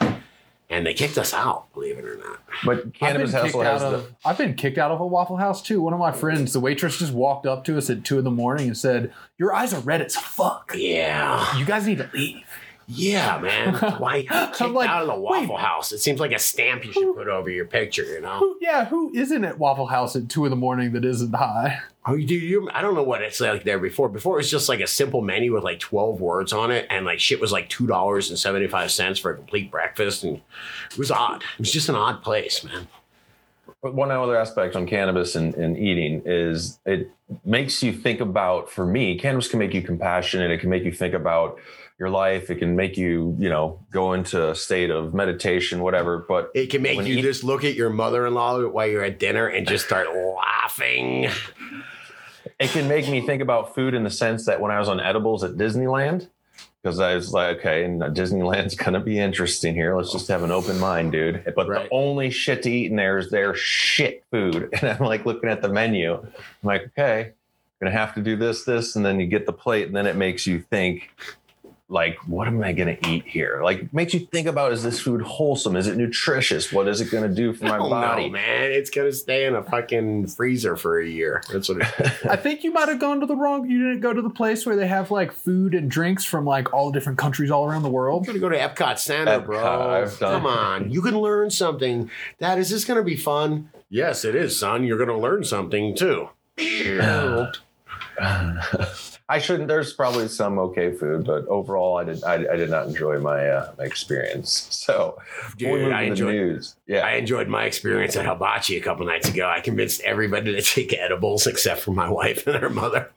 And 0.69 0.85
they 0.85 0.93
kicked 0.93 1.17
us 1.17 1.33
out, 1.33 1.71
believe 1.73 1.97
it 1.97 2.05
or 2.05 2.15
not. 2.17 2.39
But 2.63 2.77
I've 2.77 2.83
been, 2.83 2.91
cannabis 2.93 3.31
kicked 3.33 3.55
out 3.55 3.65
has 3.65 3.81
the. 3.81 3.87
of, 3.89 4.15
I've 4.23 4.37
been 4.37 4.55
kicked 4.55 4.77
out 4.77 4.89
of 4.89 5.01
a 5.01 5.05
Waffle 5.05 5.35
House 5.35 5.61
too. 5.61 5.81
One 5.81 5.93
of 5.93 5.99
my 5.99 6.13
friends, 6.13 6.53
the 6.53 6.61
waitress, 6.61 6.97
just 6.97 7.13
walked 7.13 7.45
up 7.45 7.65
to 7.65 7.77
us 7.77 7.89
at 7.89 8.05
two 8.05 8.17
in 8.19 8.23
the 8.23 8.31
morning 8.31 8.67
and 8.67 8.77
said, 8.77 9.13
"Your 9.37 9.53
eyes 9.53 9.73
are 9.73 9.81
red 9.81 10.01
as 10.01 10.15
fuck. 10.15 10.71
Yeah. 10.73 11.57
You 11.57 11.65
guys 11.65 11.85
need 11.85 11.97
to 11.97 12.09
leave." 12.13 12.45
Yeah, 12.87 13.39
man. 13.39 13.73
Why 13.97 14.21
kicked 14.23 14.61
I'm 14.61 14.73
like, 14.73 14.89
out 14.89 15.03
of 15.03 15.07
the 15.07 15.15
wait. 15.15 15.41
Waffle 15.41 15.57
House? 15.57 15.91
It 15.91 15.99
seems 15.99 16.19
like 16.19 16.31
a 16.31 16.39
stamp 16.39 16.85
you 16.85 16.91
should 16.91 17.15
put 17.15 17.27
over 17.27 17.49
your 17.49 17.65
picture, 17.65 18.03
you 18.03 18.21
know? 18.21 18.39
Who, 18.39 18.57
yeah, 18.61 18.85
who 18.85 19.11
isn't 19.13 19.43
at 19.43 19.57
Waffle 19.57 19.87
House 19.87 20.15
at 20.15 20.29
two 20.29 20.45
in 20.45 20.49
the 20.49 20.55
morning 20.55 20.91
that 20.93 21.05
isn't 21.05 21.33
high? 21.33 21.79
Oh, 22.05 22.15
you 22.15 22.27
do 22.27 22.35
you? 22.35 22.69
I 22.73 22.81
don't 22.81 22.95
know 22.95 23.03
what 23.03 23.21
it's 23.21 23.39
like 23.39 23.63
there 23.63 23.79
before. 23.79 24.09
Before 24.09 24.35
it 24.35 24.39
was 24.39 24.51
just 24.51 24.67
like 24.67 24.81
a 24.81 24.87
simple 24.87 25.21
menu 25.21 25.53
with 25.53 25.63
like 25.63 25.79
twelve 25.79 26.19
words 26.19 26.51
on 26.51 26.69
it, 26.69 26.85
and 26.89 27.05
like 27.05 27.21
shit 27.21 27.39
was 27.39 27.53
like 27.53 27.69
two 27.69 27.87
dollars 27.87 28.29
and 28.29 28.37
seventy 28.37 28.67
five 28.67 28.91
cents 28.91 29.19
for 29.19 29.31
a 29.31 29.35
complete 29.35 29.71
breakfast, 29.71 30.25
and 30.25 30.41
it 30.91 30.97
was 30.97 31.11
odd. 31.11 31.43
It 31.53 31.59
was 31.59 31.71
just 31.71 31.87
an 31.87 31.95
odd 31.95 32.21
place, 32.21 32.61
man. 32.63 32.89
But 33.81 33.95
one 33.95 34.11
other 34.11 34.37
aspect 34.37 34.75
on 34.75 34.85
cannabis 34.85 35.35
and, 35.35 35.55
and 35.55 35.77
eating 35.77 36.21
is 36.25 36.79
it 36.85 37.09
makes 37.45 37.81
you 37.81 37.93
think 37.93 38.19
about. 38.19 38.69
For 38.69 38.85
me, 38.85 39.17
cannabis 39.17 39.47
can 39.47 39.59
make 39.59 39.73
you 39.73 39.81
compassionate. 39.81 40.51
It 40.51 40.59
can 40.59 40.69
make 40.69 40.83
you 40.83 40.91
think 40.91 41.13
about 41.13 41.57
your 41.99 42.09
life. 42.09 42.49
It 42.49 42.55
can 42.55 42.75
make 42.75 42.97
you, 42.97 43.35
you 43.39 43.49
know, 43.49 43.79
go 43.91 44.13
into 44.13 44.49
a 44.49 44.55
state 44.55 44.89
of 44.89 45.13
meditation, 45.13 45.81
whatever. 45.81 46.17
But 46.27 46.51
It 46.55 46.67
can 46.67 46.81
make 46.81 46.97
you 47.05 47.17
eat- 47.17 47.21
just 47.21 47.43
look 47.43 47.63
at 47.63 47.75
your 47.75 47.89
mother 47.89 48.25
in 48.25 48.33
law 48.33 48.61
while 48.67 48.87
you're 48.87 49.03
at 49.03 49.19
dinner 49.19 49.47
and 49.47 49.67
just 49.67 49.85
start 49.85 50.07
laughing. 50.13 51.29
it 52.59 52.69
can 52.71 52.87
make 52.87 53.07
me 53.09 53.21
think 53.21 53.41
about 53.41 53.73
food 53.75 53.93
in 53.93 54.03
the 54.03 54.09
sense 54.09 54.45
that 54.45 54.59
when 54.59 54.71
I 54.71 54.79
was 54.79 54.89
on 54.89 54.99
edibles 54.99 55.43
at 55.43 55.51
Disneyland, 55.51 56.27
because 56.81 56.99
I 56.99 57.15
was 57.15 57.31
like, 57.31 57.57
okay, 57.59 57.85
and 57.85 58.01
Disneyland's 58.01 58.75
gonna 58.83 58.99
be 58.99 59.17
interesting 59.19 59.73
here. 59.75 59.95
Let's 59.95 60.11
just 60.11 60.27
have 60.27 60.43
an 60.43 60.51
open 60.51 60.79
mind, 60.79 61.11
dude. 61.13 61.43
But 61.55 61.67
Right. 61.69 61.83
the 61.89 61.95
only 61.95 62.29
shit 62.29 62.63
to 62.63 62.71
eat 62.71 62.89
in 62.91 62.97
there 62.97 63.17
is 63.17 63.29
their 63.29 63.55
shit 63.55 64.23
food, 64.31 64.69
and 64.81 64.83
I'm 64.89 64.99
like 65.05 65.25
looking 65.25 65.49
at 65.49 65.61
the 65.61 65.69
menu. 65.69 66.15
I'm 66.15 66.27
like, 66.63 66.83
okay, 66.87 67.31
gonna 67.79 67.91
have 67.91 68.13
to 68.15 68.21
do 68.21 68.35
this, 68.35 68.65
this, 68.65 68.95
and 68.97 69.05
then 69.05 69.19
you 69.19 69.27
get 69.27 69.45
the 69.45 69.53
plate, 69.53 69.87
and 69.87 69.95
then 69.95 70.05
it 70.07 70.15
makes 70.17 70.45
you 70.45 70.59
think. 70.59 71.09
Like, 71.93 72.17
what 72.27 72.47
am 72.47 72.63
I 72.63 72.73
going 72.73 72.97
to 72.97 73.07
eat 73.09 73.25
here? 73.27 73.61
Like, 73.63 73.93
makes 73.93 74.15
you 74.15 74.21
think 74.21 74.47
about: 74.47 74.71
Is 74.73 74.81
this 74.81 74.99
food 74.99 75.21
wholesome? 75.21 75.75
Is 75.75 75.85
it 75.87 75.95
nutritious? 75.95 76.71
What 76.73 76.87
is 76.87 76.99
it 77.01 77.11
going 77.11 77.29
to 77.29 77.33
do 77.33 77.53
for 77.53 77.65
my 77.65 77.77
Oh, 77.77 77.87
body? 77.89 78.25
no, 78.25 78.29
man. 78.31 78.71
It's 78.71 78.89
gonna 78.89 79.11
stay 79.13 79.45
in 79.45 79.53
a 79.53 79.61
fucking 79.61 80.27
freezer 80.27 80.75
for 80.75 80.99
a 80.99 81.07
year. 81.07 81.43
That's 81.51 81.69
what 81.69 81.81
it 81.81 82.25
I 82.29 82.35
think 82.35 82.63
you 82.63 82.73
might 82.73 82.89
have 82.89 82.99
gone 82.99 83.19
to 83.19 83.25
the 83.27 83.35
wrong. 83.35 83.69
You 83.69 83.77
didn't 83.89 83.99
go 84.01 84.11
to 84.11 84.21
the 84.23 84.29
place 84.31 84.65
where 84.65 84.75
they 84.75 84.87
have 84.87 85.11
like 85.11 85.31
food 85.31 85.75
and 85.75 85.89
drinks 85.91 86.25
from 86.25 86.45
like 86.45 86.73
all 86.73 86.91
different 86.91 87.19
countries 87.19 87.51
all 87.51 87.65
around 87.65 87.83
the 87.83 87.89
world. 87.89 88.23
I'm 88.23 88.25
gonna 88.25 88.39
go 88.39 88.49
to 88.49 88.57
Epcot 88.57 88.97
Center, 88.97 89.39
bro. 89.39 89.59
Epcot, 89.59 89.89
I've 90.03 90.19
done- 90.19 90.33
Come 90.33 90.45
on, 90.47 90.89
you 90.91 91.01
can 91.03 91.19
learn 91.19 91.51
something. 91.51 92.09
Dad, 92.39 92.57
is 92.57 92.71
this 92.71 92.83
gonna 92.85 93.03
be 93.03 93.15
fun? 93.15 93.69
Yes, 93.89 94.25
it 94.25 94.33
is, 94.33 94.57
son. 94.57 94.83
You're 94.83 94.97
gonna 94.97 95.19
learn 95.19 95.43
something 95.43 95.95
too. 95.95 96.29
I 99.33 99.37
I 99.37 99.39
shouldn't. 99.39 99.67
There's 99.67 99.93
probably 99.93 100.27
some 100.27 100.59
okay 100.59 100.91
food, 100.91 101.25
but 101.25 101.47
overall, 101.47 101.97
I 101.97 102.03
did. 102.03 102.23
I, 102.23 102.35
I 102.53 102.55
did 102.55 102.69
not 102.69 102.87
enjoy 102.87 103.19
my 103.19 103.47
uh, 103.49 103.73
my 103.77 103.83
experience. 103.85 104.69
So, 104.83 105.17
before 105.57 105.77
Dude, 105.77 105.91
I 105.93 106.01
to 106.01 106.05
the 106.05 106.11
enjoyed- 106.11 106.35
news. 106.35 106.75
Yeah, 106.85 106.99
I 107.07 107.11
enjoyed 107.13 107.47
my 107.47 107.63
experience 107.63 108.17
at 108.17 108.25
Hibachi 108.25 108.75
a 108.77 108.81
couple 108.81 109.05
nights 109.05 109.29
ago. 109.29 109.47
I 109.49 109.61
convinced 109.61 110.01
everybody 110.01 110.53
to 110.53 110.61
take 110.75 110.93
edibles 110.93 111.47
except 111.47 111.79
for 111.81 111.91
my 111.91 112.09
wife 112.21 112.45
and 112.45 112.57
her 112.57 112.69
mother, 112.69 113.09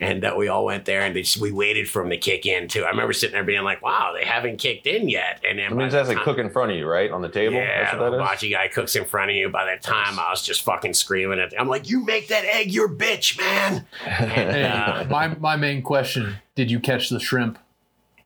and 0.00 0.24
uh, 0.24 0.34
we 0.36 0.48
all 0.48 0.64
went 0.64 0.84
there 0.84 1.02
and 1.02 1.14
they 1.14 1.22
just, 1.22 1.36
we 1.38 1.52
waited 1.52 1.88
for 1.88 2.02
them 2.02 2.10
to 2.10 2.16
kick 2.16 2.44
in 2.44 2.66
too. 2.68 2.82
I 2.84 2.88
remember 2.90 3.12
sitting 3.12 3.34
there 3.34 3.44
being 3.44 3.62
like, 3.62 3.80
"Wow, 3.82 4.12
they 4.18 4.24
haven't 4.24 4.56
kicked 4.58 4.86
in 4.88 5.08
yet." 5.08 5.40
And 5.48 5.58
then 5.58 5.70
that 5.70 5.76
means 5.76 5.92
the 5.92 5.98
that's 5.98 6.08
like 6.08 6.18
cook 6.24 6.38
in 6.38 6.50
front 6.50 6.72
of 6.72 6.76
you, 6.76 6.86
right, 6.88 7.10
on 7.10 7.22
the 7.22 7.28
table. 7.28 7.54
Yeah, 7.54 7.82
that's 7.84 7.92
the 7.94 7.98
what 8.02 8.10
that 8.10 8.16
is. 8.16 8.20
hibachi 8.22 8.50
guy 8.50 8.68
cooks 8.68 8.96
in 8.96 9.04
front 9.04 9.30
of 9.30 9.36
you. 9.36 9.48
By 9.48 9.64
the 9.74 9.80
time 9.80 10.18
I 10.18 10.28
was 10.30 10.42
just 10.42 10.62
fucking 10.62 10.94
screaming 10.94 11.38
at, 11.38 11.50
Them. 11.52 11.60
I'm 11.60 11.68
like, 11.68 11.88
"You 11.88 12.04
make 12.04 12.26
that 12.28 12.44
egg 12.44 12.72
your 12.72 12.88
bitch, 12.88 13.38
man!" 13.38 13.86
And, 14.04 14.72
uh, 14.72 15.04
my 15.08 15.28
my 15.38 15.54
main 15.62 15.82
question: 15.82 16.36
Did 16.54 16.70
you 16.70 16.78
catch 16.80 17.08
the 17.08 17.18
shrimp? 17.18 17.58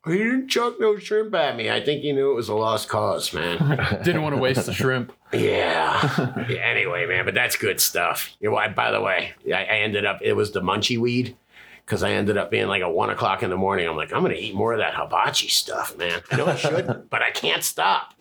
he 0.07 0.19
didn't 0.19 0.49
chuck 0.49 0.79
no 0.79 0.97
shrimp 0.97 1.35
at 1.35 1.57
me. 1.57 1.69
I 1.69 1.83
think 1.83 2.03
he 2.03 2.13
knew 2.13 2.31
it 2.31 2.35
was 2.35 2.49
a 2.49 2.55
lost 2.55 2.89
cause, 2.89 3.33
man. 3.33 3.59
Didn't 4.05 4.23
want 4.23 4.37
to 4.37 4.41
waste 4.41 4.65
the 4.65 4.73
shrimp. 4.73 5.13
Yeah. 5.33 6.45
Yeah, 6.49 6.59
Anyway, 6.59 7.07
man, 7.07 7.25
but 7.25 7.35
that's 7.35 7.57
good 7.57 7.81
stuff. 7.81 8.31
You 8.39 8.51
know, 8.51 8.57
I, 8.57 8.69
by 8.69 8.93
the 8.93 9.01
way, 9.01 9.33
I, 9.53 9.65
I 9.65 9.79
ended 9.79 10.05
up. 10.07 10.21
It 10.23 10.35
was 10.35 10.53
the 10.53 10.61
munchie 10.61 10.99
weed 10.99 11.37
because 11.85 12.05
I 12.05 12.13
ended 12.13 12.37
up 12.37 12.53
being 12.53 12.69
like 12.69 12.83
at 12.83 12.93
one 12.93 13.11
o'clock 13.11 13.43
in 13.43 13.51
the 13.51 13.57
morning. 13.57 13.89
I'm 13.89 13.97
like, 13.97 14.13
I'm 14.13 14.23
gonna 14.23 14.35
eat 14.35 14.55
more 14.55 14.73
of 14.73 14.79
that 14.79 14.95
hibachi 14.95 15.49
stuff, 15.49 15.97
man. 15.97 16.21
I 16.31 16.37
know 16.37 16.47
I 16.47 16.55
shouldn't, 16.55 17.11
but 17.11 17.23
I 17.23 17.33
can't 17.33 17.65
stop. 17.65 18.15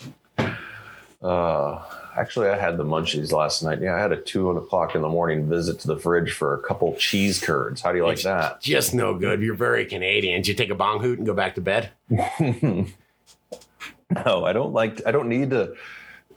Uh, 1.21 1.83
actually, 2.15 2.49
I 2.49 2.57
had 2.57 2.77
the 2.77 2.83
munchies 2.83 3.31
last 3.31 3.63
night. 3.63 3.81
Yeah, 3.81 3.95
I 3.95 3.99
had 3.99 4.11
a 4.11 4.17
two 4.17 4.49
o'clock 4.49 4.95
in 4.95 5.01
the 5.01 5.09
morning 5.09 5.47
visit 5.49 5.79
to 5.81 5.87
the 5.87 5.97
fridge 5.97 6.31
for 6.31 6.53
a 6.53 6.59
couple 6.61 6.95
cheese 6.95 7.39
curds. 7.39 7.81
How 7.81 7.91
do 7.91 7.97
you 7.97 8.05
like 8.05 8.21
that? 8.21 8.61
Just 8.61 8.93
no 8.93 9.13
good. 9.17 9.41
You're 9.41 9.55
very 9.55 9.85
Canadian. 9.85 10.41
Did 10.41 10.47
you 10.47 10.53
take 10.55 10.69
a 10.69 10.75
bong 10.75 11.01
hoot 11.01 11.17
and 11.17 11.25
go 11.27 11.33
back 11.33 11.55
to 11.55 11.61
bed? 11.61 11.89
no, 12.09 12.85
I 14.45 14.53
don't 14.53 14.73
like. 14.73 15.05
I 15.05 15.11
don't 15.11 15.29
need 15.29 15.49
to 15.51 15.75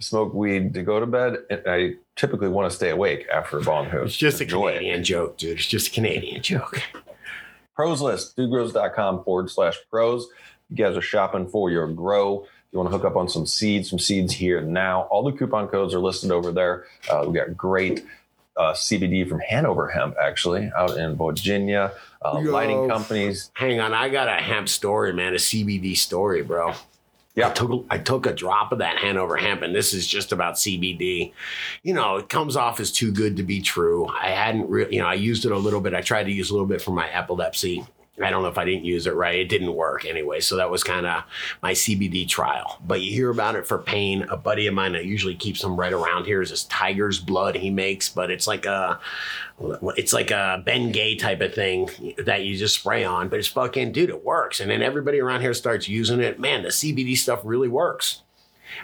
smoke 0.01 0.33
weed 0.35 0.75
to 0.75 0.83
go 0.83 1.01
to 1.01 1.07
bed. 1.07 1.39
And 1.51 1.63
I 1.67 1.95
typically 2.17 2.49
want 2.49 2.71
to 2.71 2.77
stay 2.77 2.91
awake 2.91 3.27
after 3.33 3.59
a 3.59 3.63
bong 3.63 3.87
hoot. 3.87 4.07
It's 4.07 4.17
just 4.17 4.41
a 4.41 4.45
Enjoy 4.45 4.69
it. 4.69 4.79
Canadian 4.79 5.05
joke, 5.05 5.39
dude. 5.39 5.59
It's 5.59 5.67
just 5.67 5.89
a 5.89 5.91
Canadian 5.91 6.43
joke. 6.43 6.83
Pros 7.75 8.01
list, 8.01 8.37
dudegrows.com 8.37 9.25
forward 9.25 9.51
slash 9.51 9.77
pros. 9.91 10.29
You 10.69 10.77
guys 10.77 10.97
are 10.97 11.03
shopping 11.03 11.49
for 11.49 11.71
your 11.71 11.87
grow. 11.87 12.47
If 12.69 12.75
you 12.75 12.81
want 12.81 12.91
to 12.93 12.99
hook 12.99 13.07
up 13.07 13.17
on 13.17 13.31
some 13.31 13.47
seeds, 13.47 13.89
some 13.89 13.99
seeds 13.99 14.35
here 14.35 14.61
now. 14.61 15.03
All 15.11 15.23
the 15.23 15.33
coupon 15.33 15.69
codes 15.69 15.95
are 15.95 16.01
listed 16.01 16.31
over 16.31 16.53
there. 16.53 16.85
Uh, 17.11 17.25
we 17.27 17.33
got 17.33 17.57
great 17.57 18.05
uh, 18.59 18.75
CBD 18.75 19.27
from 19.27 19.41
Hanover 19.41 19.89
Hemp, 19.89 20.17
actually, 20.23 20.71
out 20.77 20.99
in 20.99 21.17
Virginia. 21.17 21.93
Uh, 22.21 22.41
Yo. 22.45 22.51
lighting 22.53 22.87
companies. 22.87 23.51
Hang 23.55 23.81
on, 23.81 23.95
I 23.95 24.11
got 24.11 24.29
a 24.29 24.33
hemp 24.43 24.69
story, 24.69 25.15
man. 25.15 25.33
A 25.33 25.37
CBD 25.37 25.97
story, 25.97 26.43
bro. 26.43 26.73
I 26.73 26.77
Yeah. 27.37 27.53
took 27.55 27.87
I 27.89 27.97
took 27.97 28.27
a 28.27 28.35
drop 28.35 28.71
of 28.73 28.81
that 28.81 28.99
Hanover 28.99 29.39
hemp, 29.39 29.63
and 29.63 29.75
this 29.75 29.95
is 29.95 30.07
just 30.07 30.33
about 30.33 30.57
CBD. 30.57 31.33
You 31.83 31.95
know, 31.95 32.17
it 32.17 32.29
comes 32.29 32.55
off 32.55 32.81
as 32.81 32.93
too 32.93 33.13
good 33.13 33.37
to 33.39 33.43
be 33.45 33.63
true. 33.63 34.09
I 34.09 34.29
hadn't 34.29 34.69
really, 34.69 34.97
you 34.97 35.01
know, 35.01 35.09
I 35.09 35.15
used 35.15 35.47
it 35.47 35.53
a 35.53 35.57
little 35.57 35.81
bit. 35.81 35.95
I 35.95 36.03
tried 36.03 36.25
to 36.25 36.33
use 36.33 36.51
a 36.51 36.53
little 36.53 36.67
bit 36.69 36.83
for 36.83 36.91
my 36.91 37.09
epilepsy. 37.09 37.87
I 38.23 38.31
don't 38.31 38.43
know 38.43 38.49
if 38.49 38.59
I 38.59 38.65
didn't 38.65 38.85
use 38.85 39.07
it 39.07 39.15
right. 39.15 39.39
It 39.39 39.49
didn't 39.49 39.75
work 39.75 40.05
anyway. 40.05 40.41
So 40.41 40.57
that 40.57 40.71
was 40.71 40.83
kind 40.83 41.07
of 41.07 41.25
my 41.63 41.73
CBD 41.73 42.29
trial. 42.29 42.79
But 42.85 43.01
you 43.01 43.13
hear 43.13 43.31
about 43.31 43.57
it 43.57 43.67
for 43.67 43.79
pain. 43.79 44.25
A 44.31 44.37
buddy 44.37 44.67
of 44.67 44.75
mine 44.75 44.93
that 44.93 45.05
usually 45.05 45.35
keeps 45.35 45.63
them 45.63 45.77
right 45.77 45.93
around 45.93 46.25
here 46.25 46.43
is 46.43 46.51
this 46.51 46.65
tiger's 46.65 47.19
blood 47.21 47.55
he 47.55 47.71
makes, 47.71 48.09
but 48.09 48.31
it's 48.31 48.47
like 48.47 48.67
a 48.67 48.99
it's 49.97 50.13
like 50.13 50.31
a 50.31 50.63
Ben 50.65 50.93
Gay 50.93 51.17
type 51.17 51.41
of 51.41 51.55
thing 51.55 51.91
that 52.19 52.45
you 52.45 52.57
just 52.57 52.77
spray 52.77 53.05
on, 53.05 53.29
but 53.29 53.39
it's 53.39 53.49
fucking 53.49 53.93
dude, 53.93 54.11
it 54.11 54.25
works. 54.25 54.61
And 54.61 54.71
then 54.71 54.83
everybody 54.83 55.21
around 55.21 55.41
here 55.41 55.55
starts 55.55 55.89
using 55.89 56.21
it. 56.21 56.39
Man, 56.39 56.63
the 56.63 56.69
CBD 56.69 57.17
stuff 57.17 57.41
really 57.45 57.69
works. 57.69 58.23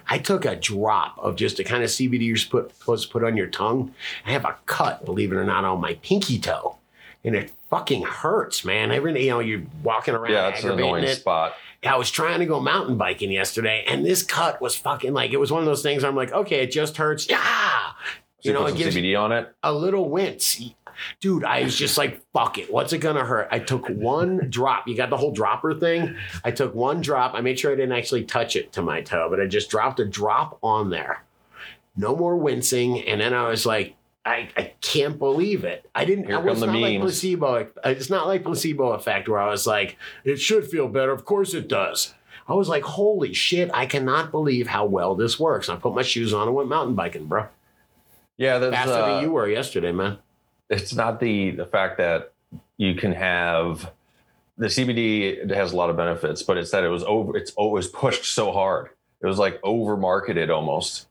I 0.09 0.19
took 0.19 0.45
a 0.45 0.57
drop 0.57 1.19
of 1.19 1.37
just 1.37 1.59
the 1.59 1.65
kind 1.65 1.85
of 1.85 1.91
CBD 1.91 2.27
you're 2.27 2.37
supposed 2.37 3.05
to 3.05 3.13
put 3.13 3.25
on 3.25 3.37
your 3.37 3.47
tongue. 3.47 3.95
I 4.27 4.33
have 4.33 4.45
a 4.45 4.57
cut, 4.67 5.05
believe 5.05 5.33
it 5.33 5.37
or 5.37 5.45
not, 5.45 5.65
on 5.65 5.81
my 5.81 5.95
pinky 5.95 6.39
toe. 6.39 6.79
And 7.25 7.35
it 7.35 7.53
fucking 7.71 8.03
hurts, 8.03 8.65
man. 8.65 8.93
Every 8.93 9.23
you 9.25 9.31
know, 9.31 9.41
you're 9.41 9.63
walking 9.83 10.15
around 10.15 10.33
Yeah, 10.33 10.49
it's 10.49 10.63
an 10.65 10.73
annoying 10.73 11.05
it. 11.05 11.17
spot. 11.17 11.55
I 11.83 11.97
was 11.97 12.11
trying 12.11 12.41
to 12.41 12.47
go 12.47 12.61
mountain 12.61 12.97
biking 12.97 13.31
yesterday, 13.31 13.85
and 13.87 14.05
this 14.05 14.23
cut 14.23 14.61
was 14.61 14.75
fucking 14.77 15.13
like 15.15 15.33
it 15.33 15.39
was 15.41 15.51
one 15.53 15.61
of 15.61 15.67
those 15.67 15.83
things. 15.83 16.03
I'm 16.05 16.17
like, 16.17 16.33
okay, 16.33 16.63
it 16.63 16.71
just 16.71 16.97
hurts. 16.97 17.29
Yeah, 17.29 17.39
So 18.41 18.49
you, 18.49 18.53
know, 18.53 18.67
it 18.67 18.77
gives 18.77 18.97
CBD 18.97 19.19
on 19.19 19.33
it. 19.33 19.55
a 19.63 19.73
little 19.73 20.09
wince. 20.09 20.61
Dude, 21.21 21.45
I 21.45 21.63
was 21.65 21.77
just 21.77 21.99
like, 21.99 22.23
fuck 22.33 22.57
it. 22.57 22.73
What's 22.73 22.93
it 22.93 22.99
gonna 22.99 23.25
hurt? 23.25 23.49
I 23.51 23.59
took 23.59 23.89
one 23.89 24.49
drop. 24.49 24.87
You 24.87 24.97
got 24.97 25.11
the 25.11 25.17
whole 25.17 25.33
dropper 25.33 25.75
thing. 25.75 26.17
I 26.45 26.53
took 26.53 26.75
one 26.75 27.01
drop. 27.01 27.35
I 27.35 27.41
made 27.41 27.59
sure 27.59 27.73
I 27.73 27.75
didn't 27.75 27.93
actually 27.93 28.25
touch 28.25 28.55
it 28.57 28.73
to 28.75 28.83
my 28.83 29.01
toe, 29.03 29.29
but 29.29 29.41
I 29.41 29.47
just 29.47 29.69
dropped 29.71 29.99
a 30.01 30.05
drop 30.07 30.59
on 30.63 30.91
there. 30.91 31.25
No 31.97 32.15
more 32.17 32.37
wincing. 32.37 33.01
And 33.03 33.21
then 33.21 33.35
I 33.35 33.49
was 33.49 33.67
like, 33.67 33.97
I, 34.27 34.49
I 34.57 34.73
can't 34.81 35.19
believe 35.19 35.65
it. 35.65 35.89
I 35.95 36.05
didn't. 36.05 36.27
Here 36.27 36.37
I 36.37 36.41
was 36.41 36.61
not 36.61 36.69
like 36.75 36.95
memes. 36.95 37.03
placebo. 37.03 37.69
It's 37.85 38.09
not 38.09 38.27
like 38.27 38.43
placebo 38.43 38.93
effect 38.93 39.29
where 39.29 39.39
I 39.39 39.51
was 39.51 39.67
like, 39.67 39.99
it 40.25 40.37
should 40.37 40.67
feel 40.67 40.89
better. 40.89 41.13
Of 41.13 41.25
course 41.25 41.53
it 41.53 41.69
does. 41.69 42.15
I 42.49 42.55
was 42.55 42.69
like, 42.69 42.83
holy 42.83 43.33
shit! 43.33 43.71
I 43.73 43.87
cannot 43.87 44.31
believe 44.31 44.67
how 44.67 44.87
well 44.87 45.15
this 45.15 45.39
works. 45.39 45.69
I 45.69 45.77
put 45.77 45.95
my 45.95 46.03
shoes 46.03 46.33
on 46.33 46.47
and 46.49 46.55
went 46.55 46.69
mountain 46.69 46.95
biking, 46.95 47.27
bro. 47.27 47.49
Yeah, 48.37 48.59
that's 48.59 48.75
Faster 48.75 48.93
uh, 48.93 49.15
than 49.15 49.23
you 49.25 49.31
were 49.31 49.49
yesterday, 49.49 49.93
man. 49.93 50.19
it's 50.69 50.95
not 50.95 51.21
the 51.21 51.53
the 51.53 51.67
fact 51.67 51.99
that 51.99 52.33
you 52.77 52.95
can 52.95 53.13
have 53.13 53.91
the 54.57 54.67
CBD 54.67 55.45
it 55.45 55.51
has 55.51 55.73
a 55.73 55.77
lot 55.77 55.91
of 55.91 55.97
benefits, 55.97 56.43
but 56.43 56.57
it's 56.57 56.71
that 56.71 56.85
it 56.85 56.89
was 56.89 57.05
over 57.05 57.37
it's 57.37 57.53
always 57.53 57.87
pushed 57.87 58.25
so 58.25 58.53
hard. 58.53 58.91
It 59.21 59.27
was 59.27 59.39
like 59.39 59.59
over 59.63 59.97
marketed 59.97 60.51
almost. 60.51 61.07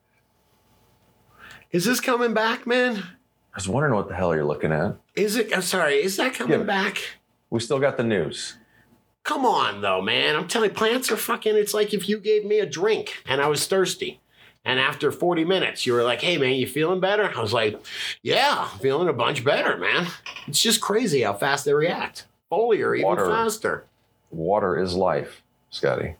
Is 1.73 1.83
this 1.85 1.99
coming 1.99 2.33
back, 2.33 2.65
man? 2.65 2.97
I 2.97 3.55
was 3.57 3.67
wondering 3.67 3.95
what 3.95 4.07
the 4.07 4.15
hell 4.15 4.33
you're 4.33 4.45
looking 4.45 4.71
at. 4.71 4.95
Is 5.15 5.35
it? 5.35 5.53
I'm 5.53 5.61
sorry. 5.61 5.95
Is 6.01 6.15
that 6.17 6.33
coming 6.33 6.59
Yeah. 6.61 6.65
back? 6.65 7.01
We 7.49 7.59
still 7.59 7.79
got 7.79 7.97
the 7.97 8.03
news. 8.03 8.55
Come 9.23 9.45
on, 9.45 9.81
though, 9.81 10.01
man. 10.01 10.35
I'm 10.35 10.47
telling 10.47 10.69
you, 10.69 10.75
plants 10.75 11.11
are 11.11 11.17
fucking. 11.17 11.55
It's 11.55 11.73
like 11.73 11.93
if 11.93 12.07
you 12.07 12.19
gave 12.19 12.45
me 12.45 12.59
a 12.59 12.65
drink 12.65 13.21
and 13.25 13.41
I 13.41 13.47
was 13.47 13.65
thirsty. 13.67 14.19
And 14.65 14.79
after 14.79 15.11
40 15.11 15.43
minutes, 15.43 15.85
you 15.85 15.91
were 15.93 16.03
like, 16.03 16.21
hey, 16.21 16.37
man, 16.37 16.53
you 16.53 16.65
feeling 16.67 17.01
better? 17.01 17.29
I 17.35 17.41
was 17.41 17.51
like, 17.53 17.77
yeah, 18.21 18.69
I'm 18.71 18.79
feeling 18.79 19.09
a 19.09 19.13
bunch 19.13 19.43
better, 19.43 19.77
man. 19.77 20.07
It's 20.47 20.61
just 20.61 20.79
crazy 20.79 21.21
how 21.23 21.33
fast 21.33 21.65
they 21.65 21.73
react. 21.73 22.27
Foliar 22.51 22.95
even 22.95 23.05
Water. 23.07 23.25
faster. 23.25 23.83
Water 24.31 24.79
is 24.79 24.93
life, 24.95 25.41
Scotty. 25.69 26.15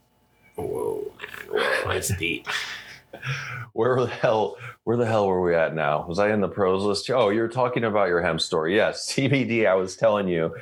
Whoa, 0.55 1.11
man. 1.19 1.61
Whoa, 1.61 1.93
that's 1.93 2.15
deep. 2.17 2.47
Where 3.73 3.99
the 4.01 4.07
hell 4.07 4.57
where 4.83 4.97
the 4.97 5.05
hell 5.05 5.27
were 5.27 5.41
we 5.41 5.55
at 5.55 5.73
now? 5.73 6.05
Was 6.07 6.19
I 6.19 6.31
in 6.31 6.41
the 6.41 6.47
pros 6.47 6.83
list? 6.83 7.09
Oh, 7.09 7.29
you're 7.29 7.47
talking 7.47 7.83
about 7.83 8.07
your 8.07 8.21
hemp 8.21 8.41
story. 8.41 8.75
Yes, 8.75 9.11
CBD, 9.15 9.65
I 9.67 9.75
was 9.75 9.95
telling 9.95 10.27
you, 10.27 10.55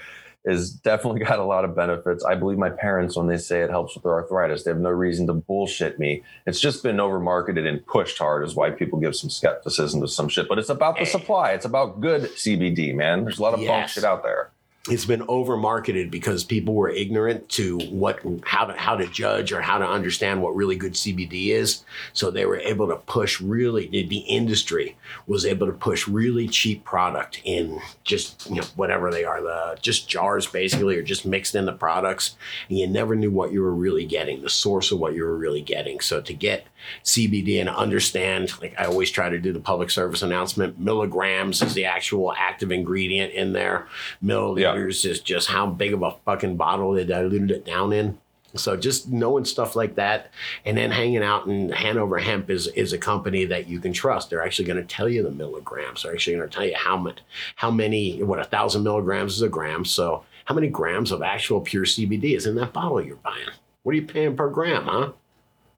is 0.46 0.72
definitely 0.72 1.20
got 1.20 1.40
a 1.40 1.44
lot 1.44 1.66
of 1.66 1.76
benefits. 1.76 2.24
I 2.24 2.36
believe 2.36 2.58
my 2.58 2.70
parents 2.70 3.16
when 3.16 3.28
they 3.28 3.38
say 3.38 3.62
it 3.62 3.70
helps 3.70 3.96
with 3.96 4.04
their 4.04 4.14
arthritis, 4.14 4.64
they 4.64 4.72
have 4.72 4.80
no 4.80 4.90
reason 4.90 5.28
to 5.28 5.34
bullshit 5.34 6.00
me. 6.00 6.24
It's 6.48 6.60
just 6.60 6.84
been 6.84 7.00
over 7.00 7.20
marketed 7.20 7.66
and 7.66 7.86
pushed 7.86 8.18
hard 8.18 8.46
is 8.46 8.56
why 8.56 8.72
people 8.72 9.00
give 9.00 9.16
some 9.16 9.30
skepticism 9.30 10.02
to 10.02 10.08
some 10.08 10.30
shit. 10.30 10.48
But 10.48 10.60
it's 10.60 10.70
about 10.70 10.98
the 10.98 11.06
supply. 11.06 11.52
It's 11.52 11.66
about 11.66 12.02
good 12.02 12.24
CBD, 12.24 12.96
man. 12.96 13.24
There's 13.24 13.40
a 13.40 13.44
lot 13.44 13.54
of 13.54 13.66
bunk 13.66 13.90
shit 13.90 14.04
out 14.04 14.24
there. 14.24 14.52
It's 14.90 15.06
been 15.06 15.22
over 15.28 15.58
marketed 15.58 16.10
because 16.10 16.44
people 16.44 16.74
were 16.74 16.90
ignorant 16.90 17.48
to 17.50 17.78
what 17.90 18.20
how 18.44 18.66
to 18.66 18.74
how 18.74 18.96
to 18.96 19.06
judge 19.06 19.52
or 19.52 19.62
how 19.62 19.78
to 19.78 19.88
understand 19.88 20.42
what 20.42 20.56
really 20.56 20.76
good 20.76 20.94
CBD 20.94 21.50
is. 21.50 21.84
So 22.14 22.32
they 22.32 22.48
were 22.48 22.58
able 22.58 22.88
to 22.88 22.96
push 22.96 23.40
really 23.40 23.88
the, 23.88 24.18
industry 24.32 24.98
was 25.28 25.46
able 25.46 25.68
to 25.68 25.74
push 25.74 26.08
really 26.08 26.48
cheap 26.48 26.84
product 26.84 27.42
in 27.44 27.80
just 28.04 28.50
you 28.50 28.58
know 28.58 28.68
whatever 28.76 29.12
they 29.12 29.24
are 29.24 29.42
the 29.42 29.78
just 29.82 30.08
jars 30.10 30.48
basically 30.48 30.96
or 30.96 31.04
just 31.04 31.26
mixed 31.26 31.56
in 31.56 31.66
the 31.66 31.74
products 31.74 32.36
and 32.70 32.78
you 32.78 32.88
never 32.88 33.16
knew 33.16 33.32
what 33.32 33.52
you 33.52 33.62
were 33.62 33.74
really 33.74 34.06
getting 34.06 34.42
the 34.42 34.50
source 34.50 34.92
of 34.92 35.00
what 35.00 35.14
you 35.14 35.24
were 35.24 35.38
really 35.38 35.62
getting. 35.62 36.00
So 36.00 36.22
to 36.22 36.34
get 36.34 36.66
CBD 37.04 37.60
and 37.60 37.70
understand 37.70 38.60
like 38.62 38.74
I 38.78 38.86
always 38.86 39.12
try 39.12 39.30
to 39.30 39.40
do 39.40 39.54
the 39.54 39.60
public 39.60 39.90
service 39.90 40.22
announcement 40.22 40.80
milligrams 40.80 41.62
is 41.62 41.74
the 41.74 41.86
actual 41.86 42.34
active 42.38 42.72
ingredient 42.72 43.34
in 43.34 43.54
there 43.54 43.88
milliliters 44.24 45.06
is 45.06 45.20
just 45.20 45.48
how 45.50 45.68
big 45.68 45.94
of 45.94 46.04
a 46.04 46.16
fucking 46.26 46.58
bottle 46.58 46.94
they 46.94 47.06
diluted 47.06 47.52
it 47.52 47.66
down 47.66 47.94
in. 47.94 48.18
So 48.56 48.76
just 48.76 49.10
knowing 49.10 49.46
stuff 49.46 49.76
like 49.76 49.96
that, 49.96 50.32
and 50.66 50.78
then 50.78 50.92
hanging 50.92 51.24
out 51.24 51.48
in 51.48 51.70
Hanover 51.70 52.20
Hemp 52.20 52.50
is 52.50 52.68
is 52.68 52.94
a 52.94 52.98
company 52.98 53.46
that 53.46 53.68
you 53.68 53.80
can 53.80 53.94
trust. 53.94 54.30
They're 54.30 54.44
actually 54.44 54.66
going 54.66 54.86
to 54.86 54.96
tell 54.96 55.08
you 55.08 55.24
the 55.24 55.32
milligrams. 55.32 56.04
They're 56.04 56.12
actually 56.12 56.36
going 56.36 56.50
to 56.50 56.54
tell 56.54 56.66
you 56.66 56.76
how 56.76 56.98
much, 56.98 57.20
how 57.56 57.72
many, 57.72 58.22
what 58.22 58.40
a 58.40 58.44
thousand 58.44 58.84
milligrams 58.84 59.36
is 59.36 59.42
a 59.42 59.50
gram. 59.50 59.86
So 59.86 60.26
how 60.46 60.56
many 60.56 60.68
grams 60.68 61.12
of 61.12 61.22
actual 61.22 61.62
pure 61.62 61.86
CBD 61.86 62.36
is 62.36 62.46
in 62.46 62.56
that 62.56 62.74
bottle 62.74 63.02
you're 63.02 63.16
buying? 63.18 63.50
What 63.84 63.94
are 63.94 63.96
you 63.96 64.06
paying 64.06 64.36
per 64.36 64.50
gram, 64.50 64.84
huh? 64.84 65.12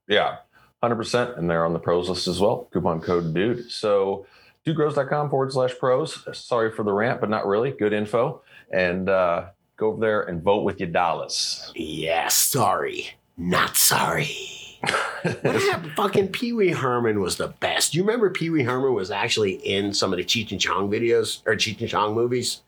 Yeah, 0.08 0.38
100%. 0.84 1.38
And 1.38 1.50
they're 1.50 1.66
on 1.66 1.74
the 1.74 1.80
pros 1.80 2.10
list 2.10 2.28
as 2.28 2.40
well. 2.40 2.68
Coupon 2.72 3.02
code 3.02 3.34
DUDE. 3.34 3.72
So 3.72 4.26
dudegrows.com 4.66 5.30
forward 5.30 5.52
slash 5.54 5.78
pros. 5.80 6.28
Sorry 6.38 6.72
for 6.72 6.84
the 6.84 6.94
rant, 6.94 7.22
but 7.22 7.30
not 7.30 7.48
really. 7.48 7.72
Good 7.72 7.94
info. 7.94 8.42
And 8.72 9.10
uh, 9.10 9.46
go 9.78 9.88
over 9.88 10.02
there 10.02 10.22
and 10.24 10.42
vote 10.42 10.64
with 10.64 10.80
your 10.80 10.90
dollars. 10.90 11.72
Yeah, 11.76 12.28
sorry. 12.28 13.12
Not 13.38 13.78
sorry. 13.78 14.36
what 15.22 15.56
happened? 15.56 15.94
Fucking 15.94 16.28
Pee 16.30 16.54
Wee 16.54 16.72
Herman 16.72 17.22
was 17.22 17.38
the 17.38 17.48
best. 17.48 17.96
You 17.96 18.04
remember 18.04 18.30
Pee 18.30 18.50
Wee 18.50 18.64
Herman 18.64 18.94
was 18.94 19.12
actually 19.12 19.54
in 19.54 19.94
some 19.94 20.12
of 20.12 20.18
the 20.18 20.26
Cheech 20.26 20.52
and 20.52 20.60
Chong 20.60 20.90
videos 20.90 21.42
or 21.46 21.56
Cheech 21.56 21.80
and 21.80 21.90
Chong 21.90 22.14
movies? 22.14 22.62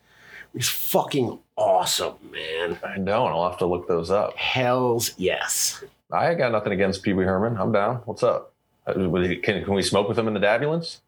He's 0.54 0.68
fucking 0.68 1.38
awesome, 1.56 2.14
man. 2.30 2.78
I 2.82 2.96
don't. 2.96 3.30
I'll 3.30 3.48
have 3.48 3.58
to 3.58 3.66
look 3.66 3.86
those 3.88 4.10
up. 4.10 4.34
Hells 4.36 5.12
yes. 5.18 5.84
I 6.12 6.34
got 6.34 6.52
nothing 6.52 6.72
against 6.72 7.02
Pee 7.02 7.12
Wee 7.12 7.24
Herman. 7.24 7.56
I'm 7.58 7.72
down. 7.72 7.96
What's 8.04 8.22
up? 8.22 8.52
Uh, 8.86 9.08
would 9.08 9.28
he- 9.28 9.36
Can, 9.36 9.64
can 9.64 9.74
we 9.74 9.82
smoke 9.82 10.08
with 10.08 10.18
him 10.18 10.28
in 10.28 10.34
the 10.34 10.40
Dabulance? 10.40 10.98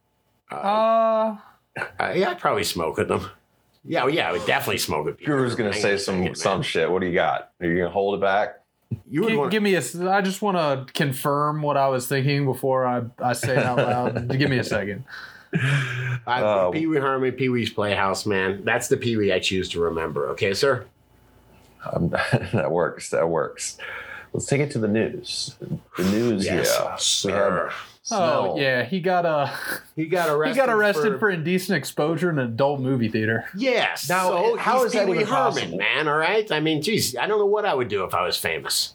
Uh, 0.51 1.37
Uh, 2.01 2.13
yeah, 2.15 2.31
I'd 2.31 2.41
probably 2.41 2.65
smoke 2.65 2.97
with 2.97 3.09
them. 3.09 3.31
Yeah, 3.85 4.05
well, 4.05 4.13
yeah, 4.13 4.29
I 4.29 4.33
would 4.33 4.45
definitely 4.47 4.79
smoke 4.79 5.05
with 5.07 5.19
Pee 5.19 5.25
Wee 5.27 5.33
Guru's 5.33 5.55
gonna 5.55 5.73
say 5.73 5.81
Hang 5.81 5.91
on 5.91 5.95
a 5.95 5.99
some 5.99 6.19
second, 6.23 6.35
some 6.37 6.63
shit. 6.63 6.91
What 6.91 7.01
do 7.01 7.07
you 7.07 7.15
got? 7.15 7.53
Are 7.61 7.67
you 7.67 7.79
gonna 7.79 7.91
hold 7.91 8.17
it 8.19 8.21
back? 8.21 8.61
You 9.09 9.21
would 9.23 9.31
gi- 9.31 9.37
want 9.37 9.51
give 9.53 9.63
me 9.63 9.75
a. 9.77 9.83
I 10.11 10.21
just 10.21 10.43
want 10.43 10.57
to 10.57 10.93
confirm 10.95 11.63
what 11.63 11.77
I 11.77 11.89
was 11.89 12.09
thinking 12.09 12.45
before 12.47 12.87
I, 12.87 13.03
I 13.23 13.35
say 13.35 13.53
it 13.57 13.65
out 13.65 13.77
loud. 13.79 14.29
give 14.39 14.51
me 14.51 14.59
a 14.59 14.65
second. 14.65 15.05
I, 16.27 16.43
Uh, 16.43 16.71
Pee 16.71 16.87
Wee 16.89 16.97
Herman, 16.99 17.33
Pee 17.33 17.49
Wee's 17.51 17.71
Playhouse, 17.71 18.27
man. 18.27 18.65
That's 18.65 18.89
the 18.89 18.97
Pee 18.97 19.17
Wee 19.17 19.33
I 19.33 19.39
choose 19.39 19.69
to 19.71 19.81
remember. 19.81 20.29
Okay, 20.31 20.53
sir. 20.55 20.85
Um, 21.93 22.09
that 22.53 22.71
works. 22.71 23.11
That 23.11 23.29
works. 23.29 23.79
Let's 24.33 24.47
take 24.47 24.61
it 24.61 24.71
to 24.73 24.79
the 24.79 24.89
news. 24.89 25.57
The 25.97 26.05
news. 26.05 26.45
yeah. 26.47 26.53
We 26.55 26.67
have 26.67 27.01
sir. 27.01 27.71
Oh 28.11 28.59
yeah, 28.59 28.85
he 28.85 29.01
got 29.01 29.27
uh, 29.27 29.49
He 29.97 30.07
got 30.07 30.29
arrested. 30.31 30.55
he 30.55 30.67
got 30.67 30.75
arrested 30.75 31.19
for, 31.19 31.29
indecent 31.29 31.77
exposure 31.77 32.31
in 32.31 32.39
an 32.39 32.47
adult 32.47 32.81
movie 32.81 33.09
theater. 33.09 33.45
Yes. 33.55 34.09
Now, 34.09 34.29
so 34.31 34.57
how 34.57 34.77
he's 34.79 34.87
is 34.87 34.93
that 34.95 35.09
even 35.09 35.27
Herman, 35.27 35.27
possible? 35.53 35.79
man? 35.79 36.09
All 36.09 36.17
right. 36.17 36.51
I 36.51 36.61
mean, 36.61 36.81
geez, 36.81 37.17
I 37.17 37.27
don't 37.27 37.39
know 37.39 37.47
what 37.47 37.65
I 37.67 37.75
would 37.75 37.89
do 37.89 38.05
if 38.05 38.15
I 38.15 38.23
was 38.25 38.37
famous. 38.39 38.95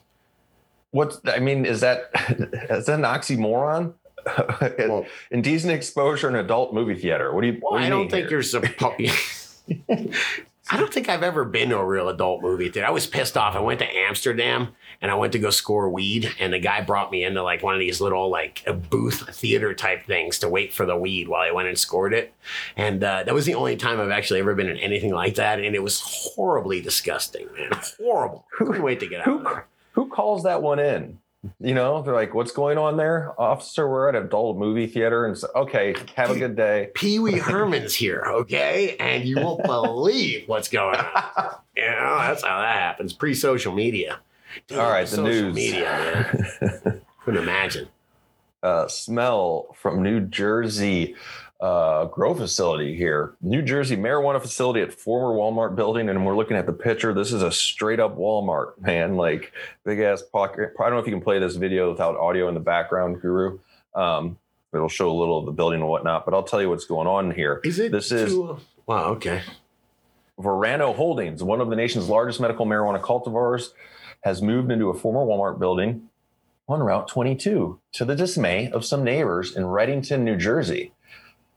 What 0.90 1.20
I 1.26 1.38
mean 1.38 1.64
is 1.64 1.80
that 1.80 2.10
is 2.70 2.86
that 2.86 2.94
an 2.94 3.02
oxymoron? 3.02 3.94
Well- 4.78 5.06
Indecent 5.30 5.72
exposure 5.72 6.28
in 6.28 6.34
adult 6.36 6.72
movie 6.72 6.94
theater. 6.98 7.32
What 7.32 7.42
do 7.42 7.48
you? 7.48 7.58
Well, 7.62 7.72
what 7.72 7.78
do 7.80 7.84
I 7.84 7.88
don't 7.90 8.00
mean 8.02 8.10
think 8.10 8.28
here? 8.28 8.38
you're 8.38 8.42
supposed. 8.42 9.58
I 10.70 10.78
don't 10.78 10.92
think 10.92 11.08
I've 11.10 11.22
ever 11.22 11.44
been 11.44 11.68
to 11.70 11.76
a 11.78 11.84
real 11.84 12.08
adult 12.08 12.40
movie 12.42 12.70
theater. 12.70 12.86
I 12.88 12.90
was 12.90 13.06
pissed 13.06 13.36
off. 13.36 13.54
I 13.54 13.60
went 13.60 13.80
to 13.80 13.86
Amsterdam 13.96 14.68
and 15.04 15.10
I 15.10 15.16
went 15.16 15.34
to 15.34 15.38
go 15.38 15.50
score 15.50 15.90
weed, 15.90 16.34
and 16.40 16.50
the 16.50 16.58
guy 16.58 16.80
brought 16.80 17.10
me 17.10 17.24
into 17.24 17.42
like 17.42 17.62
one 17.62 17.74
of 17.74 17.78
these 17.78 18.00
little 18.00 18.30
like 18.30 18.62
a 18.66 18.72
booth 18.72 19.36
theater 19.36 19.74
type 19.74 20.06
things 20.06 20.38
to 20.38 20.48
wait 20.48 20.72
for 20.72 20.86
the 20.86 20.96
weed 20.96 21.28
while 21.28 21.42
I 21.42 21.50
went 21.50 21.68
and 21.68 21.78
scored 21.78 22.14
it. 22.14 22.32
And 22.74 23.04
uh, 23.04 23.22
that 23.24 23.34
was 23.34 23.44
the 23.44 23.54
only 23.54 23.76
time 23.76 24.00
I've 24.00 24.08
actually 24.08 24.40
ever 24.40 24.54
been 24.54 24.70
in 24.70 24.78
anything 24.78 25.12
like 25.12 25.34
that, 25.34 25.60
and 25.60 25.74
it 25.74 25.82
was 25.82 26.00
horribly 26.00 26.80
disgusting, 26.80 27.46
man. 27.54 27.78
Horrible. 28.00 28.46
Couldn't 28.56 28.82
wait 28.82 28.98
to 29.00 29.06
get 29.06 29.20
out. 29.20 29.26
Who 29.26 29.46
who 29.92 30.08
calls 30.08 30.44
that 30.44 30.62
one 30.62 30.78
in? 30.78 31.18
You 31.60 31.74
know, 31.74 32.00
they're 32.00 32.14
like, 32.14 32.32
"What's 32.32 32.52
going 32.52 32.78
on 32.78 32.96
there, 32.96 33.38
officer? 33.38 33.86
We're 33.86 34.08
at 34.08 34.14
a 34.14 34.22
adult 34.22 34.56
movie 34.56 34.86
theater." 34.86 35.26
And 35.26 35.36
so, 35.36 35.48
okay, 35.54 35.94
have 36.14 36.30
a 36.30 36.38
good 36.38 36.56
day. 36.56 36.88
Pee 36.94 37.18
Wee 37.18 37.38
Herman's 37.38 37.94
here, 37.94 38.24
okay? 38.26 38.96
And 38.96 39.26
you 39.26 39.36
won't 39.36 39.62
believe 39.64 40.48
what's 40.48 40.68
going 40.68 40.96
on. 40.96 41.56
You 41.76 41.82
know, 41.90 42.18
that's 42.20 42.44
how 42.44 42.60
that 42.60 42.76
happens. 42.76 43.12
Pre 43.12 43.34
social 43.34 43.74
media. 43.74 44.20
Dude, 44.66 44.78
All 44.78 44.90
right, 44.90 45.02
the 45.06 45.16
social 45.16 45.24
news. 45.32 45.54
media, 45.54 46.30
man. 46.60 47.00
Couldn't 47.24 47.42
imagine. 47.42 47.88
uh, 48.62 48.88
smell 48.88 49.68
from 49.74 50.02
New 50.02 50.20
Jersey 50.20 51.14
uh, 51.60 52.04
grow 52.06 52.34
facility 52.34 52.94
here. 52.96 53.34
New 53.40 53.62
Jersey 53.62 53.96
marijuana 53.96 54.40
facility 54.40 54.80
at 54.82 54.92
former 54.92 55.34
Walmart 55.34 55.74
building, 55.76 56.08
and 56.10 56.26
we're 56.26 56.36
looking 56.36 56.56
at 56.56 56.66
the 56.66 56.72
picture. 56.72 57.14
This 57.14 57.32
is 57.32 57.42
a 57.42 57.50
straight 57.50 58.00
up 58.00 58.18
Walmart, 58.18 58.78
man. 58.80 59.16
Like 59.16 59.52
big 59.84 60.00
ass 60.00 60.20
pocket. 60.22 60.72
I 60.78 60.82
don't 60.84 60.92
know 60.92 60.98
if 60.98 61.06
you 61.06 61.12
can 61.12 61.22
play 61.22 61.38
this 61.38 61.56
video 61.56 61.90
without 61.90 62.16
audio 62.16 62.48
in 62.48 62.54
the 62.54 62.60
background, 62.60 63.20
Guru. 63.22 63.58
Um, 63.94 64.36
it'll 64.74 64.88
show 64.88 65.10
a 65.10 65.16
little 65.18 65.38
of 65.38 65.46
the 65.46 65.52
building 65.52 65.80
and 65.80 65.88
whatnot. 65.88 66.24
But 66.26 66.34
I'll 66.34 66.42
tell 66.42 66.60
you 66.60 66.68
what's 66.68 66.84
going 66.84 67.06
on 67.06 67.30
here. 67.30 67.60
Is 67.64 67.78
it? 67.78 67.92
This 67.92 68.12
is 68.12 68.32
too- 68.32 68.58
Wow, 68.86 69.04
okay. 69.12 69.40
Verano 70.38 70.92
Holdings, 70.92 71.42
one 71.42 71.60
of 71.60 71.70
the 71.70 71.76
nation's 71.76 72.08
largest 72.08 72.40
medical 72.40 72.66
marijuana 72.66 73.00
cultivars, 73.00 73.70
has 74.24 74.40
moved 74.40 74.72
into 74.72 74.88
a 74.88 74.94
former 74.94 75.20
Walmart 75.20 75.58
building 75.58 76.08
on 76.66 76.80
Route 76.80 77.06
22 77.08 77.78
to 77.92 78.04
the 78.06 78.16
dismay 78.16 78.70
of 78.70 78.84
some 78.84 79.04
neighbors 79.04 79.54
in 79.54 79.66
Readington, 79.66 80.24
New 80.24 80.36
Jersey. 80.36 80.92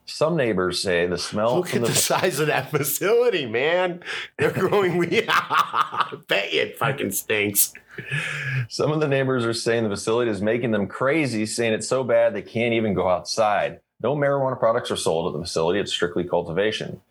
Some 0.06 0.36
neighbors 0.36 0.82
say 0.82 1.08
the 1.08 1.18
smell 1.18 1.56
Look 1.56 1.70
from 1.70 1.84
at 1.84 1.88
the, 1.88 1.94
the 1.94 1.98
size 1.98 2.40
of 2.40 2.48
that 2.48 2.70
facility, 2.72 3.46
man. 3.46 4.02
They're 4.38 4.52
growing 4.52 4.98
weed. 4.98 5.26
I 5.30 6.18
bet 6.28 6.52
you 6.52 6.62
it 6.62 6.78
fucking 6.78 7.12
stinks. 7.12 7.72
some 8.68 8.92
of 8.92 9.00
the 9.00 9.08
neighbors 9.08 9.46
are 9.46 9.54
saying 9.54 9.84
the 9.84 9.90
facility 9.90 10.30
is 10.30 10.42
making 10.42 10.72
them 10.72 10.88
crazy, 10.88 11.46
saying 11.46 11.74
it's 11.74 11.88
so 11.88 12.04
bad 12.04 12.34
they 12.34 12.42
can't 12.42 12.74
even 12.74 12.94
go 12.94 13.08
outside. 13.08 13.80
No 14.04 14.16
marijuana 14.16 14.60
products 14.60 14.92
are 14.92 14.98
sold 14.98 15.34
at 15.34 15.40
the 15.40 15.46
facility. 15.46 15.80
It's 15.80 15.92
strictly 15.92 16.26
cultivation. 16.26 17.02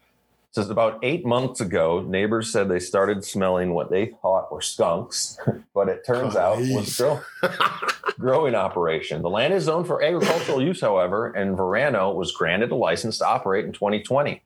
Says 0.57 0.71
about 0.71 1.01
eight 1.03 1.27
months 1.27 1.61
ago, 1.61 2.01
neighbors 2.01 2.51
said 2.51 2.71
they 2.71 2.79
started 2.79 3.23
smelling 3.23 3.75
what 3.75 3.91
they 3.91 4.07
thought 4.23 4.51
were 4.51 4.63
skunks, 4.63 5.39
but 5.75 5.91
it 5.91 6.03
turns 6.03 6.35
oh, 6.35 6.41
out 6.41 6.59
was 6.61 6.97
grow, 6.97 7.21
growing 8.19 8.55
operation. 8.55 9.21
The 9.21 9.29
land 9.29 9.53
is 9.53 9.65
zoned 9.65 9.87
for 9.87 10.03
agricultural 10.03 10.63
use, 10.63 10.81
however, 10.81 11.27
and 11.27 11.59
Verano 11.59 12.11
was 12.11 12.33
granted 12.33 12.73
a 12.73 12.75
license 12.75 13.19
to 13.19 13.27
operate 13.27 13.67
in 13.67 13.73
2020. 13.73 14.41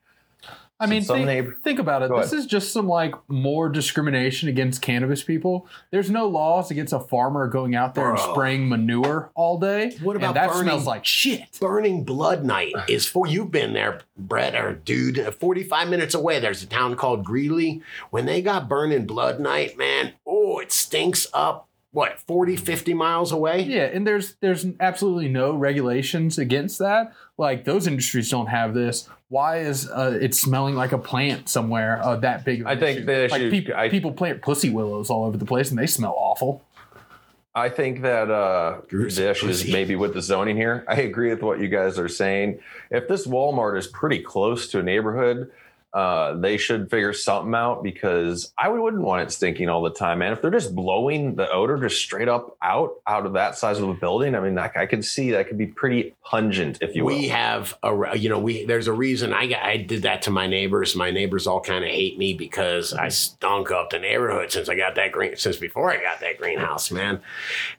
I 0.80 0.86
mean, 0.86 1.02
some 1.02 1.16
think, 1.18 1.26
neighbor- 1.26 1.58
think 1.62 1.78
about 1.78 2.02
it. 2.02 2.08
Go 2.08 2.20
This 2.20 2.32
is 2.32 2.46
just 2.46 2.72
some 2.72 2.88
like 2.88 3.14
more 3.28 3.68
discrimination 3.68 4.48
against 4.48 4.80
cannabis 4.80 5.22
people. 5.22 5.68
There's 5.90 6.10
no 6.10 6.26
laws 6.26 6.70
against 6.70 6.92
a 6.92 7.00
farmer 7.00 7.46
going 7.48 7.74
out 7.74 7.94
there 7.94 8.10
and 8.10 8.18
spraying 8.18 8.68
manure 8.68 9.30
all 9.34 9.58
day. 9.58 9.96
What 10.02 10.16
about 10.16 10.28
and 10.28 10.36
that 10.36 10.48
burning- 10.48 10.64
smells 10.64 10.86
like 10.86 11.04
shit. 11.04 11.58
Burning 11.60 12.04
Blood 12.04 12.44
Night 12.44 12.72
is 12.88 13.06
for 13.06 13.26
you've 13.26 13.50
been 13.50 13.74
there, 13.74 14.00
Brett 14.16 14.54
or 14.54 14.72
dude. 14.74 15.18
Uh, 15.18 15.30
45 15.30 15.88
minutes 15.88 16.14
away, 16.14 16.40
there's 16.40 16.62
a 16.62 16.66
town 16.66 16.96
called 16.96 17.24
Greeley. 17.24 17.82
When 18.10 18.26
they 18.26 18.40
got 18.42 18.68
Burning 18.68 19.06
Blood 19.06 19.38
Night, 19.38 19.76
man, 19.76 20.14
oh, 20.26 20.58
it 20.60 20.72
stinks 20.72 21.26
up 21.34 21.68
what 21.93 22.20
40, 22.20 22.57
50 22.57 22.95
miles 22.95 23.32
away. 23.32 23.62
Yeah, 23.62 23.84
and 23.84 24.07
there's 24.07 24.34
there's 24.36 24.66
absolutely 24.78 25.28
no 25.28 25.55
regulations 25.55 26.38
against 26.38 26.78
that. 26.78 27.12
Like 27.36 27.64
those 27.64 27.86
industries 27.86 28.30
don't 28.30 28.47
have 28.47 28.74
this. 28.74 29.09
Why 29.28 29.59
is 29.59 29.88
uh, 29.91 30.18
it 30.20 30.34
smelling 30.34 30.74
like 30.74 30.93
a 30.93 30.99
plant 30.99 31.49
somewhere 31.49 32.01
uh, 32.03 32.16
that 32.16 32.45
big? 32.45 32.61
Of 32.62 32.66
I 32.66 32.76
think 32.76 32.99
issue? 32.99 33.07
the 33.07 33.28
like 33.30 33.41
issue- 33.43 33.51
people, 33.51 33.74
I- 33.74 33.88
people 33.88 34.12
plant 34.12 34.43
pussy 34.43 34.70
willows 34.70 35.11
all 35.11 35.24
over 35.24 35.36
the 35.36 35.45
place 35.47 35.70
and 35.70 35.78
they 35.78 35.86
smell 35.86 36.14
awful. 36.16 36.64
I 37.53 37.68
think 37.68 38.03
that 38.03 38.30
uh, 38.30 38.80
Gruesome 38.88 39.24
the 39.24 39.30
issue 39.30 39.49
is 39.49 39.66
maybe 39.68 39.97
with 39.97 40.14
the 40.14 40.22
zoning 40.22 40.57
here. 40.57 40.84
I 40.86 41.01
agree 41.01 41.30
with 41.30 41.43
what 41.43 41.59
you 41.59 41.66
guys 41.66 41.99
are 41.99 42.07
saying. 42.09 42.61
If 42.93 43.09
this 43.09 43.26
Walmart 43.26 43.76
is 43.76 43.88
pretty 43.88 44.20
close 44.20 44.68
to 44.68 44.78
a 44.78 44.82
neighborhood, 44.84 45.51
uh, 45.93 46.34
they 46.34 46.57
should 46.57 46.88
figure 46.88 47.12
something 47.12 47.55
out 47.55 47.82
because 47.82 48.53
I 48.57 48.68
wouldn't 48.68 49.03
want 49.03 49.22
it 49.22 49.32
stinking 49.32 49.68
all 49.68 49.82
the 49.82 49.91
time, 49.91 50.20
man. 50.20 50.32
If 50.32 50.41
they're 50.41 50.51
just 50.51 50.74
blowing 50.74 51.34
the 51.34 51.51
odor 51.51 51.76
just 51.78 52.01
straight 52.01 52.28
up 52.28 52.57
out 52.62 52.95
out 53.07 53.26
of 53.26 53.32
that 53.32 53.57
size 53.57 53.78
of 53.78 53.88
a 53.88 53.95
building, 53.95 54.36
I 54.36 54.41
mean, 54.41 54.57
I, 54.57 54.70
I 54.76 54.86
could 54.86 55.05
see 55.05 55.32
that 55.32 55.49
could 55.49 55.59
be 55.59 55.66
pretty 55.66 56.14
pungent, 56.24 56.78
if 56.80 56.95
you 56.95 57.05
will. 57.05 57.16
we 57.16 57.28
have 57.28 57.76
a 57.82 58.16
you 58.16 58.28
know 58.28 58.38
we 58.38 58.64
there's 58.66 58.86
a 58.86 58.93
reason 58.93 59.32
I 59.32 59.53
I 59.61 59.78
did 59.78 60.03
that 60.03 60.22
to 60.22 60.30
my 60.30 60.47
neighbors. 60.47 60.95
My 60.95 61.11
neighbors 61.11 61.49
all 61.49 61.61
kind 61.61 61.84
of 61.84 61.91
hate 61.91 62.16
me 62.18 62.34
because 62.34 62.93
I 62.93 63.09
stunk 63.09 63.72
up 63.72 63.91
the 63.91 63.99
neighborhood 63.99 64.53
since 64.53 64.68
I 64.68 64.76
got 64.76 64.95
that 64.95 65.11
green 65.11 65.36
since 65.36 65.57
before 65.57 65.91
I 65.91 66.01
got 66.01 66.20
that 66.20 66.38
greenhouse, 66.38 66.93
man. 66.93 67.20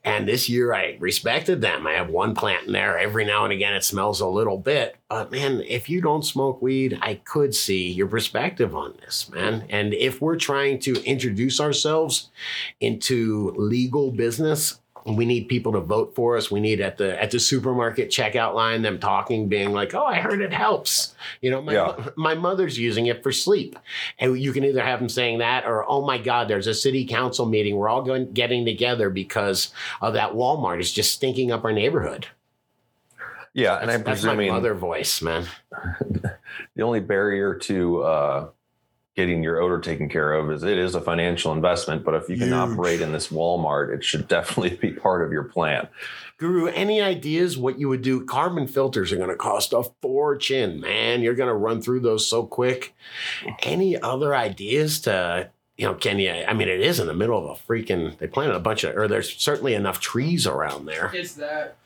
And 0.04 0.28
this 0.28 0.50
year 0.50 0.74
I 0.74 0.98
respected 1.00 1.62
them. 1.62 1.88
I 1.88 1.94
have 1.94 2.10
one 2.10 2.36
plant 2.36 2.68
in 2.68 2.74
there. 2.74 2.98
Every 2.98 3.24
now 3.24 3.46
and 3.46 3.54
again 3.54 3.74
it 3.74 3.86
smells 3.86 4.20
a 4.20 4.28
little 4.28 4.58
bit, 4.58 4.98
but 5.12 5.30
man, 5.30 5.62
if 5.68 5.90
you 5.90 6.00
don't 6.00 6.24
smoke 6.24 6.62
weed, 6.62 6.98
I 7.02 7.16
could 7.16 7.54
see 7.54 7.92
your 7.92 8.08
perspective 8.08 8.74
on 8.74 8.96
this, 9.02 9.30
man. 9.30 9.66
And 9.70 9.94
if 9.94 10.22
we're 10.22 10.38
trying 10.38 10.80
to 10.80 11.04
introduce 11.04 11.60
ourselves 11.60 12.30
into 12.80 13.54
legal 13.58 14.12
business 14.12 14.80
we 15.06 15.26
need 15.26 15.48
people 15.48 15.72
to 15.72 15.80
vote 15.80 16.14
for 16.16 16.38
us. 16.38 16.52
We 16.52 16.60
need 16.60 16.80
at 16.80 16.98
the 16.98 17.20
at 17.22 17.32
the 17.32 17.40
supermarket 17.40 18.10
checkout 18.10 18.54
line 18.54 18.84
them 18.84 19.00
talking, 19.00 19.48
being 19.48 19.74
like, 19.74 19.96
"Oh, 19.96 20.06
I 20.06 20.20
heard 20.20 20.42
it 20.42 20.54
helps." 20.54 21.16
You 21.42 21.50
know, 21.50 21.60
my, 21.60 21.74
Yeah. 21.74 22.10
my 22.16 22.36
mother's 22.36 22.78
using 22.78 23.08
it 23.08 23.24
for 23.24 23.32
sleep, 23.32 23.80
and 24.20 24.40
you 24.40 24.54
can 24.54 24.64
either 24.64 24.84
have 24.84 25.00
them 25.00 25.10
saying 25.10 25.40
that, 25.40 25.66
or 25.66 25.90
"Oh 25.90 26.06
my 26.06 26.20
God, 26.20 26.48
there's 26.48 26.68
a 26.68 26.74
city 26.76 27.06
council 27.06 27.48
meeting. 27.48 27.78
We're 27.78 27.90
all 27.90 28.04
going 28.04 28.32
getting 28.32 28.64
together 28.64 29.10
because 29.10 29.74
of 30.02 30.14
that 30.14 30.34
Walmart 30.34 30.80
is 30.80 30.94
just 30.94 31.14
stinking 31.14 31.52
up 31.52 31.64
our 31.66 31.74
neighborhood." 31.74 32.28
Yeah, 33.54 33.78
and 33.78 33.92
I'm 33.92 34.04
That's 34.04 34.24
my 34.24 34.36
mother 34.36 34.74
voice, 34.74 35.22
man. 35.22 35.46
the 36.76 36.82
only 36.82 37.00
barrier 37.00 37.56
to 37.56 38.04
uh, 38.04 38.50
getting 39.16 39.44
your 39.44 39.60
odor 39.60 39.80
taken 39.80 40.08
care 40.08 40.34
of 40.34 40.50
is 40.52 40.64
it 40.64 40.78
is 40.78 40.96
a 40.96 41.02
financial 41.02 41.52
investment. 41.52 42.04
But 42.04 42.16
if 42.16 42.30
you 42.30 42.38
can 42.38 42.48
Huge. 42.48 42.54
operate 42.54 43.02
in 43.02 43.12
this 43.12 43.28
Walmart, 43.28 43.94
it 43.94 44.04
should 44.04 44.28
definitely 44.30 44.78
be 44.78 44.92
part 44.92 45.24
of 45.24 45.32
your 45.32 45.44
plan. 45.44 45.88
Guru, 46.38 46.68
any 46.68 47.02
ideas 47.02 47.58
what 47.58 47.80
you 47.80 47.88
would 47.90 48.02
do? 48.02 48.26
Carbon 48.26 48.68
filters 48.68 49.12
are 49.12 49.18
going 49.18 49.30
to 49.30 49.36
cost 49.36 49.74
a 49.74 49.84
fortune, 50.02 50.80
man. 50.80 51.22
You're 51.22 51.36
going 51.36 51.50
to 51.50 51.54
run 51.54 51.82
through 51.82 52.00
those 52.00 52.28
so 52.28 52.46
quick. 52.46 52.96
Any 53.62 54.02
other 54.02 54.36
ideas 54.36 55.02
to 55.02 55.52
you 55.78 55.88
know, 55.88 55.96
can 55.96 56.20
you? 56.20 56.30
I 56.30 56.54
mean, 56.54 56.68
it 56.68 56.80
is 56.80 57.00
in 57.00 57.08
the 57.08 57.14
middle 57.14 57.40
of 57.40 57.58
a 57.58 57.64
freaking. 57.68 58.16
They 58.20 58.28
planted 58.28 58.56
a 58.56 58.60
bunch 58.60 58.84
of, 58.84 58.96
or 58.96 59.08
there's 59.08 59.36
certainly 59.36 59.74
enough 59.74 60.00
trees 60.00 60.46
around 60.46 60.86
there. 60.86 61.10
Is 61.16 61.36
that 61.38 61.78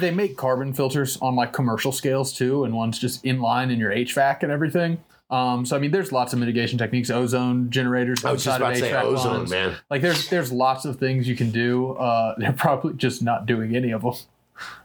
they 0.00 0.10
make 0.10 0.36
carbon 0.36 0.72
filters 0.72 1.16
on 1.22 1.34
like 1.36 1.52
commercial 1.52 1.92
scales 1.92 2.32
too, 2.32 2.64
and 2.64 2.74
one's 2.74 2.98
just 2.98 3.24
in 3.24 3.40
line 3.40 3.70
in 3.70 3.78
your 3.78 3.90
HVAC 3.92 4.42
and 4.42 4.52
everything. 4.52 4.98
Um, 5.28 5.66
so 5.66 5.74
I 5.76 5.80
mean, 5.80 5.90
there's 5.90 6.12
lots 6.12 6.32
of 6.32 6.38
mitigation 6.38 6.78
techniques, 6.78 7.10
ozone 7.10 7.70
generators 7.70 8.24
I 8.24 8.30
was 8.32 8.44
just 8.44 8.60
outside 8.60 8.60
about 8.60 9.06
of 9.06 9.14
to 9.14 9.20
say 9.20 9.22
ozone, 9.30 9.36
lines. 9.38 9.50
man. 9.50 9.76
Like 9.90 10.02
there's 10.02 10.28
there's 10.28 10.52
lots 10.52 10.84
of 10.84 10.98
things 10.98 11.26
you 11.28 11.34
can 11.36 11.50
do. 11.50 11.92
Uh, 11.92 12.34
they're 12.38 12.52
probably 12.52 12.94
just 12.94 13.22
not 13.22 13.46
doing 13.46 13.74
any 13.74 13.90
of 13.90 14.02
them. 14.02 14.14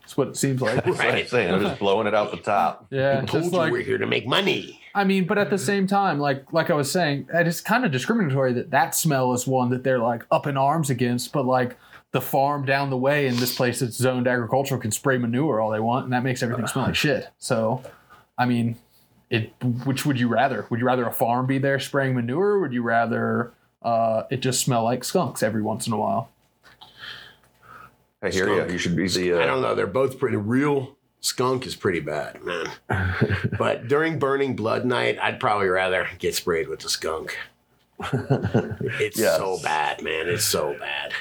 That's 0.01 0.17
what 0.17 0.30
it 0.30 0.36
seems 0.38 0.61
like. 0.61 0.76
That's 0.76 0.88
what 0.88 0.99
I'm 0.99 1.13
Right. 1.13 1.30
saying. 1.30 1.51
They're 1.51 1.61
just 1.69 1.80
blowing 1.80 2.05
it 2.07 2.13
out 2.13 2.32
the 2.32 2.38
top. 2.38 2.88
Yeah, 2.91 3.22
Told 3.22 3.43
just 3.43 3.51
you 3.53 3.57
like 3.57 3.72
we're 3.72 3.84
here 3.84 3.97
to 3.97 4.07
make 4.07 4.28
money. 4.28 4.80
I 4.93 5.05
mean, 5.05 5.26
but 5.26 5.38
at 5.38 5.49
the 5.49 5.57
same 5.57 5.86
time, 5.88 6.19
like 6.19 6.51
like 6.51 6.69
I 6.69 6.74
was 6.74 6.91
saying, 6.91 7.28
it 7.34 7.47
is 7.47 7.61
kind 7.61 7.86
of 7.86 7.91
discriminatory 7.91 8.51
that 8.53 8.72
that 8.72 8.95
smell 8.95 9.34
is 9.34 9.45
one 9.47 9.69
that 9.69 9.84
they're 9.84 9.99
like 9.99 10.26
up 10.32 10.47
in 10.47 10.57
arms 10.57 10.89
against, 10.89 11.32
but 11.32 11.45
like 11.45 11.78
the 12.12 12.22
farm 12.22 12.66
down 12.66 12.89
the 12.89 12.97
way 12.97 13.28
in 13.28 13.38
this 13.38 13.55
place 13.55 13.80
that's 13.80 13.95
zoned 13.95 14.28
agricultural 14.28 14.80
can 14.82 14.91
spray 14.91 15.18
manure 15.18 15.62
all 15.62 15.70
they 15.72 15.80
want, 15.80 16.03
and 16.05 16.14
that 16.14 16.24
makes 16.24 16.43
everything 16.43 16.68
smell 16.68 16.86
like 16.86 16.95
shit. 17.07 17.30
So, 17.39 17.82
I 18.38 18.45
mean, 18.45 18.76
it. 19.30 19.53
Which 19.86 20.05
would 20.05 20.20
you 20.20 20.28
rather? 20.28 20.66
Would 20.70 20.80
you 20.80 20.86
rather 20.86 21.05
a 21.07 21.14
farm 21.14 21.45
be 21.47 21.57
there 21.57 21.80
spraying 21.80 22.16
manure? 22.16 22.55
Or 22.55 22.59
would 22.62 22.74
you 22.74 22.84
rather 22.84 23.53
uh, 23.82 24.24
it 24.30 24.38
just 24.41 24.59
smell 24.62 24.84
like 24.84 25.03
skunks 25.03 25.41
every 25.41 25.62
once 25.62 25.88
in 25.88 25.93
a 25.93 25.97
while? 25.97 26.30
I 28.24 28.30
hear 28.30 28.45
Skunk. 28.45 28.68
you. 28.68 28.74
You 28.74 28.78
should 28.78 28.95
be 28.95 29.07
the. 29.07 29.34
Uh, 29.34 29.39
I 29.41 29.45
don't 29.45 29.62
know. 29.62 29.74
They're 29.74 29.88
both 29.88 30.20
pretty 30.20 30.38
real. 30.38 30.95
Skunk 31.22 31.66
is 31.66 31.76
pretty 31.76 31.99
bad, 31.99 32.39
man. 32.43 32.68
but 33.57 33.88
during 33.88 34.20
burning 34.20 34.55
blood 34.55 34.86
night, 34.86 35.18
I'd 35.22 35.39
probably 35.39 35.68
rather 35.70 36.07
get 36.20 36.36
sprayed 36.36 36.68
with 36.68 36.80
the 36.82 36.89
skunk. 36.89 37.38
It's 38.99 39.20
Yes. 39.20 39.38
so 39.38 39.59
bad, 39.64 40.01
man. 40.01 40.28
It's 40.28 40.43
so 40.43 40.76
bad. 40.80 41.14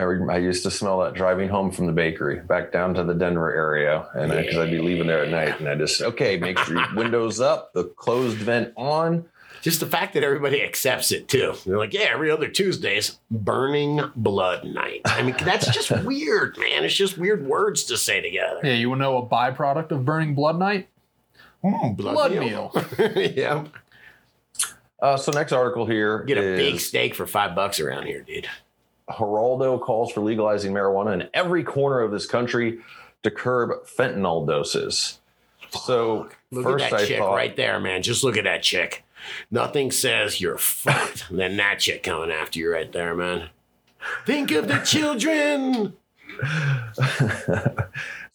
I, 0.00 0.04
re- 0.04 0.34
I 0.34 0.38
used 0.38 0.62
to 0.64 0.70
smell 0.70 0.98
that 1.00 1.14
driving 1.14 1.48
home 1.48 1.70
from 1.70 1.86
the 1.86 1.92
bakery 1.92 2.40
back 2.40 2.72
down 2.72 2.94
to 2.94 3.04
the 3.04 3.14
Denver 3.14 3.54
area, 3.54 4.08
and 4.14 4.32
because 4.32 4.56
I'd 4.56 4.70
be 4.70 4.78
leaving 4.80 5.06
there 5.06 5.22
at 5.22 5.28
night, 5.30 5.60
and 5.60 5.68
I 5.68 5.74
just 5.74 6.00
okay, 6.00 6.36
make 6.38 6.58
sure 6.58 6.76
your 6.78 6.94
windows 6.94 7.40
up, 7.40 7.72
the 7.74 7.84
closed 7.84 8.38
vent 8.38 8.72
on. 8.76 9.26
Just 9.62 9.80
the 9.80 9.86
fact 9.86 10.14
that 10.14 10.22
everybody 10.24 10.62
accepts 10.62 11.12
it 11.12 11.28
too. 11.28 11.52
They're 11.66 11.76
like, 11.76 11.92
yeah, 11.92 12.06
every 12.12 12.30
other 12.30 12.48
Tuesday's 12.48 13.18
burning 13.30 14.00
blood 14.16 14.64
night. 14.64 15.02
I 15.04 15.22
mean, 15.22 15.36
that's 15.44 15.70
just 15.70 15.90
weird, 16.06 16.56
man. 16.56 16.82
It's 16.82 16.94
just 16.94 17.18
weird 17.18 17.46
words 17.46 17.84
to 17.84 17.98
say 17.98 18.22
together. 18.22 18.60
Yeah, 18.64 18.72
you 18.72 18.88
want 18.88 19.00
to 19.00 19.02
know 19.02 19.18
a 19.18 19.26
byproduct 19.26 19.90
of 19.90 20.06
burning 20.06 20.34
blood 20.34 20.58
night? 20.58 20.88
Mm, 21.62 21.94
Blood 21.94 22.32
meal. 22.32 22.72
yeah. 23.36 23.66
Uh, 24.98 25.16
so 25.18 25.30
next 25.32 25.52
article 25.52 25.84
here 25.86 26.22
Get 26.24 26.38
a 26.38 26.42
big 26.42 26.80
steak 26.80 27.14
for 27.14 27.26
five 27.26 27.54
bucks 27.54 27.80
around 27.80 28.06
here, 28.06 28.22
dude. 28.22 28.48
Geraldo 29.12 29.80
calls 29.80 30.12
for 30.12 30.20
legalizing 30.20 30.72
marijuana 30.72 31.14
in 31.14 31.28
every 31.34 31.62
corner 31.62 32.00
of 32.00 32.10
this 32.10 32.26
country 32.26 32.80
to 33.22 33.30
curb 33.30 33.84
fentanyl 33.84 34.46
doses. 34.46 35.20
So 35.70 36.28
Look 36.50 36.64
first 36.64 36.84
at 36.86 36.90
that 36.90 37.00
I 37.00 37.06
chick 37.06 37.18
thought, 37.18 37.34
right 37.34 37.56
there, 37.56 37.78
man. 37.80 38.02
Just 38.02 38.24
look 38.24 38.36
at 38.36 38.44
that 38.44 38.62
chick. 38.62 39.04
Nothing 39.50 39.90
says 39.90 40.40
you're 40.40 40.58
fucked 40.58 41.28
than 41.30 41.56
that 41.58 41.78
chick 41.78 42.02
coming 42.02 42.30
after 42.30 42.58
you 42.58 42.72
right 42.72 42.90
there, 42.90 43.14
man. 43.14 43.50
Think 44.26 44.50
of 44.50 44.68
the 44.68 44.78
children. 44.78 45.94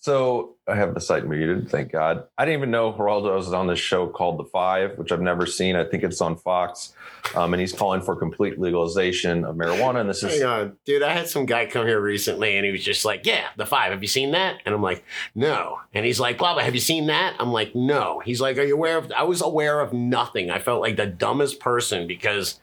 so 0.06 0.53
I 0.68 0.76
have 0.76 0.93
the 0.93 1.01
site 1.01 1.26
muted, 1.26 1.68
thank 1.68 1.91
God. 1.91 2.26
I 2.38 2.45
didn't 2.45 2.60
even 2.60 2.70
know 2.70 2.93
Geraldo 2.93 3.36
was 3.36 3.51
on 3.53 3.66
this 3.66 3.80
show 3.80 4.06
called 4.06 4.38
The 4.38 4.43
Five, 4.43 4.99
which 4.99 5.12
I've 5.12 5.20
never 5.20 5.47
seen. 5.47 5.76
I 5.76 5.84
think 5.84 6.03
it's 6.03 6.22
on 6.22 6.38
Fox. 6.38 6.93
Um, 7.34 7.56
and 7.56 7.60
he's 7.60 7.74
calling 7.74 8.01
for 8.01 8.16
complete 8.16 8.60
legalization 8.60 9.43
of 9.43 9.56
marijuana. 9.56 10.01
And 10.01 10.08
this 10.08 10.22
is 10.22 10.39
dude. 10.86 11.01
I 11.01 11.12
had 11.12 11.28
some 11.28 11.47
guy 11.47 11.66
come 11.66 11.88
here 11.88 11.99
recently, 11.99 12.56
and 12.56 12.64
he 12.64 12.72
was 12.72 12.84
just 12.84 13.03
like, 13.03 13.26
"Yeah, 13.26 13.47
the 13.58 13.66
five. 13.66 13.93
Have 13.93 14.03
you 14.03 14.08
seen 14.08 14.30
that?" 14.34 14.62
And 14.64 14.76
I'm 14.76 14.82
like, 14.84 15.03
"No." 15.34 15.80
And 15.91 16.06
he's 16.06 16.20
like, 16.20 16.38
"Blah 16.38 16.53
blah. 16.53 16.62
Have 16.62 16.76
you 16.76 16.82
seen 16.82 17.08
that?" 17.08 17.36
I'm 17.39 17.51
like, 17.51 17.74
"No." 17.74 18.22
He's 18.24 18.39
like, 18.39 18.60
"Are 18.60 18.64
you 18.64 18.76
aware 18.76 18.99
of?" 18.99 19.12
I 19.12 19.24
was 19.24 19.41
aware 19.41 19.82
of 19.82 19.91
nothing. 19.91 20.51
I 20.51 20.60
felt 20.60 20.82
like 20.82 20.97
the 20.97 21.08
dumbest 21.08 21.60
person 21.60 22.06
because 22.06 22.60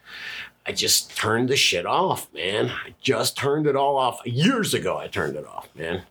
I 0.65 0.71
just 0.71 1.13
turned 1.17 1.49
the 1.49 1.57
shit 1.57 1.85
off, 1.85 2.33
man. 2.33 2.69
I 2.69 2.95
just 3.01 3.35
turned 3.35 3.67
it 3.67 3.75
all 3.75 3.97
off 3.97 4.25
years 4.25 4.73
ago. 4.73 4.97
I 4.97 5.07
turned 5.07 5.35
it 5.35 5.45
off, 5.45 5.67
man. 5.75 6.03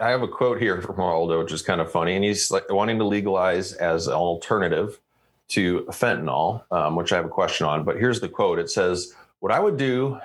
I 0.00 0.10
have 0.10 0.22
a 0.22 0.28
quote 0.28 0.60
here 0.60 0.80
from 0.80 0.96
Geraldo, 0.96 1.42
which 1.42 1.52
is 1.52 1.62
kind 1.62 1.80
of 1.80 1.90
funny. 1.90 2.14
And 2.14 2.24
he's 2.24 2.50
like 2.50 2.70
wanting 2.70 2.98
to 2.98 3.04
legalize 3.04 3.72
as 3.72 4.06
an 4.06 4.14
alternative 4.14 5.00
to 5.48 5.80
fentanyl, 5.90 6.62
um, 6.70 6.96
which 6.96 7.12
I 7.12 7.16
have 7.16 7.24
a 7.24 7.28
question 7.30 7.66
on. 7.66 7.84
But 7.84 7.96
here's 7.96 8.20
the 8.20 8.28
quote 8.28 8.58
it 8.58 8.70
says, 8.70 9.12
What 9.40 9.52
I 9.52 9.58
would 9.60 9.76
do 9.76 10.18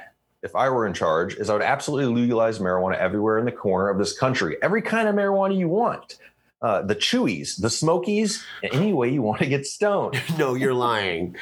if 0.44 0.56
I 0.56 0.70
were 0.70 0.86
in 0.88 0.94
charge 0.94 1.36
is 1.36 1.50
I 1.50 1.54
would 1.54 1.64
absolutely 1.64 2.14
legalize 2.22 2.60
marijuana 2.60 2.98
everywhere 2.98 3.40
in 3.40 3.46
the 3.46 3.52
corner 3.52 3.90
of 3.90 3.98
this 3.98 4.18
country, 4.18 4.56
every 4.62 4.82
kind 4.82 5.08
of 5.08 5.16
marijuana 5.16 5.58
you 5.58 5.68
want. 5.68 6.18
Uh, 6.62 6.82
the 6.82 6.96
chewies, 6.96 7.60
the 7.62 7.70
smokies, 7.70 8.44
any 8.64 8.92
way 8.94 9.10
you 9.10 9.22
want 9.22 9.40
to 9.40 9.46
get 9.48 9.66
stoned. 9.66 10.22
no, 10.38 10.54
you're 10.56 10.74
lying. 10.74 11.36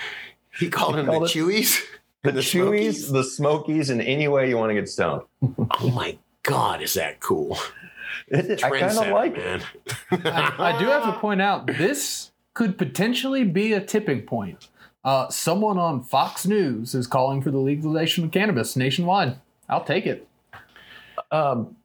He 0.59 0.69
called 0.69 0.95
them 0.95 1.07
the 1.07 1.11
called 1.11 1.23
it- 1.23 1.31
chewies. 1.33 1.79
The, 2.23 2.29
And 2.29 2.37
chewies, 2.39 2.93
Smokies? 2.95 3.11
the 3.11 3.23
smokies, 3.23 3.89
and 3.89 4.01
any 4.01 4.27
way 4.27 4.49
you 4.49 4.57
want 4.57 4.69
to 4.71 4.73
get 4.73 4.89
stoned. 4.89 5.21
Oh 5.79 5.89
my 5.93 6.17
god, 6.43 6.81
is 6.81 6.95
that 6.95 7.19
cool? 7.19 7.57
I 8.33 8.37
kind 8.41 8.51
of 8.51 8.59
Trendsetter, 8.59 9.11
like 9.13 9.35
it. 9.37 9.61
I, 10.25 10.75
I 10.75 10.79
do 10.79 10.85
have 10.85 11.03
to 11.05 11.19
point 11.19 11.41
out 11.41 11.67
this 11.67 12.31
could 12.53 12.77
potentially 12.77 13.43
be 13.43 13.73
a 13.73 13.81
tipping 13.81 14.21
point. 14.23 14.67
Uh, 15.03 15.29
someone 15.29 15.77
on 15.77 16.03
Fox 16.03 16.45
News 16.45 16.93
is 16.95 17.07
calling 17.07 17.41
for 17.41 17.51
the 17.51 17.59
legalization 17.59 18.23
of 18.25 18.31
cannabis 18.31 18.75
nationwide. 18.75 19.37
I'll 19.69 19.83
take 19.83 20.05
it. 20.05 20.27
Um, 21.31 21.75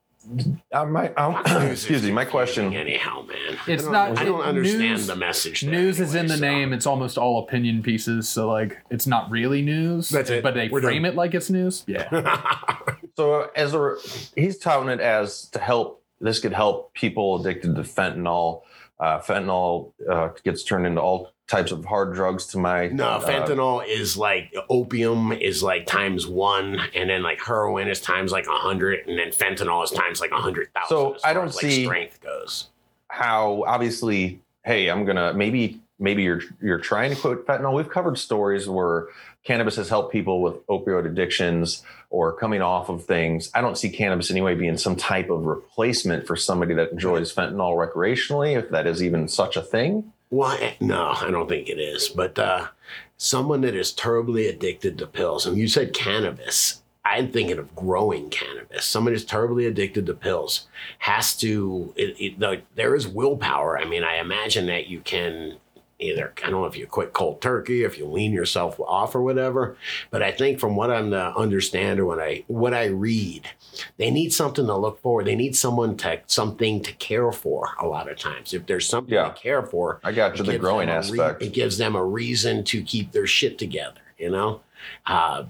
uh, 0.73 0.85
my, 0.85 1.13
um, 1.15 1.43
excuse 1.71 2.03
me, 2.03 2.13
my 2.13 2.25
question. 2.25 2.73
Anyhow, 2.73 3.23
man. 3.23 3.59
It's 3.67 3.85
I 3.85 4.07
don't- 4.09 4.19
I 4.19 4.25
don't 4.25 4.41
understand 4.43 4.83
news- 4.83 5.07
the 5.09 5.17
message. 5.17 5.63
there 5.63 5.71
News 5.73 5.99
is 6.01 6.15
in 6.15 6.27
the 6.29 6.37
so. 6.37 6.41
name. 6.41 6.73
It's 6.73 6.87
almost 6.87 7.19
all 7.19 7.43
opinion 7.43 7.83
pieces, 7.83 8.29
so 8.29 8.49
like 8.49 8.79
it's 8.89 9.07
not 9.07 9.31
really 9.31 9.63
news. 9.63 10.09
That's 10.11 10.31
it. 10.31 10.43
But 10.45 10.55
they 10.55 10.69
We're 10.69 10.81
frame 10.81 11.03
done. 11.03 11.13
it 11.13 11.17
like 11.17 11.35
it's 11.35 11.51
news. 11.51 11.85
Yeah. 11.87 12.41
So 13.15 13.51
as 13.55 13.75
a 13.75 13.97
he's 14.35 14.57
touting 14.57 14.89
it 14.89 14.99
as 15.01 15.51
to 15.51 15.59
help 15.59 16.02
this 16.23 16.39
could 16.39 16.53
help 16.53 16.95
people 16.95 17.41
addicted 17.41 17.75
to 17.75 17.83
fentanyl. 17.83 18.63
Uh, 19.01 19.19
fentanyl 19.21 19.93
uh, 20.09 20.29
gets 20.45 20.63
turned 20.63 20.87
into 20.87 21.01
all 21.01 21.33
types 21.49 21.73
of 21.73 21.85
hard 21.85 22.15
drugs. 22.15 22.47
To 22.47 22.59
my 22.59 22.89
No, 22.89 23.05
uh, 23.05 23.21
fentanyl 23.21 23.85
is 23.87 24.17
like 24.17 24.55
opium 24.71 25.33
is 25.33 25.63
like 25.63 25.87
times 25.87 26.27
one, 26.27 26.81
and 26.95 27.11
then 27.11 27.23
like 27.23 27.43
heroin 27.45 27.89
is 27.89 28.01
times 28.01 28.31
like 28.33 28.47
a 28.47 28.51
hundred, 28.57 29.07
and 29.09 29.19
then 29.19 29.31
fentanyl 29.31 29.83
is 29.83 29.91
times 29.91 30.21
like 30.21 30.31
a 30.31 30.37
hundred 30.41 30.73
thousand. 30.73 30.89
So, 30.97 31.17
I 31.25 31.33
don't 31.33 31.49
as, 31.49 31.59
see- 31.59 31.87
like 31.87 31.93
strength 32.13 32.21
goes. 32.21 32.69
how 33.09 33.65
obviously, 33.67 34.41
hey, 34.65 34.89
I'm 34.89 35.05
gonna 35.05 35.35
maybe 35.35 35.81
maybe 35.99 36.23
you're 36.23 36.43
you're 36.61 36.79
trying 36.79 37.11
to 37.15 37.21
quote 37.21 37.45
fentanyl. 37.47 37.75
We've 37.75 37.91
covered 37.91 38.19
stories 38.19 38.69
where 38.69 39.09
cannabis 39.45 39.77
has 39.77 39.89
helped 39.89 40.13
people 40.13 40.41
with 40.43 40.65
opioid 40.67 41.07
addictions 41.07 41.83
or 42.11 42.33
coming 42.33 42.63
off 42.63 42.89
of 42.89 43.05
things. 43.05 43.51
I 43.55 43.61
don't 43.61 43.79
see 43.79 43.91
cannabis 43.91 44.31
anyway 44.31 44.55
being 44.55 44.77
some 44.77 44.97
type 44.97 45.31
of 45.31 45.47
replacement 45.47 46.27
for 46.27 46.37
somebody 46.37 46.75
that 46.75 46.93
enjoys 46.93 47.35
fentanyl 47.35 47.75
recreationally, 47.77 48.57
if 48.57 48.71
that 48.71 48.87
is 48.87 49.03
even 49.03 49.29
such 49.29 49.57
a 49.57 49.63
thing. 49.63 50.13
Why? 50.29 50.77
No, 50.81 51.15
I 51.21 51.31
don't 51.31 51.49
think 51.49 51.69
it 51.69 51.79
is. 51.79 52.09
But 52.09 52.39
uh, 52.39 52.69
someone 53.17 53.61
that 53.63 53.75
is 53.75 53.93
terribly 53.93 54.47
addicted 54.49 54.97
to 54.99 55.07
pills, 55.07 55.47
and 55.47 55.59
you 55.59 55.69
said 55.69 55.93
cannabis, 55.93 56.83
I'm 57.05 57.33
thinking 57.33 57.59
of 57.59 57.75
growing 57.75 58.31
cannabis. 58.31 58.87
Someone 58.87 59.13
who's 59.13 59.25
terribly 59.25 59.67
addicted 59.67 60.07
to 60.07 60.15
pills 60.15 60.69
has 60.99 61.37
to, 61.39 61.93
it, 61.97 62.17
it, 62.19 62.39
the, 62.39 62.63
there 62.77 62.95
is 62.95 63.09
willpower. 63.09 63.79
I 63.79 63.85
mean, 63.85 64.05
I 64.05 64.19
imagine 64.19 64.67
that 64.67 64.87
you 64.87 65.01
can 65.01 65.59
either, 66.03 66.33
I 66.45 66.51
don't 66.51 66.61
know 66.61 66.67
if 66.67 66.77
you 66.77 66.87
quit 66.87 67.13
cold 67.13 67.41
turkey, 67.41 67.85
if 67.85 67.97
you 67.99 68.07
wean 68.07 68.33
yourself 68.33 68.79
off 68.81 69.15
or 69.15 69.23
whatever. 69.23 69.77
But 70.11 70.23
I 70.23 70.33
think 70.33 70.59
from 70.59 70.77
what 70.77 70.91
I'm 70.91 71.11
to 71.13 71.35
understand 71.37 72.01
or 72.01 72.07
what 72.07 72.19
I, 72.21 72.45
what 72.49 72.75
I 72.75 72.87
read, 72.87 73.49
they 73.97 74.11
need 74.11 74.33
something 74.33 74.67
to 74.67 74.77
look 74.77 75.01
for. 75.01 75.23
They 75.25 75.37
need 75.37 75.57
someone 75.57 75.97
to, 75.99 76.21
something 76.27 76.83
to 76.83 76.93
care 76.95 77.31
for 77.33 77.69
a 77.81 77.87
lot 77.87 78.11
of 78.11 78.19
times. 78.19 78.53
If 78.53 78.67
there's 78.67 78.87
something 78.89 79.15
Yeah. 79.15 79.29
to 79.29 79.35
care 79.35 79.63
for, 79.63 80.01
I 80.05 80.13
got 80.13 80.37
to 80.37 80.43
the 80.43 80.59
growing 80.59 80.89
them 80.89 80.97
a 80.97 81.13
re- 81.13 81.21
aspect. 81.21 81.43
it 81.43 81.53
gives 81.53 81.79
them 81.79 81.95
a 81.97 82.05
reason 82.05 82.65
to 82.65 82.83
keep 82.83 83.13
their 83.13 83.27
shit 83.27 83.59
together, 83.59 84.01
you 84.19 84.31
know? 84.31 84.61
Uh, 85.07 85.45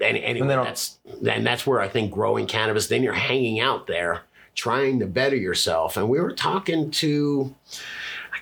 and 0.00 0.16
anyway, 0.16 0.40
And 0.40 0.50
that's 0.66 0.98
and 1.26 1.44
that's 1.46 1.66
where 1.66 1.80
I 1.80 1.88
think 1.88 2.12
growing 2.12 2.46
cannabis. 2.46 2.86
Then 2.86 3.02
you're 3.02 3.12
hanging 3.12 3.58
out 3.60 3.86
there 3.88 4.22
trying 4.54 4.98
to 5.00 5.06
better 5.06 5.36
yourself. 5.36 5.96
And 5.96 6.08
we 6.08 6.20
were 6.20 6.32
talking 6.32 6.90
to, 6.92 7.54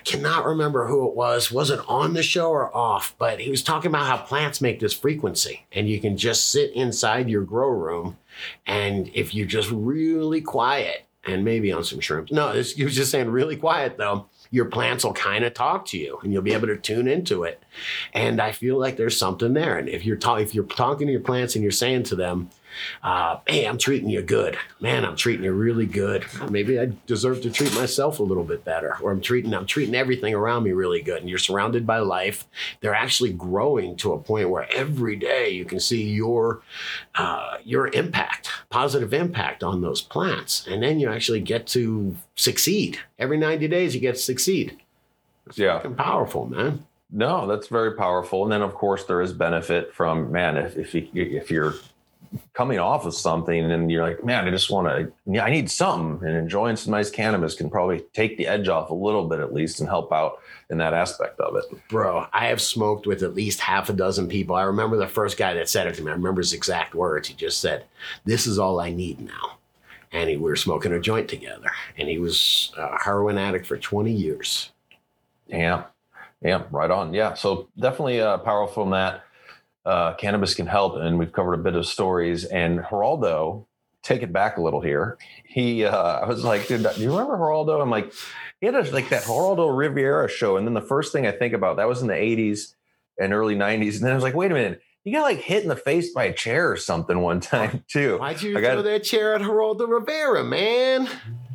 cannot 0.07 0.45
remember 0.45 0.87
who 0.87 1.07
it 1.07 1.15
was. 1.15 1.51
Was 1.51 1.69
it 1.69 1.81
on 1.87 2.13
the 2.13 2.23
show 2.23 2.49
or 2.49 2.75
off? 2.75 3.13
But 3.17 3.39
he 3.39 3.51
was 3.51 3.61
talking 3.61 3.89
about 3.89 4.07
how 4.07 4.17
plants 4.17 4.61
make 4.61 4.79
this 4.79 4.93
frequency, 4.93 5.65
and 5.71 5.89
you 5.89 5.99
can 5.99 6.17
just 6.17 6.49
sit 6.49 6.71
inside 6.73 7.29
your 7.29 7.43
grow 7.43 7.69
room, 7.69 8.17
and 8.65 9.09
if 9.13 9.35
you're 9.35 9.45
just 9.47 9.69
really 9.71 10.41
quiet 10.41 11.07
and 11.25 11.43
maybe 11.43 11.71
on 11.71 11.83
some 11.83 11.99
shrooms. 11.99 12.31
No, 12.31 12.53
this, 12.53 12.73
he 12.73 12.85
was 12.85 12.95
just 12.95 13.11
saying 13.11 13.29
really 13.29 13.57
quiet 13.57 13.97
though. 13.97 14.27
your 14.49 14.65
plants 14.65 15.03
will 15.03 15.13
kind 15.13 15.43
of 15.43 15.53
talk 15.53 15.85
to 15.87 15.97
you 15.97 16.19
and 16.23 16.31
you'll 16.31 16.41
be 16.41 16.53
able 16.53 16.67
to 16.67 16.77
tune 16.77 17.07
into 17.07 17.43
it. 17.43 17.61
And 18.13 18.41
I 18.41 18.53
feel 18.53 18.79
like 18.79 18.95
there's 18.95 19.17
something 19.17 19.53
there. 19.53 19.77
And 19.77 19.89
if 19.89 20.05
you're 20.05 20.15
ta- 20.15 20.35
if 20.35 20.55
you're 20.55 20.63
talking 20.63 21.07
to 21.07 21.11
your 21.11 21.21
plants 21.21 21.55
and 21.55 21.63
you're 21.63 21.71
saying 21.71 22.03
to 22.03 22.15
them, 22.15 22.49
uh, 23.03 23.39
hey, 23.47 23.65
I'm 23.65 23.77
treating 23.77 24.09
you 24.09 24.21
good. 24.21 24.57
Man, 24.79 25.05
I'm 25.05 25.15
treating 25.15 25.45
you 25.45 25.53
really 25.53 25.85
good. 25.85 26.25
Maybe 26.49 26.79
I 26.79 26.91
deserve 27.05 27.41
to 27.41 27.51
treat 27.51 27.73
myself 27.75 28.19
a 28.19 28.23
little 28.23 28.43
bit 28.43 28.63
better. 28.63 28.97
Or 29.01 29.11
I'm 29.11 29.21
treating 29.21 29.53
I'm 29.53 29.65
treating 29.65 29.95
everything 29.95 30.33
around 30.33 30.63
me 30.63 30.71
really 30.71 31.01
good. 31.01 31.19
And 31.19 31.29
you're 31.29 31.39
surrounded 31.39 31.85
by 31.85 31.99
life. 31.99 32.45
They're 32.81 32.95
actually 32.95 33.33
growing 33.33 33.95
to 33.97 34.13
a 34.13 34.19
point 34.19 34.49
where 34.49 34.71
every 34.71 35.15
day 35.15 35.49
you 35.49 35.65
can 35.65 35.79
see 35.79 36.03
your 36.03 36.61
uh, 37.15 37.57
your 37.63 37.87
impact, 37.87 38.49
positive 38.69 39.13
impact 39.13 39.63
on 39.63 39.81
those 39.81 40.01
plants. 40.01 40.65
And 40.67 40.83
then 40.83 40.99
you 40.99 41.09
actually 41.09 41.41
get 41.41 41.67
to 41.67 42.15
succeed. 42.35 42.99
Every 43.19 43.37
90 43.37 43.67
days 43.67 43.95
you 43.95 44.01
get 44.01 44.15
to 44.15 44.21
succeed. 44.21 44.77
Yeah. 45.55 45.77
Fucking 45.77 45.95
powerful, 45.95 46.45
man. 46.45 46.85
No, 47.09 47.47
that's 47.47 47.67
very 47.67 47.93
powerful. 47.93 48.43
And 48.43 48.51
then, 48.51 48.61
of 48.61 48.73
course, 48.73 49.05
there 49.05 49.21
is 49.21 49.31
benefit 49.31 49.93
from 49.93 50.31
man. 50.31 50.57
If 50.57 50.77
if, 50.77 50.93
you, 50.93 51.07
if 51.13 51.49
you're 51.49 51.75
coming 52.53 52.79
off 52.79 53.05
of 53.05 53.13
something 53.13 53.71
and 53.71 53.91
you're 53.91 54.03
like, 54.03 54.23
man, 54.23 54.47
I 54.47 54.51
just 54.51 54.69
want 54.69 54.87
to, 54.87 55.11
yeah, 55.25 55.43
I 55.43 55.49
need 55.49 55.69
something, 55.69 56.27
and 56.27 56.37
enjoying 56.37 56.75
some 56.75 56.91
nice 56.91 57.09
cannabis 57.09 57.55
can 57.55 57.69
probably 57.69 58.01
take 58.13 58.37
the 58.37 58.47
edge 58.47 58.67
off 58.67 58.89
a 58.89 58.93
little 58.93 59.27
bit 59.27 59.39
at 59.39 59.53
least 59.53 59.79
and 59.79 59.89
help 59.89 60.11
out 60.11 60.39
in 60.69 60.77
that 60.79 60.93
aspect 60.93 61.39
of 61.39 61.55
it. 61.55 61.65
Bro, 61.89 62.27
I 62.33 62.47
have 62.47 62.61
smoked 62.61 63.07
with 63.07 63.23
at 63.23 63.35
least 63.35 63.59
half 63.59 63.89
a 63.89 63.93
dozen 63.93 64.27
people. 64.27 64.55
I 64.55 64.63
remember 64.63 64.97
the 64.97 65.07
first 65.07 65.37
guy 65.37 65.53
that 65.53 65.69
said 65.69 65.87
it 65.87 65.95
to 65.95 66.03
me. 66.03 66.11
I 66.11 66.15
remember 66.15 66.41
his 66.41 66.53
exact 66.53 66.95
words. 66.95 67.27
He 67.27 67.33
just 67.33 67.61
said, 67.61 67.85
This 68.25 68.47
is 68.47 68.59
all 68.59 68.79
I 68.79 68.91
need 68.91 69.19
now. 69.19 69.57
And 70.11 70.29
he, 70.29 70.37
we 70.37 70.43
were 70.43 70.55
smoking 70.55 70.93
a 70.93 70.99
joint 70.99 71.27
together. 71.27 71.69
And 71.97 72.07
he 72.07 72.17
was 72.17 72.71
a 72.77 73.01
heroin 73.01 73.37
addict 73.37 73.65
for 73.65 73.77
20 73.77 74.11
years. 74.11 74.71
Yeah, 75.47 75.85
yeah, 76.41 76.63
right 76.71 76.91
on. 76.91 77.13
Yeah, 77.13 77.33
so 77.33 77.67
definitely 77.79 78.21
uh, 78.21 78.37
powerful 78.39 78.83
in 78.83 78.91
that. 78.91 79.23
Uh, 79.87 80.13
cannabis 80.15 80.53
can 80.53 80.67
help, 80.67 80.97
and 80.97 81.17
we've 81.17 81.31
covered 81.31 81.53
a 81.53 81.57
bit 81.63 81.73
of 81.75 81.85
stories. 81.85 82.43
And 82.43 82.79
Geraldo, 82.81 83.65
take 84.03 84.21
it 84.21 84.33
back 84.33 84.57
a 84.57 84.61
little 84.61 84.81
here. 84.81 85.17
He, 85.45 85.85
uh, 85.85 85.95
I 85.95 86.25
was 86.27 86.43
like, 86.43 86.67
dude, 86.67 86.83
do 86.83 87.01
you 87.01 87.09
remember 87.11 87.37
Geraldo? 87.37 87.81
I'm 87.81 87.89
like, 87.89 88.11
he 88.59 88.65
had 88.65 88.75
a, 88.75 88.83
like 88.91 89.07
that 89.09 89.23
Geraldo 89.23 89.75
Rivera 89.75 90.27
show, 90.29 90.57
and 90.57 90.67
then 90.67 90.73
the 90.73 90.81
first 90.81 91.13
thing 91.13 91.25
I 91.25 91.31
think 91.31 91.53
about 91.53 91.77
that 91.77 91.87
was 91.87 92.01
in 92.01 92.07
the 92.07 92.13
'80s 92.15 92.73
and 93.19 93.31
early 93.33 93.55
'90s, 93.55 93.95
and 93.95 94.03
then 94.03 94.11
I 94.11 94.15
was 94.15 94.23
like, 94.23 94.35
wait 94.35 94.51
a 94.51 94.53
minute, 94.55 94.81
You 95.05 95.13
got 95.13 95.21
like 95.23 95.37
hit 95.39 95.63
in 95.63 95.69
the 95.69 95.75
face 95.77 96.11
by 96.13 96.25
a 96.25 96.33
chair 96.33 96.69
or 96.69 96.75
something 96.75 97.21
one 97.21 97.39
time 97.55 97.83
too. 97.87 98.17
Why'd 98.17 98.41
you 98.41 98.57
I 98.57 98.61
got- 98.61 98.73
throw 98.73 98.81
that 98.81 99.03
chair 99.03 99.35
at 99.35 99.41
Geraldo 99.41 99.87
Rivera, 99.87 100.43
man? 100.43 101.07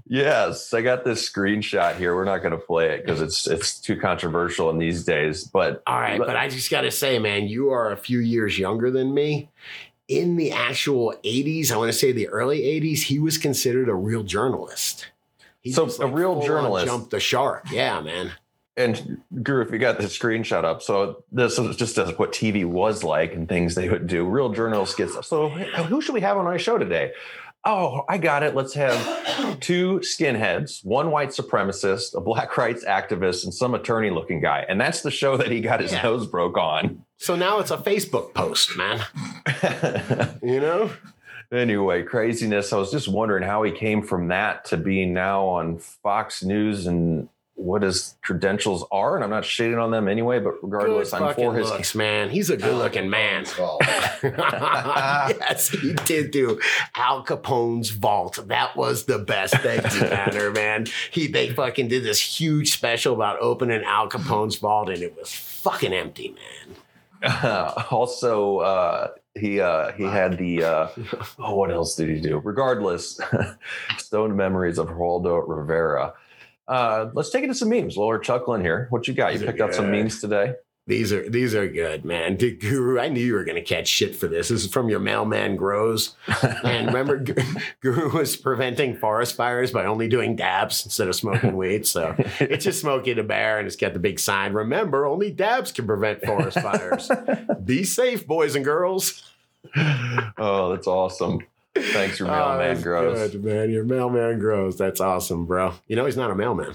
Yes, 0.07 0.75
I 0.75 0.83
got 0.83 1.05
this 1.05 1.29
screenshot 1.31 1.97
here. 1.97 2.15
We're 2.15 2.25
not 2.25 2.39
going 2.39 2.53
to 2.53 2.59
play 2.59 2.91
it 2.91 3.05
because 3.05 3.23
it's 3.23 3.47
it's 3.47 3.81
too 3.81 3.97
controversial 3.97 4.69
in 4.71 4.79
these 4.79 5.05
days. 5.05 5.45
But 5.45 5.83
All 5.87 6.01
right, 6.01 6.19
but 6.19 6.37
I 6.37 6.49
just 6.49 6.71
got 6.71 6.83
to 6.83 6.91
say, 6.91 7.19
man, 7.19 7.47
you 7.47 7.71
are 7.71 7.93
a 7.93 7.97
few 7.97 8.19
years 8.19 8.59
younger 8.59 8.91
than 8.91 9.15
me. 9.15 9.49
In 10.09 10.37
the 10.37 10.53
actual 10.53 11.15
80s, 11.25 11.71
I 11.71 11.77
want 11.77 11.91
to 11.91 11.97
say 11.97 12.13
the 12.13 12.29
early 12.29 12.61
80s, 12.61 13.03
he 13.03 13.19
was 13.19 13.39
considered 13.39 13.89
a 13.89 13.95
real 13.95 14.23
journalist. 14.23 15.07
He 15.61 15.73
So, 15.73 15.87
just, 15.87 16.01
a 16.01 16.07
real 16.07 16.43
journalist. 16.43 16.87
Jumped 16.87 17.11
the 17.11 17.21
shark. 17.21 17.71
Yeah, 17.71 18.01
man. 18.01 18.33
and 18.77 19.23
Guru, 19.43 19.65
if 19.65 19.71
you 19.71 19.79
got 19.79 19.99
the 19.99 20.05
screenshot 20.05 20.65
up, 20.65 20.83
so 20.83 21.23
this 21.31 21.59
is 21.59 21.77
just 21.77 21.97
as 21.99 22.19
what 22.19 22.33
TV 22.33 22.65
was 22.67 23.05
like 23.05 23.33
and 23.33 23.49
things 23.49 23.75
they 23.77 23.89
would 23.89 24.09
do. 24.09 24.25
Real 24.27 24.51
journalists 24.53 24.97
get 24.97 25.11
so 25.25 25.49
who 25.49 26.01
should 26.03 26.15
we 26.15 26.21
have 26.21 26.37
on 26.37 26.47
our 26.47 26.59
show 26.59 26.77
today? 26.77 27.13
Oh, 27.65 28.03
I 28.09 28.19
got 28.19 28.43
it. 28.43 28.57
Let's 28.57 28.75
have 28.75 29.61
two 29.61 30.01
skinheads, 30.01 30.85
one 30.85 31.11
white 31.13 31.29
supremacist, 31.29 32.15
a 32.17 32.21
black 32.21 32.57
rights 32.59 32.85
activist, 32.85 33.45
and 33.45 33.55
some 33.55 33.75
attorney 33.75 34.11
looking 34.11 34.41
guy. 34.41 34.67
And 34.69 34.81
that's 34.81 35.03
the 35.03 35.11
show 35.13 35.37
that 35.37 35.51
he 35.51 35.61
got 35.61 35.81
his 35.81 35.93
Yeah. 35.93 36.03
nose 36.03 36.27
broke 36.27 36.59
on. 36.59 37.05
So 37.19 37.37
now 37.37 37.61
it's 37.61 37.71
a 37.71 37.77
Facebook 37.77 38.35
post, 38.35 38.77
man. 38.77 39.01
You 40.43 40.59
know? 40.61 40.91
anyway, 41.53 42.03
craziness. 42.03 42.73
I 42.73 42.79
was 42.79 42.91
just 42.91 43.07
wondering 43.07 43.45
how 43.45 43.63
he 43.63 43.71
came 43.71 44.03
from 44.03 44.29
that 44.29 44.65
to 44.67 44.77
being 44.77 45.13
now 45.15 45.45
on 45.47 45.79
Fox 45.79 46.43
News 46.43 46.87
and 46.89 47.29
what 47.63 47.83
his 47.83 48.17
credentials 48.23 48.85
are. 48.91 49.15
And 49.15 49.25
I'm 49.25 49.31
not 49.31 49.45
shitting 49.45 49.83
on 49.83 49.91
them 49.91 50.09
anyway, 50.09 50.39
but 50.39 50.61
Good 50.61 50.73
regardless, 50.73 51.13
I'm 51.13 51.35
for 51.35 51.55
his. 51.55 51.69
looks, 51.69 51.95
man. 51.95 52.31
He's 52.31 52.51
a 52.51 52.57
good 52.57 52.75
looking 52.75 53.09
man. 53.09 53.45
Vault. 53.45 53.83
yes, 54.23 55.69
he 55.69 55.95
did 56.05 56.31
do 56.31 56.61
Al 56.97 57.23
Capone's 57.23 57.91
vault. 57.91 58.41
That 58.49 58.77
was 58.77 59.05
the 59.05 59.19
best 59.19 59.55
Veggie 59.55 60.11
banner, 60.11 60.51
man. 60.53 60.87
He 61.11 61.27
they 61.27 61.51
fucking 61.51 61.89
did 61.89 62.05
this 62.05 62.21
huge 62.21 62.73
special 62.73 63.15
about 63.15 63.41
opening 63.41 63.83
Al 63.85 64.09
Capone's 64.09 64.57
vault, 64.57 64.89
and 64.89 65.03
it 65.03 65.17
was 65.17 65.33
fucking 65.33 65.93
empty, 65.93 66.35
man. 66.35 66.77
also, 67.91 68.59
uh, 68.59 69.09
he 69.35 69.61
uh, 69.61 69.93
he 69.93 70.03
had 70.03 70.37
the 70.39 70.65
uh, 70.65 70.89
oh, 71.39 71.55
what 71.55 71.71
else 71.71 71.95
did 71.95 72.09
he 72.09 72.21
do? 72.21 72.39
Regardless, 72.39 73.21
stoned 73.99 74.37
memories 74.37 74.79
of 74.79 74.89
Geraldo 74.89 75.43
Rivera. 75.47 76.15
Uh, 76.73 77.11
let's 77.13 77.29
take 77.29 77.45
it 77.45 77.49
to 77.49 77.55
some 77.55 77.69
memes. 77.69 77.99
We're 77.99 78.19
chuckling 78.19 78.63
here, 78.63 78.87
what 78.89 79.07
you 79.07 79.13
got? 79.13 79.35
You 79.35 79.41
picked 79.41 79.61
out 79.61 79.75
some 79.75 79.91
memes 79.91 80.23
today. 80.23 80.55
These 80.87 81.13
are 81.13 81.29
these 81.29 81.55
are 81.55 81.69
good, 81.69 82.05
man. 82.05 82.37
Dude, 82.37 82.61
Guru, 82.61 82.99
I 82.99 83.09
knew 83.09 83.21
you 83.21 83.35
were 83.35 83.45
gonna 83.45 83.61
catch 83.61 83.87
shit 83.87 84.17
for 84.17 84.27
this. 84.27 84.49
This 84.49 84.65
is 84.65 84.73
from 84.73 84.89
your 84.89 84.99
mailman 84.99 85.55
grows. 85.55 86.17
And 86.65 86.87
remember, 86.87 87.25
Guru 87.81 88.11
was 88.17 88.39
preventing 88.39 88.97
forest 88.97 89.37
fires 89.37 89.71
by 89.71 89.85
only 89.85 90.09
doing 90.09 90.35
dabs 90.35 90.85
instead 90.85 91.09
of 91.09 91.15
smoking 91.15 91.57
weed. 91.59 91.87
So 91.87 92.17
it's 92.41 92.65
just 92.65 92.81
smoking 92.81 93.17
the 93.17 93.23
Bear, 93.23 93.59
and 93.59 93.67
it's 93.67 93.77
got 93.77 93.93
the 93.93 94.01
big 94.01 94.19
sign. 94.19 94.55
Remember, 94.55 95.05
only 95.05 95.31
dabs 95.31 95.73
can 95.73 95.87
prevent 95.87 96.25
forest 96.25 96.59
fires. 96.59 97.09
Be 97.65 97.85
safe, 97.85 98.27
boys 98.27 98.57
and 98.57 98.65
girls. 98.65 99.31
oh, 99.77 100.71
that's 100.71 100.87
awesome. 100.87 101.41
Thanks, 101.75 102.19
your 102.21 102.29
Oh, 102.29 102.33
mailman 102.33 102.59
that's 102.75 102.83
grows. 102.83 103.31
Good, 103.33 103.45
man. 103.45 103.71
Your 103.71 103.85
mailman 103.85 104.39
grows. 104.39 104.77
That's 104.77 105.01
awesome, 105.01 105.47
bro. 105.47 105.75
You 105.87 105.97
know 105.97 106.05
he's 106.07 106.17
not 106.17 106.31
a 106.31 106.35
mailman. 106.35 106.75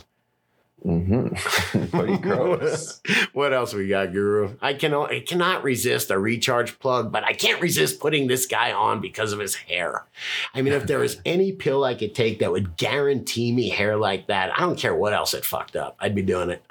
Mm-hmm. 0.85 1.87
but 1.97 2.07
he 2.09 2.17
grows. 2.21 3.01
what 3.33 3.51
else 3.51 3.73
we 3.73 3.87
got, 3.87 4.11
Guru? 4.13 4.55
I 4.61 4.73
can 4.75 4.93
I 4.93 5.21
cannot 5.21 5.63
resist 5.63 6.11
a 6.11 6.19
recharge 6.19 6.77
plug, 6.79 7.11
but 7.11 7.23
I 7.23 7.33
can't 7.33 7.59
resist 7.61 7.99
putting 7.99 8.27
this 8.27 8.45
guy 8.45 8.71
on 8.71 9.01
because 9.01 9.33
of 9.33 9.39
his 9.39 9.55
hair. 9.55 10.05
I 10.53 10.61
mean, 10.61 10.73
if 10.73 10.85
there 10.85 10.99
was 10.99 11.19
any 11.25 11.51
pill 11.51 11.83
I 11.83 11.95
could 11.95 12.13
take 12.13 12.39
that 12.39 12.51
would 12.51 12.77
guarantee 12.77 13.51
me 13.51 13.69
hair 13.69 13.97
like 13.97 14.27
that, 14.27 14.51
I 14.55 14.59
don't 14.61 14.77
care 14.77 14.95
what 14.95 15.13
else 15.13 15.33
it 15.33 15.45
fucked 15.45 15.75
up. 15.75 15.95
I'd 15.99 16.13
be 16.15 16.21
doing 16.21 16.51
it. 16.51 16.63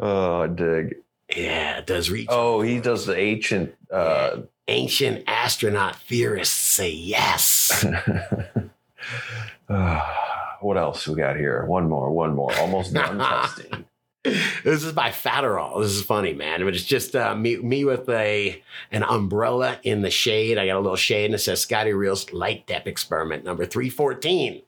oh, 0.00 0.46
dig. 0.46 0.96
Yeah, 1.42 1.78
it 1.78 1.86
does 1.86 2.10
reach. 2.10 2.26
Oh, 2.30 2.60
he 2.60 2.80
does 2.80 3.06
the 3.06 3.16
ancient. 3.16 3.74
Uh, 3.92 4.38
Ancient 4.70 5.24
astronaut 5.26 5.96
theorists 5.96 6.54
say 6.54 6.90
yes. 6.90 7.86
what 9.66 10.76
else 10.76 11.08
we 11.08 11.14
got 11.14 11.36
here? 11.36 11.64
One 11.64 11.88
more, 11.88 12.10
one 12.10 12.34
more. 12.34 12.54
Almost 12.58 12.92
done 12.92 13.18
testing. 13.18 13.86
This 14.24 14.82
is 14.82 14.92
by 14.92 15.10
Fatterall. 15.10 15.80
This 15.80 15.92
is 15.92 16.02
funny, 16.02 16.32
man. 16.32 16.64
But 16.64 16.74
it's 16.74 16.84
just 16.84 17.14
uh, 17.14 17.34
me, 17.34 17.56
me 17.56 17.84
with 17.84 18.08
a 18.08 18.62
an 18.90 19.02
umbrella 19.04 19.78
in 19.82 20.02
the 20.02 20.10
shade. 20.10 20.58
I 20.58 20.66
got 20.66 20.76
a 20.76 20.80
little 20.80 20.96
shade 20.96 21.26
and 21.26 21.34
it 21.34 21.38
says 21.38 21.60
Scotty 21.60 21.92
Reels 21.92 22.32
Light 22.32 22.66
Dep 22.66 22.86
Experiment 22.86 23.44
number 23.44 23.64
314. 23.64 24.62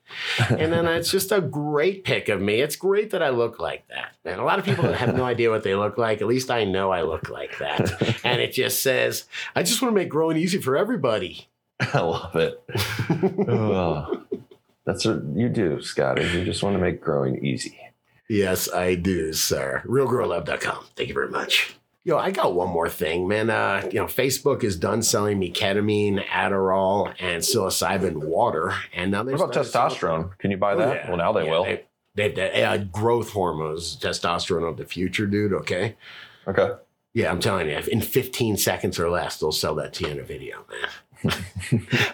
And 0.49 0.73
then 0.73 0.87
it's 0.87 1.11
just 1.11 1.33
a 1.33 1.41
great 1.41 2.05
pic 2.05 2.29
of 2.29 2.41
me. 2.41 2.61
It's 2.61 2.77
great 2.77 3.11
that 3.11 3.23
I 3.23 3.31
look 3.31 3.59
like 3.59 3.87
that. 3.89 4.15
And 4.25 4.41
a 4.41 4.45
lot 4.45 4.59
of 4.59 4.65
people 4.65 4.93
have 4.93 5.15
no 5.15 5.25
idea 5.25 5.51
what 5.51 5.63
they 5.63 5.75
look 5.75 5.99
like. 5.99 6.21
At 6.21 6.29
least 6.29 6.51
I 6.51 6.65
know 6.65 6.91
I 6.91 7.03
look 7.03 7.29
like 7.29 7.59
that. 7.59 8.25
And 8.25 8.41
it 8.41 8.53
just 8.53 8.83
says, 8.83 9.25
I 9.55 9.63
just 9.63 9.83
want 9.83 9.93
to 9.93 10.01
make 10.01 10.09
growing 10.09 10.37
easy 10.37 10.61
for 10.61 10.77
everybody. 10.77 11.49
I 11.81 12.01
love 12.01 12.37
it. 12.37 12.63
Oh, 13.49 14.23
that's 14.85 15.05
what 15.05 15.23
you 15.35 15.49
do, 15.49 15.83
Scotty. 15.83 16.23
You 16.23 16.45
just 16.45 16.63
want 16.63 16.75
to 16.75 16.81
make 16.81 17.01
growing 17.01 17.45
easy. 17.45 17.79
Yes, 18.31 18.73
I 18.73 18.95
do, 18.95 19.33
sir. 19.33 19.83
RealGirlLove.com. 19.87 20.87
Thank 20.95 21.09
you 21.09 21.15
very 21.15 21.31
much. 21.31 21.75
Yo, 22.05 22.17
I 22.17 22.31
got 22.31 22.55
one 22.55 22.71
more 22.71 22.89
thing, 22.89 23.27
man. 23.27 23.51
Uh, 23.51 23.83
you 23.91 23.99
know, 23.99 24.07
Facebook 24.07 24.63
is 24.63 24.77
done 24.77 25.03
selling 25.03 25.37
me 25.37 25.53
ketamine, 25.53 26.25
Adderall, 26.27 27.13
and 27.19 27.43
psilocybin 27.43 28.19
water, 28.19 28.73
and 28.95 29.11
now 29.11 29.25
they 29.25 29.33
What 29.33 29.51
about 29.51 29.67
testosterone? 29.67 30.39
Can 30.39 30.53
you 30.53 30.59
buy 30.59 30.77
that? 30.77 31.09
well, 31.09 31.17
now 31.17 31.33
they 31.33 31.43
will. 31.43 31.65
They, 31.65 31.83
they, 32.15 32.31
they 32.31 32.63
uh, 32.63 32.77
growth 32.77 33.31
hormones, 33.31 33.97
testosterone 33.97 34.69
of 34.69 34.77
the 34.77 34.87
future, 34.87 35.27
dude. 35.27 35.53
Okay. 35.53 35.97
okay. 36.47 36.75
Yeah, 37.13 37.33
I'm 37.33 37.41
telling 37.41 37.69
you, 37.69 37.79
in 37.91 38.01
15 38.01 38.57
seconds 38.59 39.01
or 39.01 39.11
less, 39.11 39.41
they'll 39.41 39.51
sell 39.51 39.75
that 39.75 39.93
to 39.95 40.05
you 40.05 40.13
in 40.13 40.21
a 40.21 40.23
video, 40.23 40.65
man. 40.71 40.89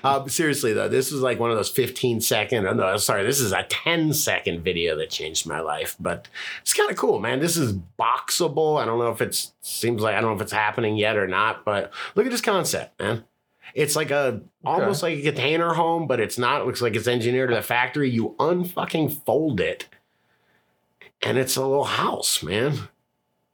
Uh, 0.04 0.26
seriously 0.26 0.72
though, 0.72 0.88
this 0.88 1.12
is 1.12 1.20
like 1.20 1.38
one 1.38 1.50
of 1.50 1.56
those 1.56 1.70
15 1.70 2.20
second. 2.20 2.66
oh, 2.66 2.72
No, 2.72 2.96
sorry, 2.96 3.24
this 3.24 3.40
is 3.40 3.52
a 3.52 3.62
10 3.64 4.12
second 4.12 4.62
video 4.62 4.96
that 4.96 5.10
changed 5.10 5.46
my 5.46 5.60
life. 5.60 5.96
But 6.00 6.28
it's 6.62 6.74
kind 6.74 6.90
of 6.90 6.96
cool, 6.96 7.20
man. 7.20 7.40
This 7.40 7.56
is 7.56 7.74
boxable. 7.98 8.80
I 8.80 8.84
don't 8.84 8.98
know 8.98 9.10
if 9.10 9.20
it's 9.20 9.52
seems 9.60 10.02
like 10.02 10.14
I 10.14 10.20
don't 10.20 10.30
know 10.30 10.36
if 10.36 10.42
it's 10.42 10.52
happening 10.52 10.96
yet 10.96 11.16
or 11.16 11.26
not. 11.26 11.64
But 11.64 11.92
look 12.14 12.26
at 12.26 12.32
this 12.32 12.40
concept, 12.40 13.00
man. 13.00 13.24
It's 13.74 13.96
like 13.96 14.10
a 14.10 14.40
almost 14.64 15.02
like 15.02 15.18
a 15.18 15.22
container 15.22 15.74
home, 15.74 16.06
but 16.06 16.20
it's 16.20 16.38
not. 16.38 16.62
It 16.62 16.66
looks 16.66 16.80
like 16.80 16.96
it's 16.96 17.08
engineered 17.08 17.50
to 17.50 17.56
the 17.56 17.62
factory. 17.62 18.08
You 18.08 18.34
unfucking 18.38 19.24
fold 19.24 19.60
it, 19.60 19.86
and 21.22 21.36
it's 21.36 21.56
a 21.56 21.66
little 21.66 21.84
house, 21.84 22.42
man. 22.42 22.88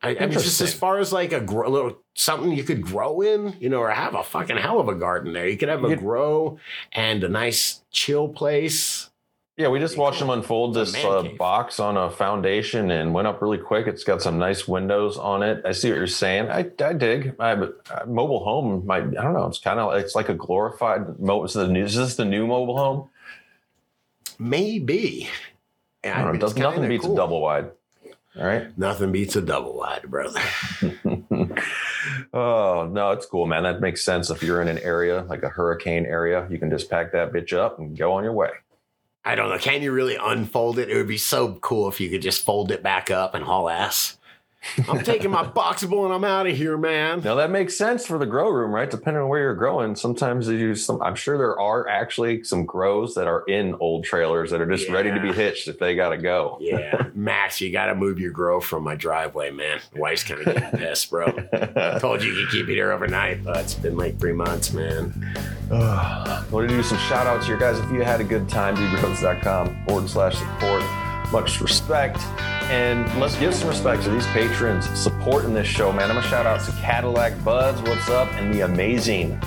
I, 0.03 0.16
I 0.16 0.20
mean, 0.26 0.32
just 0.32 0.61
as 0.61 0.74
far 0.74 0.98
as 0.98 1.12
like 1.12 1.32
a 1.32 1.40
grow, 1.40 1.70
little 1.70 1.98
something 2.14 2.50
you 2.53 2.64
could 2.64 2.82
grow 2.82 3.20
in, 3.20 3.57
you 3.61 3.68
know, 3.68 3.78
or 3.78 3.90
have 3.90 4.14
a 4.14 4.24
fucking 4.24 4.57
hell 4.57 4.80
of 4.80 4.88
a 4.88 4.96
garden 4.96 5.32
there. 5.32 5.48
You 5.48 5.57
could 5.57 5.68
have 5.68 5.84
a 5.84 5.94
grow 5.94 6.59
and 6.92 7.22
a 7.22 7.28
nice 7.28 7.82
chill 7.92 8.28
place. 8.28 9.11
Yeah, 9.57 9.68
we 9.68 9.78
just 9.78 9.98
watched 9.98 10.18
them 10.18 10.30
unfold 10.30 10.74
this 10.74 10.94
uh, 11.05 11.24
box 11.38 11.78
on 11.78 11.96
a 11.96 12.11
foundation 12.11 12.90
and 12.90 13.12
went 13.12 13.28
up 13.28 13.42
really 13.42 13.59
quick. 13.59 13.86
It's 13.86 14.03
got 14.03 14.22
some 14.22 14.38
nice 14.38 14.66
windows 14.66 15.18
on 15.18 15.42
it. 15.42 15.62
I 15.64 15.72
see 15.72 15.90
what 15.90 15.98
you're 15.98 16.07
saying. 16.07 16.48
I, 16.48 16.70
I 16.80 16.92
dig. 16.94 17.34
I, 17.38 17.55
mobile 18.07 18.42
home 18.42 18.84
might. 18.86 19.03
I 19.03 19.22
don't 19.22 19.34
know. 19.34 19.46
It's 19.46 19.59
kind 19.59 19.78
of. 19.78 19.94
It's 19.94 20.14
like 20.14 20.30
a 20.30 20.34
glorified. 20.34 21.20
Mo- 21.20 21.44
is, 21.44 21.53
the 21.53 21.68
new, 21.68 21.84
is 21.84 21.94
this 21.94 22.16
the 22.16 22.24
new 22.24 22.46
mobile 22.46 22.76
home? 22.76 23.11
Maybe. 24.38 25.28
I 26.03 26.22
don't 26.22 26.24
know. 26.24 26.32
It 26.32 26.40
does, 26.40 26.57
nothing 26.57 26.88
beats 26.88 27.05
cool. 27.05 27.12
a 27.12 27.16
double 27.16 27.40
wide. 27.40 27.70
All 28.39 28.47
right. 28.47 28.76
Nothing 28.78 29.12
beats 29.12 29.37
a 29.37 29.43
double 29.43 29.76
wide, 29.76 30.05
brother. 30.09 30.41
oh 32.33 32.89
no, 32.91 33.11
it's 33.11 33.26
cool, 33.26 33.47
man. 33.47 33.64
That 33.64 33.80
makes 33.80 34.03
sense. 34.03 34.30
If 34.30 34.43
you're 34.43 34.62
in 34.62 34.68
an 34.68 34.78
area 34.78 35.26
like 35.28 35.43
a 35.43 35.51
hurricane 35.51 36.07
area, 36.07 36.47
you 36.51 36.59
can 36.59 36.70
just 36.70 36.89
pack 36.89 37.12
that 37.12 37.33
bitch 37.33 37.53
up 37.53 37.78
and 37.78 37.97
go 37.97 38.12
on 38.14 38.24
your 38.24 38.33
way. 38.33 38.51
I 39.24 39.35
don't 39.35 39.51
know. 39.51 39.59
Can 39.59 39.83
you 39.83 39.93
really 39.93 40.16
unfold 40.16 40.78
it? 40.78 40.89
It 40.89 40.97
would 40.97 41.07
be 41.07 41.18
so 41.18 41.55
cool 41.61 41.89
if 41.89 42.01
you 42.01 42.09
could 42.09 42.22
just 42.22 42.45
fold 42.45 42.72
it 42.72 42.83
back 42.83 43.11
up 43.11 43.35
and 43.35 43.45
haul 43.45 43.68
ass. 43.68 44.16
I'm 44.88 45.02
taking 45.02 45.30
my 45.30 45.44
boxable 45.44 46.04
and 46.04 46.14
I'm 46.14 46.24
out 46.24 46.46
of 46.46 46.56
here, 46.56 46.78
man. 46.78 47.20
Now 47.22 47.34
that 47.36 47.50
makes 47.50 47.76
sense 47.76 48.06
for 48.06 48.18
the 48.18 48.26
grow 48.26 48.48
room, 48.48 48.72
right? 48.72 48.90
Depending 48.90 49.22
on 49.22 49.28
where 49.28 49.40
you're 49.40 49.54
growing, 49.54 49.96
sometimes 49.96 50.46
they 50.46 50.54
use 50.54 50.84
some. 50.84 51.02
I'm 51.02 51.14
sure 51.14 51.36
there 51.36 51.58
are 51.58 51.88
actually 51.88 52.44
some 52.44 52.64
grows 52.64 53.14
that 53.14 53.26
are 53.26 53.44
in 53.46 53.74
old 53.80 54.04
trailers 54.04 54.50
that 54.50 54.60
are 54.60 54.66
just 54.66 54.88
ready 54.88 55.10
to 55.10 55.20
be 55.20 55.32
hitched 55.32 55.68
if 55.68 55.78
they 55.78 55.94
got 55.94 56.10
to 56.10 56.18
go. 56.18 56.58
Yeah, 56.60 57.08
Max, 57.14 57.60
you 57.60 57.72
got 57.72 57.86
to 57.86 57.94
move 57.94 58.18
your 58.18 58.30
grow 58.30 58.60
from 58.60 58.84
my 58.84 58.94
driveway, 58.94 59.50
man. 59.50 59.80
Wife's 59.96 60.24
kind 60.24 60.40
of 60.40 60.54
getting 60.54 60.70
pissed, 60.78 61.10
bro. 61.10 61.26
Told 61.98 62.22
you 62.22 62.32
you 62.32 62.44
could 62.44 62.52
keep 62.52 62.68
it 62.68 62.74
here 62.74 62.92
overnight, 62.92 63.44
but 63.44 63.58
it's 63.58 63.74
been 63.74 63.96
like 63.96 64.18
three 64.18 64.32
months, 64.32 64.72
man. 64.72 65.12
I 65.72 66.44
want 66.50 66.68
to 66.68 66.74
do 66.74 66.82
some 66.82 66.98
shout 66.98 67.26
outs 67.26 67.46
here, 67.46 67.56
guys. 67.56 67.78
If 67.78 67.90
you 67.90 68.02
had 68.02 68.20
a 68.20 68.24
good 68.24 68.48
time, 68.48 68.76
dudegrows.com 68.76 69.84
forward 69.86 70.08
slash 70.08 70.36
support. 70.36 70.82
Much 71.32 71.60
respect. 71.60 72.18
And 72.70 73.06
let's 73.20 73.36
give 73.38 73.54
some 73.54 73.68
respect 73.68 74.02
to 74.04 74.10
these 74.10 74.26
patrons 74.28 74.88
supporting 74.98 75.52
this 75.52 75.66
show, 75.66 75.92
man. 75.92 76.04
I'm 76.10 76.12
going 76.16 76.22
to 76.22 76.28
shout 76.28 76.46
out 76.46 76.60
to 76.64 76.72
Cadillac 76.80 77.42
Buds, 77.44 77.82
what's 77.82 78.08
up, 78.08 78.28
and 78.34 78.52
the 78.54 78.60
amazing 78.62 79.38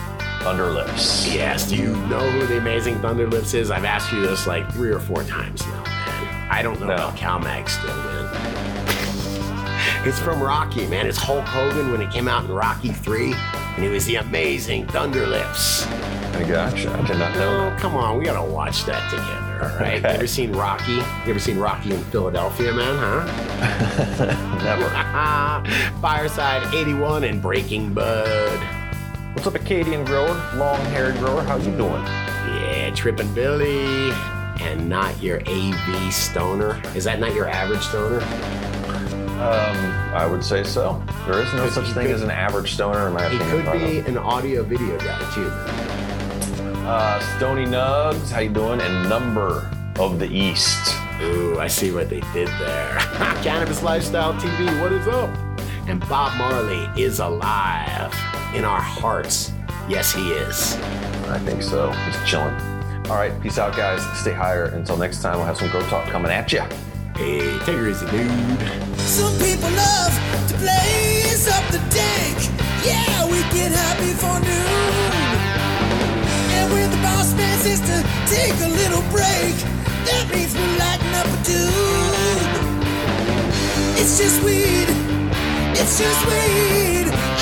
Thunderlips. 0.42 1.34
Yes, 1.34 1.68
do 1.70 1.76
you 1.76 1.96
know 2.08 2.30
who 2.30 2.46
the 2.46 2.58
amazing 2.60 2.96
Thunderlips 3.00 3.56
is? 3.56 3.72
I've 3.72 3.86
asked 3.86 4.12
you 4.14 4.22
this 4.22 4.46
like 4.46 4.72
three 4.74 4.92
or 4.92 5.00
four 5.00 5.24
times 5.24 5.66
now, 5.66 5.84
man. 5.84 6.48
I 6.52 6.62
don't 6.62 6.80
know 6.80 6.88
No. 6.88 6.94
about 6.94 7.16
CalMag 7.16 7.68
still, 7.68 7.96
man. 7.96 8.12
It's 10.08 10.20
from 10.20 10.40
Rocky, 10.44 10.86
man. 10.86 11.08
It's 11.08 11.18
Hulk 11.18 11.46
Hogan 11.46 11.92
when 11.92 12.00
it 12.02 12.12
came 12.12 12.28
out 12.28 12.46
in 12.46 12.52
Rocky 12.52 12.90
3, 12.92 13.34
and 13.34 13.84
he 13.84 13.90
was 13.90 14.06
the 14.06 14.18
amazing 14.18 14.86
Thunderlips. 14.86 15.88
I 16.38 16.44
gotcha. 16.48 16.92
I 16.92 17.08
did 17.08 17.18
not 17.18 17.34
know 17.36 17.72
Oh, 17.74 17.80
come 17.80 17.96
on, 17.96 18.18
we 18.18 18.26
gotta 18.26 18.42
watch 18.44 18.86
that 18.86 19.10
together, 19.10 19.72
all 19.74 19.80
right? 19.80 20.00
Okay. 20.00 20.10
You 20.14 20.16
ever 20.18 20.28
seen 20.28 20.52
Rocky? 20.52 20.94
You 20.94 21.02
ever 21.28 21.40
seen 21.40 21.58
Rocky 21.58 21.94
in 21.94 22.04
Philadelphia, 22.06 22.74
man, 22.74 22.96
huh? 22.98 23.26
Never. 24.64 26.00
Fireside 26.02 26.74
81 26.74 27.24
and 27.24 27.42
Breaking 27.42 27.94
Bud. 27.94 28.60
What's 29.34 29.48
up, 29.48 29.56
Acadian 29.56 30.04
grower, 30.06 30.34
long-haired 30.56 31.16
grower? 31.18 31.42
How 31.44 31.58
you 31.58 31.72
doing? 31.76 32.04
Yeah, 32.04 32.92
Trippin' 32.94 33.34
Billy. 33.34 34.12
And 34.62 34.88
not 34.90 35.22
your 35.22 35.42
AV 35.48 36.14
stoner. 36.14 36.82
Is 36.96 37.04
that 37.04 37.20
not 37.20 37.34
your 37.34 37.48
average 37.48 37.82
stoner? 37.82 38.22
Um, 39.42 39.78
I 40.16 40.26
would 40.26 40.44
say 40.44 40.64
so. 40.64 41.04
There 41.28 41.42
is 41.42 41.54
no 41.54 41.70
such 41.70 41.88
thing 41.88 42.06
could- 42.08 42.16
as 42.16 42.22
an 42.24 42.32
average 42.32 42.74
stoner, 42.74 43.08
in 43.08 43.14
my 43.14 43.28
He 43.28 43.36
opinion. 43.36 43.66
He 43.66 43.72
could 43.72 44.06
be 44.06 44.10
an 44.10 44.18
audio 44.18 44.64
video 44.64 44.98
guy 44.98 45.20
too. 45.34 45.52
Uh, 46.88 47.20
Stony 47.38 47.66
Nugs, 47.66 48.30
how 48.30 48.42
you 48.42 48.50
doing? 48.52 48.80
And 48.80 49.10
Number 49.10 49.72
of 49.98 50.20
the 50.20 50.28
East. 50.28 50.96
Ooh, 51.20 51.58
I 51.60 51.66
see 51.66 51.92
what 51.92 52.12
they 52.12 52.20
did 52.32 52.48
there. 52.60 52.96
Cannabis 53.42 53.82
Lifestyle 53.82 54.36
TV, 54.36 54.80
what 54.80 54.92
is 54.92 55.08
up? 55.08 55.36
And 55.88 56.00
Bob 56.02 56.38
Marley 56.38 56.88
is 57.02 57.18
alive 57.18 58.14
in 58.54 58.64
our 58.64 58.80
hearts. 58.80 59.52
Yes, 59.90 60.14
he 60.14 60.30
is. 60.34 60.76
I 61.28 61.40
think 61.40 61.64
so. 61.64 61.90
He's 61.92 62.30
chilling. 62.30 62.54
All 63.10 63.16
right, 63.16 63.34
peace 63.42 63.58
out, 63.58 63.76
guys. 63.76 64.04
Stay 64.20 64.34
higher. 64.34 64.66
Until 64.66 64.96
next 64.96 65.24
time, 65.24 65.38
we'll 65.38 65.46
have 65.48 65.58
some 65.58 65.72
grow 65.72 65.82
talk 65.88 66.08
coming 66.10 66.32
at 66.32 66.54
you. 66.54 66.62
Hey, 67.16 67.58
take 67.66 67.78
it 67.78 67.90
easy, 67.90 68.06
dude. 68.12 69.00
Some 69.00 69.34
people 69.40 69.72
love 69.72 70.14
to 70.50 70.58
blaze 70.60 71.48
up 71.48 71.66
the 71.72 71.80
dank. 71.90 72.38
Yeah, 72.86 73.26
we 73.26 73.40
get 73.58 73.72
happy 73.72 74.14
for 74.14 74.40
noon. 74.46 75.25
When 76.76 76.92
the 76.92 76.98
boss 76.98 77.34
man 77.36 77.58
says 77.60 77.80
to 77.80 78.04
take 78.28 78.52
a 78.60 78.68
little 78.68 79.02
break, 79.10 79.56
that 80.08 80.28
means 80.30 80.54
we 80.54 80.66
lighten 80.76 81.08
up 81.16 81.26
a 81.26 81.40
tube. 81.48 82.56
It's 83.96 84.18
just 84.20 84.44
weed. 84.44 84.90
It's 85.80 85.98
just 85.98 86.22
weed. 86.28 87.36